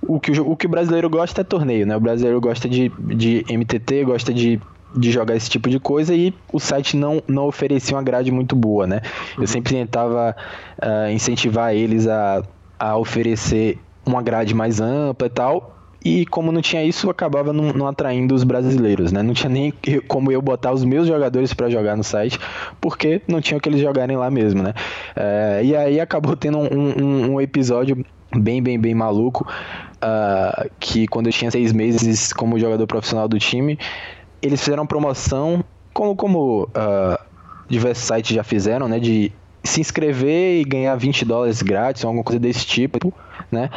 [0.02, 1.96] o que o, o que o brasileiro gosta é torneio, né?
[1.96, 4.60] O brasileiro gosta de, de MTT, gosta de
[4.94, 8.54] de jogar esse tipo de coisa e o site não, não oferecia uma grade muito
[8.54, 9.00] boa, né?
[9.38, 10.36] Eu sempre tentava
[10.82, 12.42] uh, incentivar eles a,
[12.78, 15.78] a oferecer uma grade mais ampla e tal.
[16.04, 19.22] E como não tinha isso, acabava não, não atraindo os brasileiros, né?
[19.22, 19.72] Não tinha nem
[20.08, 22.40] como eu botar os meus jogadores para jogar no site,
[22.80, 24.74] porque não tinha que eles jogarem lá mesmo, né?
[25.16, 28.04] Uh, e aí acabou tendo um, um, um episódio
[28.36, 29.46] bem, bem, bem maluco,
[30.02, 33.78] uh, que quando eu tinha seis meses como jogador profissional do time,
[34.40, 37.18] eles fizeram promoção, como, como uh,
[37.68, 42.40] diversos sites já fizeram, né, de se inscrever e ganhar 20 dólares grátis, alguma coisa
[42.40, 43.12] desse tipo,
[43.50, 43.70] né?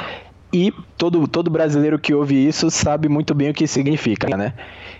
[0.51, 4.53] E todo, todo brasileiro que ouve isso sabe muito bem o que significa, né?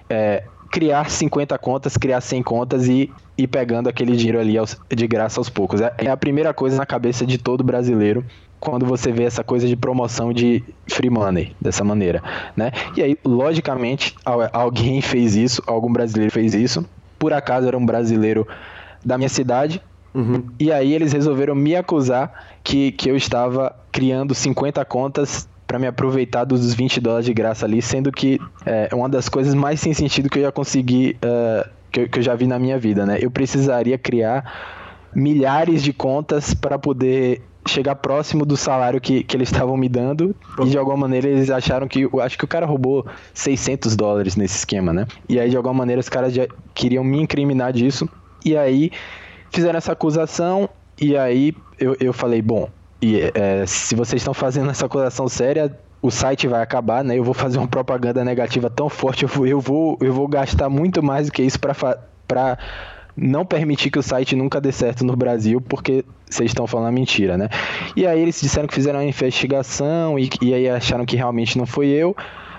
[0.10, 5.08] É, criar 50 contas, criar 100 contas e ir pegando aquele dinheiro ali aos, de
[5.08, 5.82] graça aos poucos.
[5.82, 8.24] É, é a primeira coisa na cabeça de todo brasileiro
[8.66, 12.24] quando você vê essa coisa de promoção de free money dessa maneira,
[12.58, 12.72] né?
[12.98, 14.16] E aí, logicamente,
[14.52, 16.84] alguém fez isso, algum brasileiro fez isso.
[17.20, 18.48] Por acaso era um brasileiro
[19.06, 19.80] da minha cidade.
[20.16, 20.46] Uhum.
[20.60, 25.86] E aí eles resolveram me acusar que, que eu estava criando 50 contas para me
[25.86, 29.94] aproveitar dos 20 dólares de graça ali, sendo que é uma das coisas mais sem
[29.94, 33.06] sentido que eu já consegui, uh, que, eu, que eu já vi na minha vida,
[33.06, 33.18] né?
[33.22, 39.52] Eu precisaria criar milhares de contas para poder chegar próximo do salário que, que eles
[39.52, 43.06] estavam me dando e de alguma maneira eles acharam que acho que o cara roubou
[43.34, 45.08] 600 dólares nesse esquema, né?
[45.28, 48.08] E aí de alguma maneira os caras já queriam me incriminar disso
[48.44, 48.92] e aí
[49.50, 50.70] fizeram essa acusação
[51.00, 52.70] e aí eu, eu falei, bom,
[53.02, 57.18] e, é, se vocês estão fazendo essa acusação séria, o site vai acabar, né?
[57.18, 60.70] Eu vou fazer uma propaganda negativa tão forte, eu vou, eu vou, eu vou gastar
[60.70, 62.58] muito mais do que isso para
[63.16, 67.38] não permitir que o site nunca dê certo no Brasil, porque vocês estão falando mentira,
[67.38, 67.50] né?
[67.96, 71.66] E aí eles disseram que fizeram uma investigação e, e aí acharam que realmente não
[71.66, 72.16] foi eu,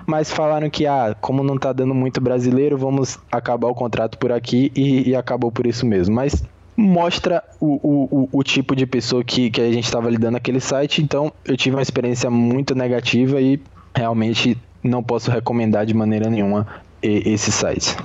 [0.06, 4.32] mas falaram que, ah, como não tá dando muito brasileiro, vamos acabar o contrato por
[4.32, 6.14] aqui e, e acabou por isso mesmo.
[6.14, 6.44] Mas
[6.76, 11.02] mostra o, o, o, tipo de pessoa que, que a gente estava lidando naquele site,
[11.02, 13.60] então eu tive uma experiência muito negativa e
[13.94, 16.66] realmente não posso recomendar de maneira nenhuma
[17.02, 17.96] esse site.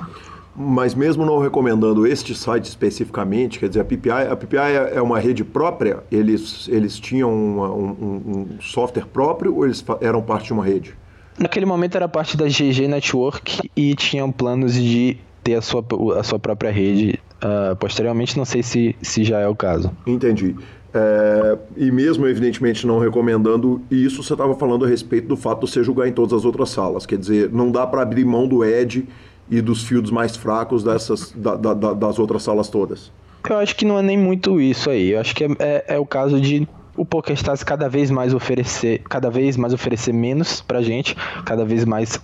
[0.55, 5.01] Mas mesmo não recomendando este site especificamente, quer dizer, a PPI, a PPI é, é
[5.01, 6.03] uma rede própria?
[6.11, 10.93] Eles, eles tinham uma, um, um, software próprio ou eles eram parte de uma rede?
[11.39, 15.83] Naquele momento era parte da GG Network e tinham planos de ter a sua,
[16.19, 17.19] a sua própria rede.
[17.37, 19.91] Uh, posteriormente, não sei se, se já é o caso.
[20.05, 20.55] Entendi.
[20.93, 25.71] É, e mesmo, evidentemente, não recomendando isso, você estava falando a respeito do fato de
[25.71, 27.05] você jogar em todas as outras salas.
[27.05, 29.07] Quer dizer, não dá para abrir mão do Edge
[29.51, 33.11] e dos fields mais fracos dessas, da, da, das outras salas todas?
[33.47, 35.11] Eu acho que não é nem muito isso aí.
[35.11, 36.65] Eu acho que é, é, é o caso de
[36.95, 41.15] o PokerStars cada vez mais oferecer, cada vez mais oferecer menos pra gente,
[41.45, 42.19] cada vez mais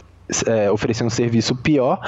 [0.45, 1.99] é, oferecendo um serviço pior.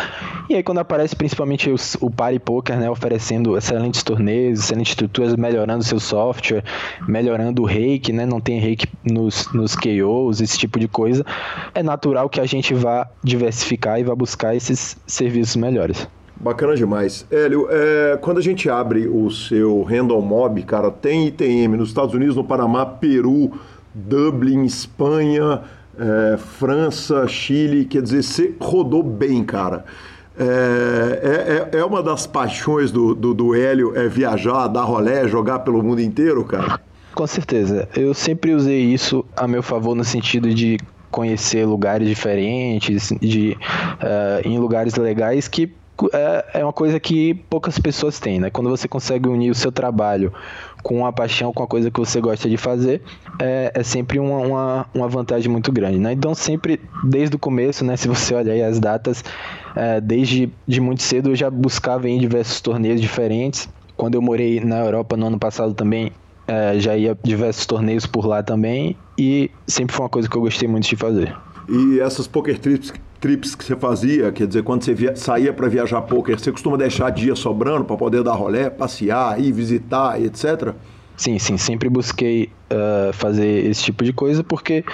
[0.49, 5.35] E aí quando aparece principalmente os, o Party Poker, né, oferecendo excelentes torneios, excelentes estruturas,
[5.35, 6.63] melhorando seu software,
[7.07, 11.25] melhorando o rake, né, não tem rake nos, nos KOs, esse tipo de coisa,
[11.73, 16.07] é natural que a gente vá diversificar e vá buscar esses serviços melhores.
[16.41, 17.27] Bacana demais.
[17.29, 22.15] Hélio, é, quando a gente abre o seu Random Mob, cara, tem ITM nos Estados
[22.15, 23.51] Unidos, no Panamá, Peru,
[23.93, 25.61] Dublin, Espanha,
[25.99, 29.83] é, França, Chile, quer dizer, você rodou bem, cara.
[30.37, 35.27] É, é, é, é uma das paixões do, do, do Hélio, é viajar, dar rolé,
[35.27, 36.79] jogar pelo mundo inteiro, cara?
[37.13, 37.89] Com certeza.
[37.93, 40.77] Eu sempre usei isso a meu favor no sentido de
[41.11, 45.73] conhecer lugares diferentes, de uh, em lugares legais que
[46.13, 48.49] é, é uma coisa que poucas pessoas têm, né?
[48.49, 50.31] Quando você consegue unir o seu trabalho
[50.83, 53.01] com a paixão, com a coisa que você gosta de fazer,
[53.39, 56.13] é, é sempre uma, uma, uma, vantagem muito grande, né?
[56.13, 57.97] Então sempre, desde o começo, né?
[57.97, 59.23] Se você olhar aí as datas,
[59.75, 63.69] é, desde de muito cedo eu já buscava em diversos torneios diferentes.
[63.95, 66.11] Quando eu morei na Europa no ano passado também,
[66.47, 70.41] é, já ia diversos torneios por lá também e sempre foi uma coisa que eu
[70.41, 71.35] gostei muito de fazer.
[71.67, 75.67] E essas poker trips trips que você fazia, quer dizer, quando você via, saía para
[75.67, 80.73] viajar poker, você costuma deixar dia sobrando para poder dar rolé, passear, ir visitar, etc?
[81.17, 84.85] Sim, sim, sempre busquei uh, fazer esse tipo de coisa porque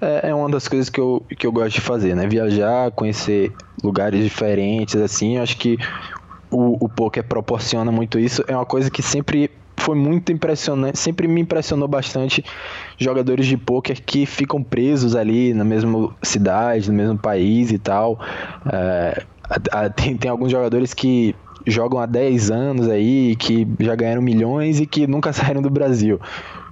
[0.00, 2.26] é, é uma das coisas que eu, que eu gosto de fazer, né?
[2.26, 3.52] Viajar, conhecer
[3.82, 5.78] lugares diferentes, assim, acho que
[6.50, 8.42] o, o poker proporciona muito isso.
[8.48, 12.44] É uma coisa que sempre foi muito impressionante, sempre me impressionou bastante
[12.98, 18.18] jogadores de pôquer que ficam presos ali na mesma cidade, no mesmo país e tal.
[18.70, 19.22] É,
[19.96, 21.34] tem, tem alguns jogadores que
[21.66, 26.20] jogam há 10 anos aí, que já ganharam milhões e que nunca saíram do Brasil,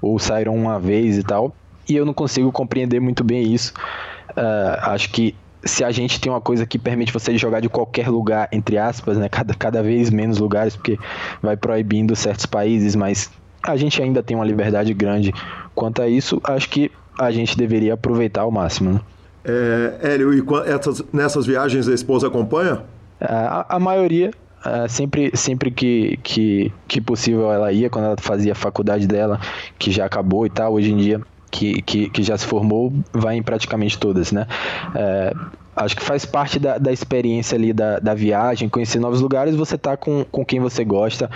[0.00, 1.54] ou saíram uma vez e tal.
[1.88, 3.72] E eu não consigo compreender muito bem isso.
[4.30, 5.34] Uh, acho que
[5.64, 9.16] se a gente tem uma coisa que permite você jogar de qualquer lugar, entre aspas,
[9.16, 10.98] né, cada, cada vez menos lugares, porque
[11.42, 13.30] vai proibindo certos países, mas
[13.62, 15.32] a gente ainda tem uma liberdade grande
[15.74, 18.92] quanto a isso, acho que a gente deveria aproveitar ao máximo.
[18.92, 19.00] Né?
[19.44, 22.82] É, Hélio, e essas, nessas viagens a esposa acompanha?
[23.20, 24.30] A, a maioria,
[24.64, 29.40] é, sempre, sempre que, que, que possível ela ia, quando ela fazia a faculdade dela,
[29.78, 31.20] que já acabou e tal, hoje em dia
[31.50, 34.46] que, que, que já se formou vai em praticamente todas, né?
[34.94, 35.34] É,
[35.76, 39.76] acho que faz parte da, da experiência ali da, da viagem, conhecer novos lugares, você
[39.76, 41.30] tá com, com quem você gosta,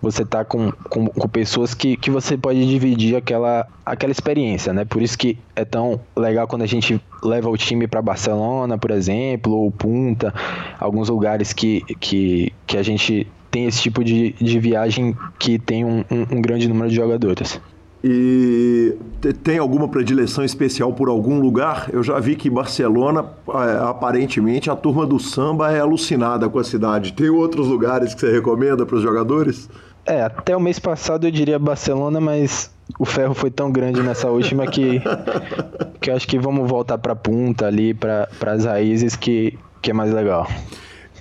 [0.00, 4.84] você tá com, com, com, pessoas que, que você pode dividir aquela, aquela experiência, né?
[4.84, 8.90] Por isso que é tão legal quando a gente leva o time para Barcelona, por
[8.90, 10.32] exemplo, ou Punta,
[10.78, 15.84] alguns lugares que, que, que a gente tem esse tipo de, de viagem que tem
[15.84, 17.58] um, um, um grande número de jogadores.
[18.08, 18.96] E
[19.42, 21.90] tem alguma predileção especial por algum lugar?
[21.92, 26.62] Eu já vi que Barcelona, é, aparentemente, a turma do samba é alucinada com a
[26.62, 27.14] cidade.
[27.14, 29.68] Tem outros lugares que você recomenda para os jogadores?
[30.04, 34.30] É, até o mês passado eu diria Barcelona, mas o ferro foi tão grande nessa
[34.30, 35.02] última que,
[36.00, 40.12] que acho que vamos voltar para Punta ali, para as raízes, que, que é mais
[40.12, 40.46] legal.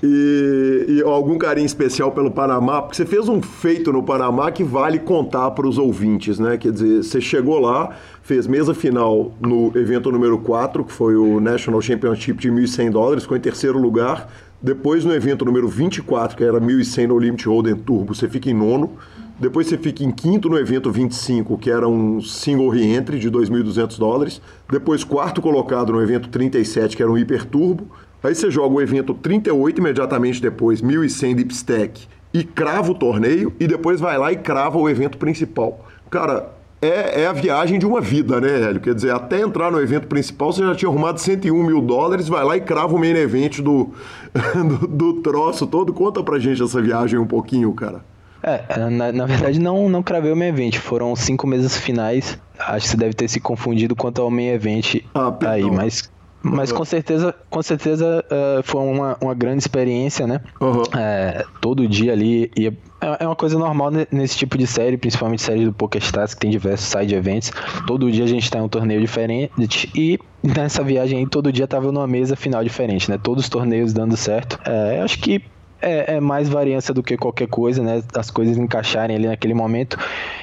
[0.07, 4.63] E, e, algum carinho especial pelo Panamá, porque você fez um feito no Panamá que
[4.63, 6.57] vale contar para os ouvintes, né?
[6.57, 11.39] Quer dizer, você chegou lá, fez mesa final no evento número 4, que foi o
[11.39, 14.29] National Championship de 1.100 dólares, ficou em terceiro lugar.
[14.61, 18.53] Depois, no evento número 24, que era 1.100 no Limit Holden Turbo, você fica em
[18.53, 18.91] nono.
[19.39, 23.97] Depois você fica em quinto no evento 25, que era um single re-entry de 2.200
[23.97, 24.41] dólares.
[24.71, 27.87] Depois, quarto colocado no evento 37, que era um hiper turbo.
[28.25, 33.53] Aí você joga o evento 38 imediatamente depois, 1.100 Deep Stack, e crava o torneio,
[33.59, 35.85] e depois vai lá e crava o evento principal.
[36.09, 36.49] Cara,
[36.81, 38.81] é, é, a viagem de uma vida, né, Hélio?
[38.81, 42.43] Quer dizer, até entrar no evento principal, você já tinha arrumado 101 mil dólares, vai
[42.43, 43.91] lá e crava o main event do,
[44.79, 45.93] do, do troço todo.
[45.93, 48.03] Conta pra gente essa viagem um pouquinho, cara.
[48.43, 52.37] É, na, na verdade não, não cravei o main event, foram cinco meses finais.
[52.59, 56.11] Acho que você deve ter se confundido quanto ao main event ah, aí, mas
[56.45, 60.41] mas com certeza, com certeza uh, foi uma, uma grande experiência, né?
[60.61, 60.83] Uhum.
[60.95, 62.51] É, todo dia ali.
[62.55, 66.41] Ia, é, é uma coisa normal nesse tipo de série, principalmente série do PokerStars, que
[66.41, 67.51] tem diversos side events.
[67.87, 69.89] Todo dia a gente tá em um torneio diferente.
[69.95, 73.17] E nessa viagem aí, todo dia tava numa mesa final diferente, né?
[73.17, 74.59] Todos os torneios dando certo.
[74.65, 75.43] É, acho que
[75.81, 78.03] é, é, mais variância do que qualquer coisa, né?
[78.15, 79.97] As coisas encaixarem ali naquele momento.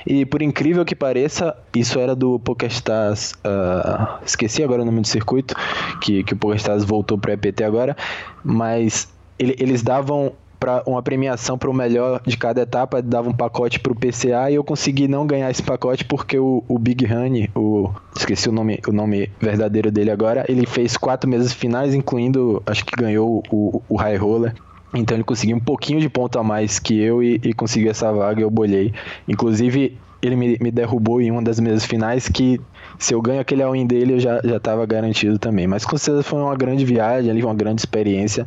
[0.06, 3.32] E por incrível que pareça, isso era do PokerStars.
[3.44, 5.54] Uh, esqueci agora o nome do circuito,
[6.00, 7.96] que, que o PokerStars voltou para EPT agora.
[8.44, 10.32] Mas ele, eles davam
[10.62, 14.48] para uma premiação para o melhor de cada etapa, dava um pacote para o PCA
[14.48, 18.52] e eu consegui não ganhar esse pacote porque o, o Big Honey, o esqueci o
[18.52, 23.42] nome, o nome verdadeiro dele agora, ele fez quatro meses finais, incluindo, acho que ganhou
[23.50, 24.54] o, o High Roller.
[24.94, 28.12] Então ele conseguiu um pouquinho de ponto a mais que eu e, e conseguiu essa
[28.12, 28.92] vaga e eu bolhei.
[29.26, 32.60] Inclusive, ele me, me, derrubou em uma das mesas finais que
[32.98, 35.66] se eu ganho aquele all-in dele eu já, já tava garantido também.
[35.66, 38.46] Mas com certeza foi uma grande viagem ali, uma grande experiência.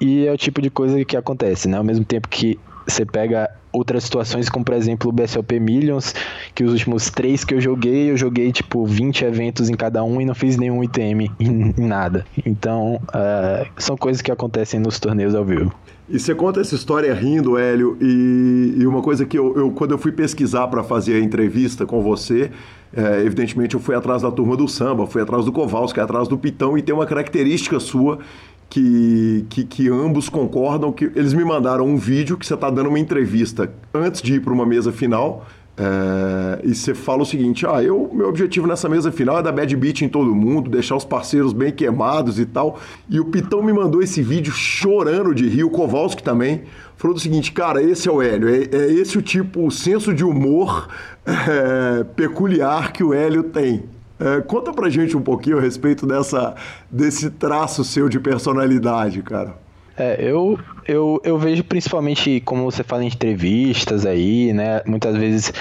[0.00, 1.76] E é o tipo de coisa que acontece, né?
[1.76, 6.14] Ao mesmo tempo que você pega outras situações, como por exemplo o BSLP Millions,
[6.54, 10.20] que os últimos três que eu joguei, eu joguei tipo 20 eventos em cada um
[10.20, 12.24] e não fiz nenhum ITM em, nada.
[12.44, 15.74] Então, uh, são coisas que acontecem nos torneios ao vivo.
[16.08, 19.90] E você conta essa história rindo, Hélio, e, e uma coisa que eu, eu, quando
[19.90, 22.50] eu fui pesquisar para fazer a entrevista com você,
[22.96, 26.38] é, evidentemente eu fui atrás da turma do samba, fui atrás do Kowalski, atrás do
[26.38, 28.20] Pitão, e tem uma característica sua
[28.68, 32.88] que, que, que, ambos concordam que eles me mandaram um vídeo que você está dando
[32.88, 35.46] uma entrevista antes de ir para uma mesa final.
[35.78, 39.52] É, e você fala o seguinte: ah, eu, meu objetivo nessa mesa final é dar
[39.52, 42.78] bad beat em todo mundo, deixar os parceiros bem queimados e tal.
[43.10, 46.62] E o Pitão me mandou esse vídeo chorando de rir, o Kowalski também.
[46.96, 50.14] Falou o seguinte, cara, esse é o Hélio, é, é esse o tipo, o senso
[50.14, 50.88] de humor
[51.26, 53.84] é, peculiar que o Hélio tem.
[54.18, 56.54] É, conta pra gente um pouquinho a respeito dessa,
[56.90, 59.54] desse traço seu de personalidade, cara.
[59.96, 64.82] É, eu, eu, eu vejo principalmente, como você fala em entrevistas aí, né?
[64.86, 65.52] Muitas vezes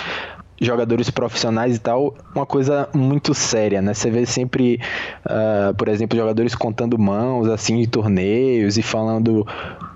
[0.60, 3.94] jogadores profissionais e tal, uma coisa muito séria, né?
[3.94, 4.80] Você vê sempre,
[5.26, 9.46] uh, por exemplo, jogadores contando mãos, assim, de torneios e falando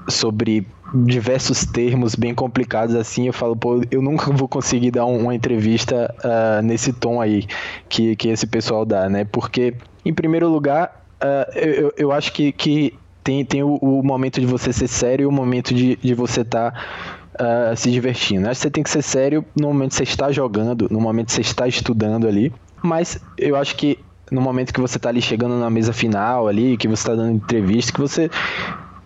[0.08, 5.34] sobre diversos termos bem complicados assim, eu falo, pô, eu nunca vou conseguir dar uma
[5.36, 7.46] entrevista uh, nesse tom aí
[7.88, 9.26] que, que esse pessoal dá, né?
[9.26, 12.94] Porque, em primeiro lugar, uh, eu, eu acho que, que
[13.24, 16.42] tem, tem o, o, momento de você ser sério e o momento de, de você
[16.42, 18.50] estar tá, uh, se divertindo.
[18.50, 21.28] Acho que você tem que ser sério no momento que você está jogando, no momento
[21.28, 22.52] que você está estudando ali,
[22.82, 24.00] mas eu acho que
[24.32, 27.32] no momento que você está ali chegando na mesa final ali, que você está dando
[27.32, 28.30] entrevista, que você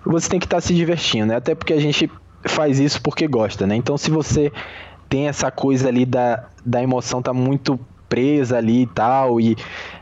[0.06, 1.36] você tem que estar tá se divertindo, né?
[1.36, 2.10] Até porque a gente
[2.46, 3.76] faz isso porque gosta, né?
[3.76, 4.52] Então se você
[5.10, 9.58] tem essa coisa ali da, da emoção tá muito presa ali e tal, e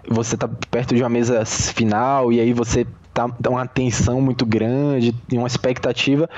[0.07, 5.13] você tá perto de uma mesa final, e aí você tá uma tensão muito grande
[5.33, 6.29] uma expectativa,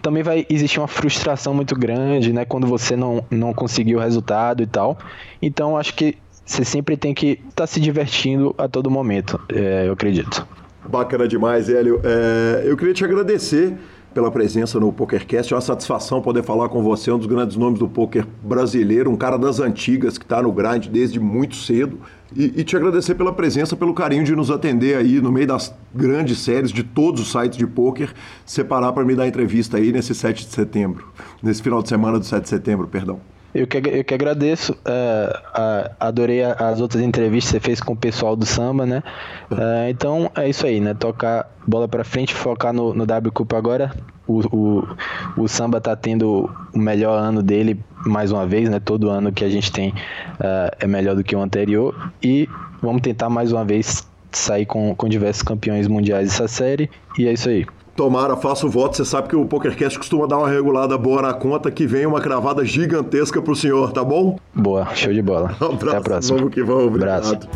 [0.00, 2.44] também vai existir uma frustração muito grande, né?
[2.44, 4.98] Quando você não, não conseguiu o resultado e tal.
[5.40, 9.86] Então acho que você sempre tem que estar tá se divertindo a todo momento, é,
[9.86, 10.46] eu acredito.
[10.90, 12.00] Bacana demais, Hélio.
[12.02, 13.76] É, eu queria te agradecer
[14.12, 15.52] pela presença no PokerCast.
[15.52, 19.16] É uma satisfação poder falar com você, um dos grandes nomes do poker brasileiro, um
[19.16, 22.00] cara das antigas que está no grind desde muito cedo.
[22.34, 25.72] E, e, te agradecer pela presença, pelo carinho de nos atender aí no meio das
[25.94, 28.12] grandes séries de todos os sites de poker,
[28.44, 31.06] separar para me dar entrevista aí nesse 7 de setembro,
[31.40, 33.20] nesse final de semana do 7 de setembro, perdão.
[33.54, 34.72] Eu que, eu que agradeço.
[34.72, 39.02] Uh, adorei as outras entrevistas que você fez com o pessoal do samba, né?
[39.50, 40.94] Uh, então é isso aí, né?
[40.94, 43.92] Tocar bola para frente, focar no, no W Cup agora.
[44.26, 44.88] O, o,
[45.36, 48.78] o, samba tá tendo o melhor ano dele mais uma vez, né?
[48.78, 52.12] Todo ano que a gente tem uh, é melhor do que o anterior.
[52.22, 52.48] E
[52.80, 56.88] vamos tentar mais uma vez sair com, com diversos campeões mundiais dessa série.
[57.18, 57.66] E é isso aí.
[58.00, 58.96] Tomara, faça o voto.
[58.96, 62.18] Você sabe que o PokerCast costuma dar uma regulada boa na conta, que vem uma
[62.18, 64.38] cravada gigantesca pro senhor, tá bom?
[64.54, 65.54] Boa, show de bola.
[65.60, 66.38] Um abraço, Até a próxima.
[66.38, 67.26] Vamos que vamos, obrigado.
[67.26, 67.48] Abraço.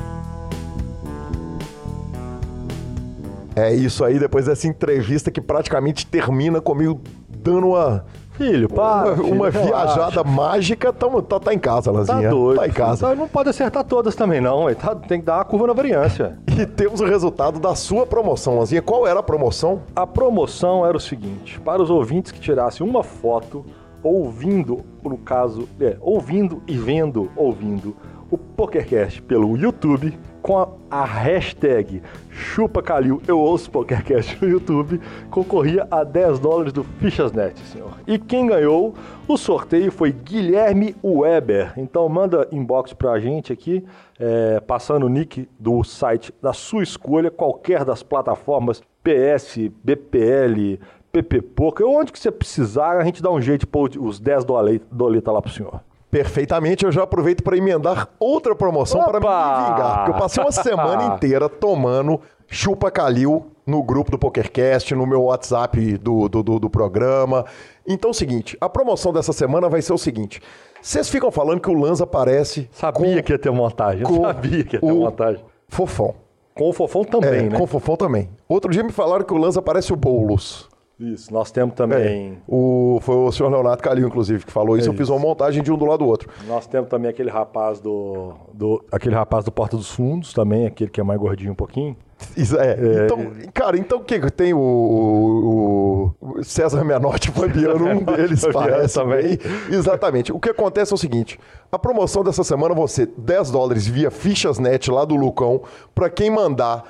[3.57, 7.01] É isso aí, depois dessa entrevista que praticamente termina comigo
[7.43, 8.05] dando uma
[8.35, 9.13] Filho, para.
[9.13, 12.23] Uma, filho, uma viajada mágica, tamo, tá, tá em casa, Lanzinha.
[12.23, 12.59] Tá doido.
[12.59, 13.09] Tá em casa.
[13.09, 14.73] Tá, não pode acertar todas também, não.
[14.75, 16.39] Tá, tem que dar uma curva na variância.
[16.57, 18.83] E temos o resultado da sua promoção, Lanzinha.
[18.83, 19.83] Qual era a promoção?
[19.95, 23.65] A promoção era o seguinte: para os ouvintes que tirassem uma foto
[24.03, 27.97] ouvindo, no caso, é, ouvindo e vendo, ouvindo
[28.31, 35.01] o PokerCast pelo YouTube com a, a hashtag ChupaCalil, eu ouço PokerCast no YouTube,
[35.31, 37.95] concorria a 10 dólares do Fichasnet, senhor.
[38.07, 38.95] E quem ganhou
[39.27, 41.73] o sorteio foi Guilherme Weber.
[41.79, 43.87] Então manda inbox pra gente aqui,
[44.21, 50.79] é, passando o nick do site da sua escolha, qualquer das plataformas PS, BPL,
[51.11, 54.45] PP Poker, onde que você precisar, a gente dá um jeito de pôr os 10
[54.45, 55.81] doleta lá pro senhor
[56.15, 59.97] perfeitamente, eu já aproveito para emendar outra promoção para me vingar.
[59.97, 65.23] Porque eu passei uma semana inteira tomando chupa calil no grupo do PokerCast, no meu
[65.25, 67.45] WhatsApp do, do, do, do programa.
[67.85, 70.41] Então é o seguinte, a promoção dessa semana vai ser o seguinte.
[70.81, 72.69] Vocês ficam falando que o Lanza aparece.
[72.71, 74.05] Sabia que ia ter montagem.
[74.05, 75.45] Com sabia que ia ter montagem.
[75.67, 76.15] Fofão.
[76.55, 77.59] Com o Fofão também, é, né?
[77.59, 78.31] Com o Fofão também.
[78.49, 80.69] Outro dia me falaram que o Lanza parece o Boulos.
[80.99, 82.33] Isso, nós temos também.
[82.33, 84.89] É, o, foi o senhor Leonardo Calil, inclusive, que falou isso.
[84.89, 86.31] É eu fiz uma montagem de um do lado do outro.
[86.47, 88.85] Nós temos também aquele rapaz do, do.
[88.93, 91.97] Aquele rapaz do Porta dos Fundos também, aquele que é mais gordinho um pouquinho.
[92.37, 92.75] Isso, é.
[92.75, 93.05] é.
[93.05, 98.95] Então, cara, então o que tem o, o, o César Menotti Fabiano, um deles parece
[98.95, 99.37] também.
[99.69, 100.33] Exatamente.
[100.33, 101.41] O que acontece é o seguinte:
[101.73, 105.63] a promoção dessa semana você 10 dólares via Fichasnet lá do Lucão
[105.93, 106.85] para quem mandar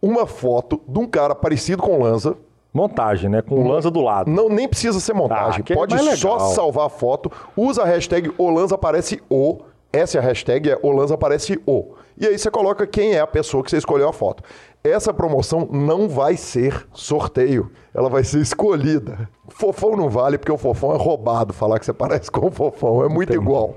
[0.00, 2.36] uma foto de um cara parecido com Lanza
[2.72, 3.42] Montagem, né?
[3.42, 4.30] Com o Lanza do lado.
[4.30, 5.64] Não, nem precisa ser montagem.
[5.70, 7.30] Ah, Pode é só salvar a foto.
[7.56, 9.58] Usa a hashtag Olanza aparece o.
[9.92, 11.94] Essa é a hashtag, é Olanza aparece o.
[12.16, 14.44] E aí você coloca quem é a pessoa que você escolheu a foto.
[14.84, 17.72] Essa promoção não vai ser sorteio.
[17.92, 19.28] Ela vai ser escolhida.
[19.48, 21.52] Fofão não vale, porque o fofão é roubado.
[21.52, 23.44] Falar que você parece com o fofão é muito Entendi.
[23.44, 23.74] igual.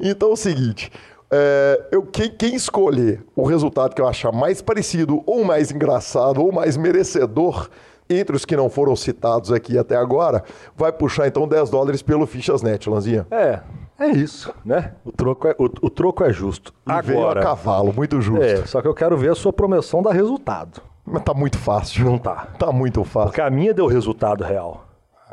[0.00, 0.92] Então é o seguinte.
[1.30, 6.40] É, eu, quem, quem, escolher o resultado que eu achar mais parecido, ou mais engraçado,
[6.40, 7.68] ou mais merecedor
[8.08, 10.44] entre os que não foram citados aqui até agora,
[10.76, 13.26] vai puxar então 10 dólares pelo Fichasnet, Lanzinha.
[13.30, 13.60] É,
[13.98, 14.92] é isso, né?
[15.04, 16.72] O troco é, o, o troco é justo.
[16.86, 18.42] E Agora, a cavalo, muito justo.
[18.42, 20.80] É, só que eu quero ver a sua promoção dar resultado.
[21.04, 22.04] Mas tá muito fácil.
[22.04, 22.48] Não tá.
[22.58, 23.28] Tá muito fácil.
[23.28, 24.86] Porque a minha deu resultado real.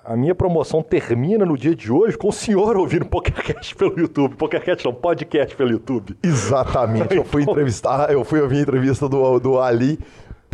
[0.05, 4.35] A minha promoção termina no dia de hoje com o senhor ouvindo PokerCast pelo YouTube.
[4.35, 6.17] PokerCast não, podcast pelo YouTube.
[6.21, 7.15] Exatamente.
[7.15, 9.97] Eu fui então- entrevistar, eu fui ouvir a entrevista do, do Ali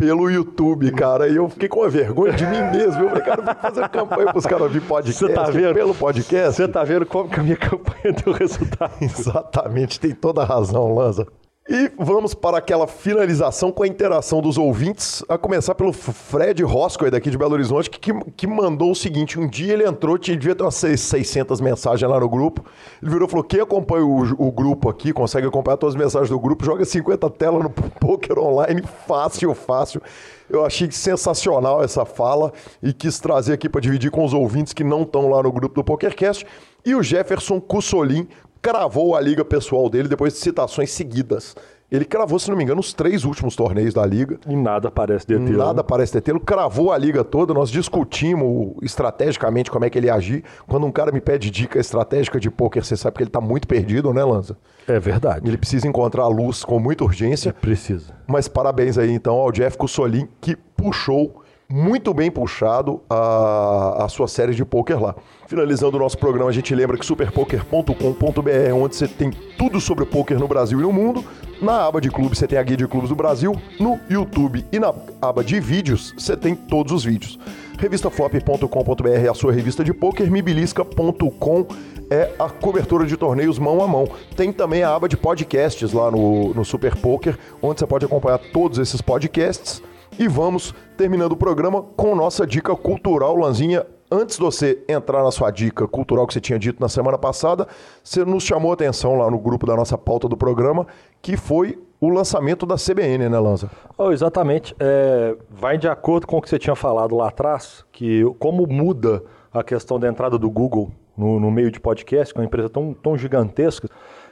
[0.00, 1.28] pelo YouTube, cara.
[1.28, 3.02] E eu fiquei com a vergonha de mim mesmo.
[3.02, 5.28] Eu falei, cara, vou fazer campanha pros caras ouvir podcast.
[5.34, 5.74] Tá vendo?
[5.74, 6.56] Pelo podcast.
[6.56, 8.94] Você tá vendo como que a minha campanha deu resultado.
[8.98, 11.26] Exatamente, tem toda a razão, Lanza.
[11.72, 17.12] E vamos para aquela finalização com a interação dos ouvintes, a começar pelo Fred Roscoe,
[17.12, 20.56] daqui de Belo Horizonte, que, que mandou o seguinte: um dia ele entrou, tinha, devia
[20.56, 22.64] ter umas 600 mensagens lá no grupo.
[23.00, 26.28] Ele virou e falou: quem acompanha o, o grupo aqui, consegue acompanhar todas as mensagens
[26.28, 27.70] do grupo, joga 50 telas no
[28.00, 30.02] poker online, fácil, fácil.
[30.50, 32.52] Eu achei sensacional essa fala
[32.82, 35.76] e quis trazer aqui para dividir com os ouvintes que não estão lá no grupo
[35.76, 36.44] do PokerCast.
[36.84, 38.26] E o Jefferson Cussolin
[38.62, 41.54] cravou a liga pessoal dele depois de citações seguidas.
[41.90, 44.38] Ele cravou, se não me engano, os três últimos torneios da liga.
[44.46, 45.58] E nada parece detê-lo.
[45.58, 46.38] Nada parece detê-lo.
[46.38, 47.52] Cravou a liga toda.
[47.52, 50.44] Nós discutimos estrategicamente como é que ele agir.
[50.68, 53.66] Quando um cara me pede dica estratégica de pôquer, você sabe que ele está muito
[53.66, 54.56] perdido, né, Lanza?
[54.86, 55.48] É verdade.
[55.48, 57.52] Ele precisa encontrar a luz com muita urgência.
[57.54, 58.14] Precisa.
[58.24, 64.26] Mas parabéns aí, então, ao Jeff Cussolin, que puxou muito bem puxado a, a sua
[64.26, 65.14] série de poker lá.
[65.46, 70.04] Finalizando o nosso programa, a gente lembra que superpoker.com.br é onde você tem tudo sobre
[70.04, 71.24] poker no Brasil e no mundo.
[71.62, 73.54] Na aba de clubes você tem a guia de clubes do Brasil.
[73.78, 74.92] No YouTube e na
[75.22, 77.38] aba de vídeos você tem todos os vídeos.
[77.78, 81.66] Revistaflop.com.br é a sua revista de poker, mibilisca.com
[82.10, 84.08] é a cobertura de torneios mão a mão.
[84.36, 88.38] Tem também a aba de podcasts lá no, no Super Poker, onde você pode acompanhar
[88.52, 89.80] todos esses podcasts.
[90.20, 93.86] E vamos terminando o programa com nossa dica cultural, Lanzinha.
[94.10, 97.66] Antes de você entrar na sua dica cultural que você tinha dito na semana passada,
[98.04, 100.86] você nos chamou a atenção lá no grupo da nossa pauta do programa,
[101.22, 103.70] que foi o lançamento da CBN, né, Lanza?
[103.96, 104.76] Oh, exatamente.
[104.78, 109.22] É, vai de acordo com o que você tinha falado lá atrás, que como muda
[109.50, 112.68] a questão da entrada do Google no, no meio de podcast, que é uma empresa
[112.68, 113.88] tão, tão gigantesca,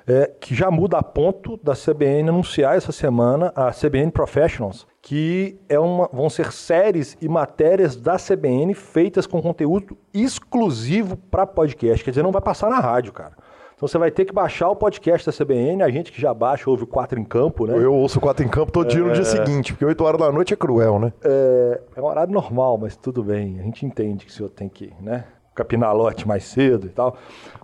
[0.09, 5.61] é, que já muda a ponto da CBN anunciar essa semana a CBN Professionals, que
[5.69, 12.03] é uma, vão ser séries e matérias da CBN feitas com conteúdo exclusivo para podcast.
[12.03, 13.33] Quer dizer, não vai passar na rádio, cara.
[13.77, 16.69] Então você vai ter que baixar o podcast da CBN, a gente que já baixa,
[16.69, 17.77] ouve o 4 em campo, né?
[17.77, 20.33] Eu ouço o 4 em campo todo dia no dia seguinte, porque 8 horas da
[20.33, 21.13] noite é cruel, né?
[21.23, 23.61] É, é um horário normal, mas tudo bem.
[23.61, 25.27] A gente entende que o senhor tem que, né?
[25.55, 27.17] Capinar lote mais cedo e tal.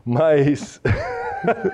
[0.05, 0.81] Mas.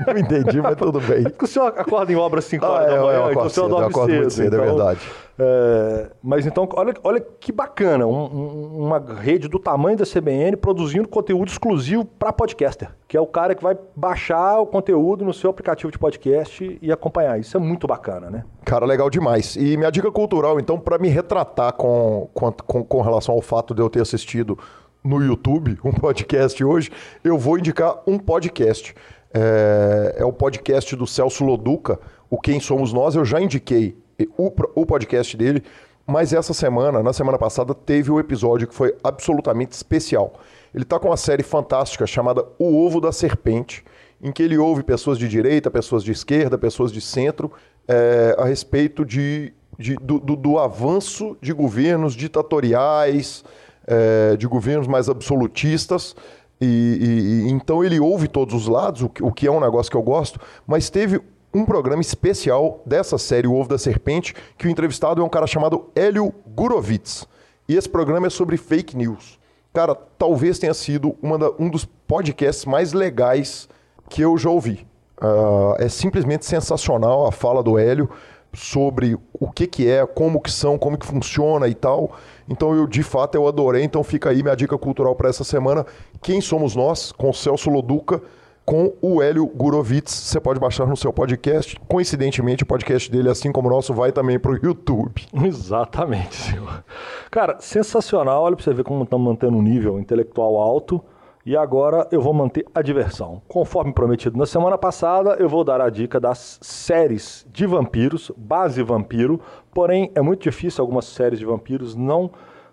[0.04, 1.20] Não entendi, mas tudo bem.
[1.24, 3.30] É porque o senhor acorda em obra às 5 horas Ah, é, da manhã, eu
[3.30, 4.42] então o senhor cedo, eu dorme acordo muito cedo.
[4.50, 5.00] cedo, é então, verdade.
[5.38, 10.56] é, mas então, olha, olha que bacana, um- um- uma rede do tamanho da CBN
[10.56, 15.32] produzindo conteúdo exclusivo para podcaster, que é o cara que vai baixar o conteúdo no
[15.32, 17.38] seu aplicativo de podcast e acompanhar.
[17.38, 18.42] Isso é muito bacana, né?
[18.64, 19.54] Cara, legal demais.
[19.54, 22.50] E minha dica cultural, então, para me retratar com, com,
[22.82, 24.58] com relação ao fato de eu ter assistido
[25.02, 26.90] no YouTube um podcast hoje,
[27.24, 28.94] eu vou indicar um podcast.
[29.32, 31.98] É, é o podcast do Celso Loduca,
[32.28, 33.14] o Quem Somos Nós.
[33.14, 33.96] Eu já indiquei
[34.36, 35.62] o, o podcast dele,
[36.06, 40.34] mas essa semana, na semana passada, teve um episódio que foi absolutamente especial.
[40.74, 43.84] Ele está com uma série fantástica chamada O Ovo da Serpente,
[44.22, 47.50] em que ele ouve pessoas de direita, pessoas de esquerda, pessoas de centro,
[47.88, 53.44] é, a respeito de, de- do, do- do avanço de governos ditatoriais,
[53.90, 56.14] é, de governos mais absolutistas.
[56.60, 59.90] E, e- então ele ouve todos os lados, o que, o que é um negócio
[59.90, 61.20] que eu gosto, mas teve
[61.52, 65.46] um programa especial dessa série, O Ovo da Serpente, que o entrevistado é um cara
[65.46, 67.26] chamado Hélio Gurovitz.
[67.68, 69.38] E esse programa é sobre fake news.
[69.72, 73.68] Cara, talvez tenha sido da- um dos podcasts mais legais
[74.08, 74.86] que eu já ouvi.
[75.20, 78.08] Ah, é simplesmente sensacional a fala do Hélio
[78.52, 82.12] sobre o que, que é, como que são, como que funciona e tal.
[82.48, 85.86] Então eu de fato eu adorei, então fica aí minha dica cultural para essa semana.
[86.20, 87.12] Quem somos nós?
[87.12, 88.20] Com Celso Loduca,
[88.64, 90.12] com o Hélio Gurovitz.
[90.12, 91.76] Você pode baixar no seu podcast.
[91.88, 95.26] Coincidentemente, o podcast dele, assim como o nosso, vai também para o YouTube.
[95.44, 96.84] Exatamente, senhor.
[97.30, 98.42] Cara, sensacional.
[98.42, 101.02] Olha pra você ver como estamos mantendo um nível intelectual alto.
[101.44, 103.40] E agora eu vou manter a diversão.
[103.48, 108.82] Conforme prometido na semana passada, eu vou dar a dica das séries de vampiros, base
[108.82, 109.40] vampiro.
[109.72, 112.30] Porém, é muito difícil algumas séries de vampiros não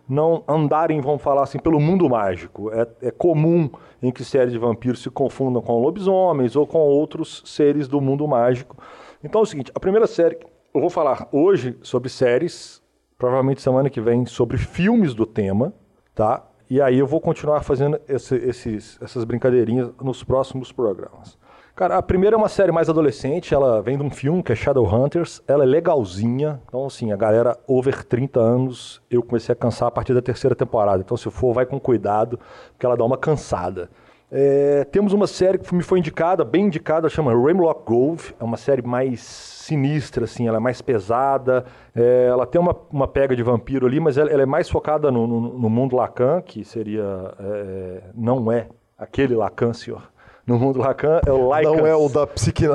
[0.09, 2.71] não andarem, vamos falar assim, pelo mundo mágico.
[2.71, 3.69] É, é comum
[4.01, 8.25] em que séries de vampiros se confundam com lobisomens ou com outros seres do mundo
[8.25, 8.77] mágico.
[9.21, 10.37] Então é o seguinte, a primeira série,
[10.73, 12.81] eu vou falar hoje sobre séries,
[13.17, 15.73] provavelmente semana que vem sobre filmes do tema,
[16.15, 16.46] tá?
[16.69, 21.37] E aí eu vou continuar fazendo esse- esses, essas brincadeirinhas nos próximos programas.
[21.75, 24.55] Cara, a primeira é uma série mais adolescente, ela vem de um filme que é
[24.55, 29.87] Shadowhunters, ela é legalzinha, então assim, a galera over 30 anos, eu comecei a cansar
[29.87, 32.39] a partir da terceira temporada, então se for, vai com cuidado,
[32.71, 33.89] porque ela dá uma cansada.
[34.31, 38.57] É, temos uma série que me foi indicada, bem indicada, chama Rainlock Grove, é uma
[38.57, 39.29] série mais
[39.67, 41.65] sinistra, assim, ela é mais pesada,
[41.95, 45.11] é, ela tem uma, uma pega de vampiro ali, mas ela, ela é mais focada
[45.11, 47.03] no, no- no mundo Lacan, que seria,
[47.39, 48.67] é, não é
[48.97, 50.01] aquele Lacan, senhor.
[50.45, 51.77] No mundo Lacan é o Lycans.
[51.77, 52.67] Não é o da psiqui-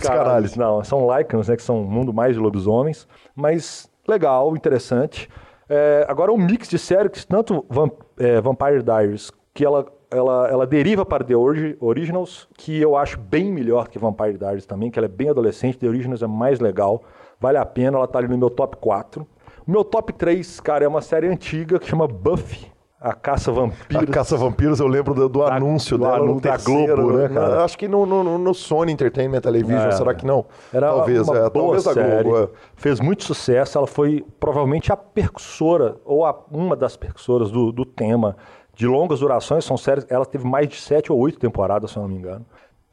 [0.00, 0.58] psicanálise.
[0.58, 5.28] Não, são Lycans, né, que são um mundo mais de lobisomens, mas legal, interessante.
[5.66, 10.48] É, agora um mix de séries, que tanto Vam- é, Vampire Diaries, que ela, ela,
[10.48, 14.90] ela deriva para The Origi- Originals, que eu acho bem melhor que Vampire Diaries também,
[14.90, 17.02] que ela é bem adolescente, The Originals é mais legal,
[17.40, 19.26] vale a pena, ela tá ali no meu top 4.
[19.66, 23.54] O meu top 3, cara, é uma série antiga que chama Buffy, a Caça A
[23.54, 24.10] Vampiros.
[24.14, 27.12] Caça Vampiros, eu lembro do, do Da- anúncio do dela no anúncio da terceiro, Globo,
[27.18, 27.64] né, na- cara?
[27.64, 29.92] Acho que no, no- no Sony Entertainment Television, É.
[29.92, 30.46] será que não?
[30.72, 32.44] Era talvez, uma é, boa talvez a série, Globo.
[32.44, 32.48] é.
[32.76, 33.76] fez muito sucesso.
[33.76, 38.36] Ela foi provavelmente a percussora, ou a- uma das percussoras do, do tema
[38.74, 39.64] de longas durações.
[39.64, 42.44] São séries, ela teve mais de sete ou oito temporadas, se eu não me engano.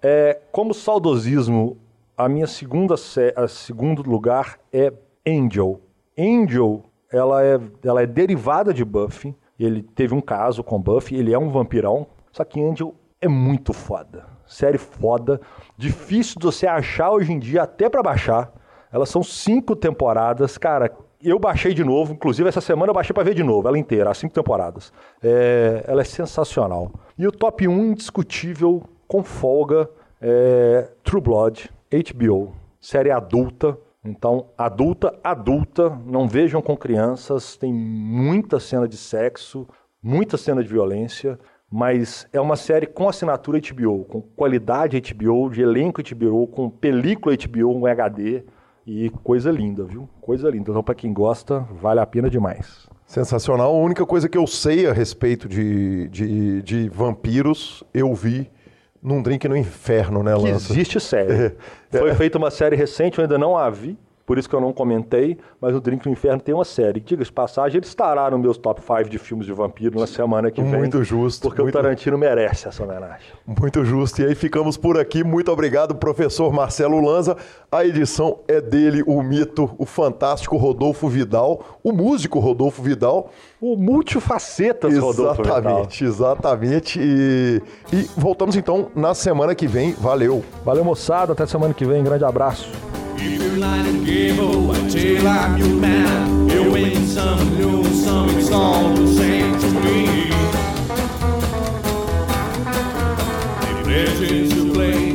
[0.02, 1.78] É, como saudosismo,
[2.18, 2.96] a minha segunda
[3.36, 4.92] a segundo lugar é
[5.28, 5.80] Angel.
[6.18, 9.36] Angel, ela é, ela é derivada de Buffy.
[9.60, 12.08] Ele teve um caso com Buffy, ele é um vampirão.
[12.32, 14.26] Só que Angel é muito foda.
[14.48, 15.40] Série foda.
[15.78, 18.52] Difícil de você achar hoje em dia, até pra baixar.
[18.92, 20.92] Elas são cinco temporadas, cara.
[21.24, 24.10] Eu baixei de novo, inclusive essa semana eu baixei para ver de novo, ela inteira,
[24.10, 24.92] as cinco temporadas.
[25.22, 26.92] É, ela é sensacional.
[27.18, 29.90] E o top 1 indiscutível, com folga,
[30.22, 31.70] é True Blood,
[32.14, 33.78] HBO, série adulta.
[34.04, 39.68] Então, adulta, adulta, não vejam com crianças, tem muita cena de sexo,
[40.02, 41.38] muita cena de violência,
[41.72, 47.36] mas é uma série com assinatura HBO, com qualidade HBO, de elenco HBO, com película
[47.36, 48.44] HBO, um HD.
[48.86, 50.10] E coisa linda, viu?
[50.20, 50.72] Coisa linda.
[50.72, 52.88] Então, para quem gosta, vale a pena demais.
[53.06, 53.76] Sensacional.
[53.76, 58.50] A única coisa que eu sei a respeito de, de, de vampiros, eu vi
[59.02, 60.72] num drink no inferno, né, Lança?
[60.74, 61.56] existe série.
[61.94, 61.98] É.
[61.98, 63.98] Foi feita uma série recente, eu ainda não a vi
[64.32, 67.02] por isso que eu não comentei, mas o Drink no Inferno tem uma série.
[67.02, 70.62] Diga-se passagem, ele estará no meus top 5 de filmes de vampiro na semana que
[70.62, 70.80] vem.
[70.80, 71.42] Muito justo.
[71.42, 71.78] Porque muito...
[71.78, 73.28] o Tarantino merece essa homenagem.
[73.46, 74.22] Muito justo.
[74.22, 75.22] E aí ficamos por aqui.
[75.22, 77.36] Muito obrigado, professor Marcelo Lanza.
[77.70, 83.32] A edição é dele, o mito, o fantástico Rodolfo Vidal, o músico Rodolfo Vidal.
[83.60, 85.60] O multifacetas Rodolfo Vidal.
[85.60, 87.00] Exatamente, exatamente.
[87.02, 89.92] E, e voltamos então na semana que vem.
[89.92, 90.42] Valeu.
[90.64, 91.34] Valeu, moçada.
[91.34, 92.02] Até semana que vem.
[92.02, 92.72] Grande abraço.
[93.24, 96.50] If you're lying gable, I tell I'm your man.
[96.50, 100.32] You win some, lose some, it's all the same to me.
[103.86, 105.11] Legends to play,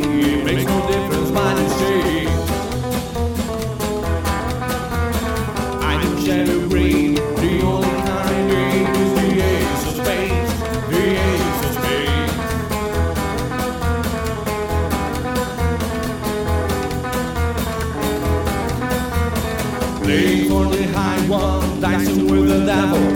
[22.76, 23.15] dicing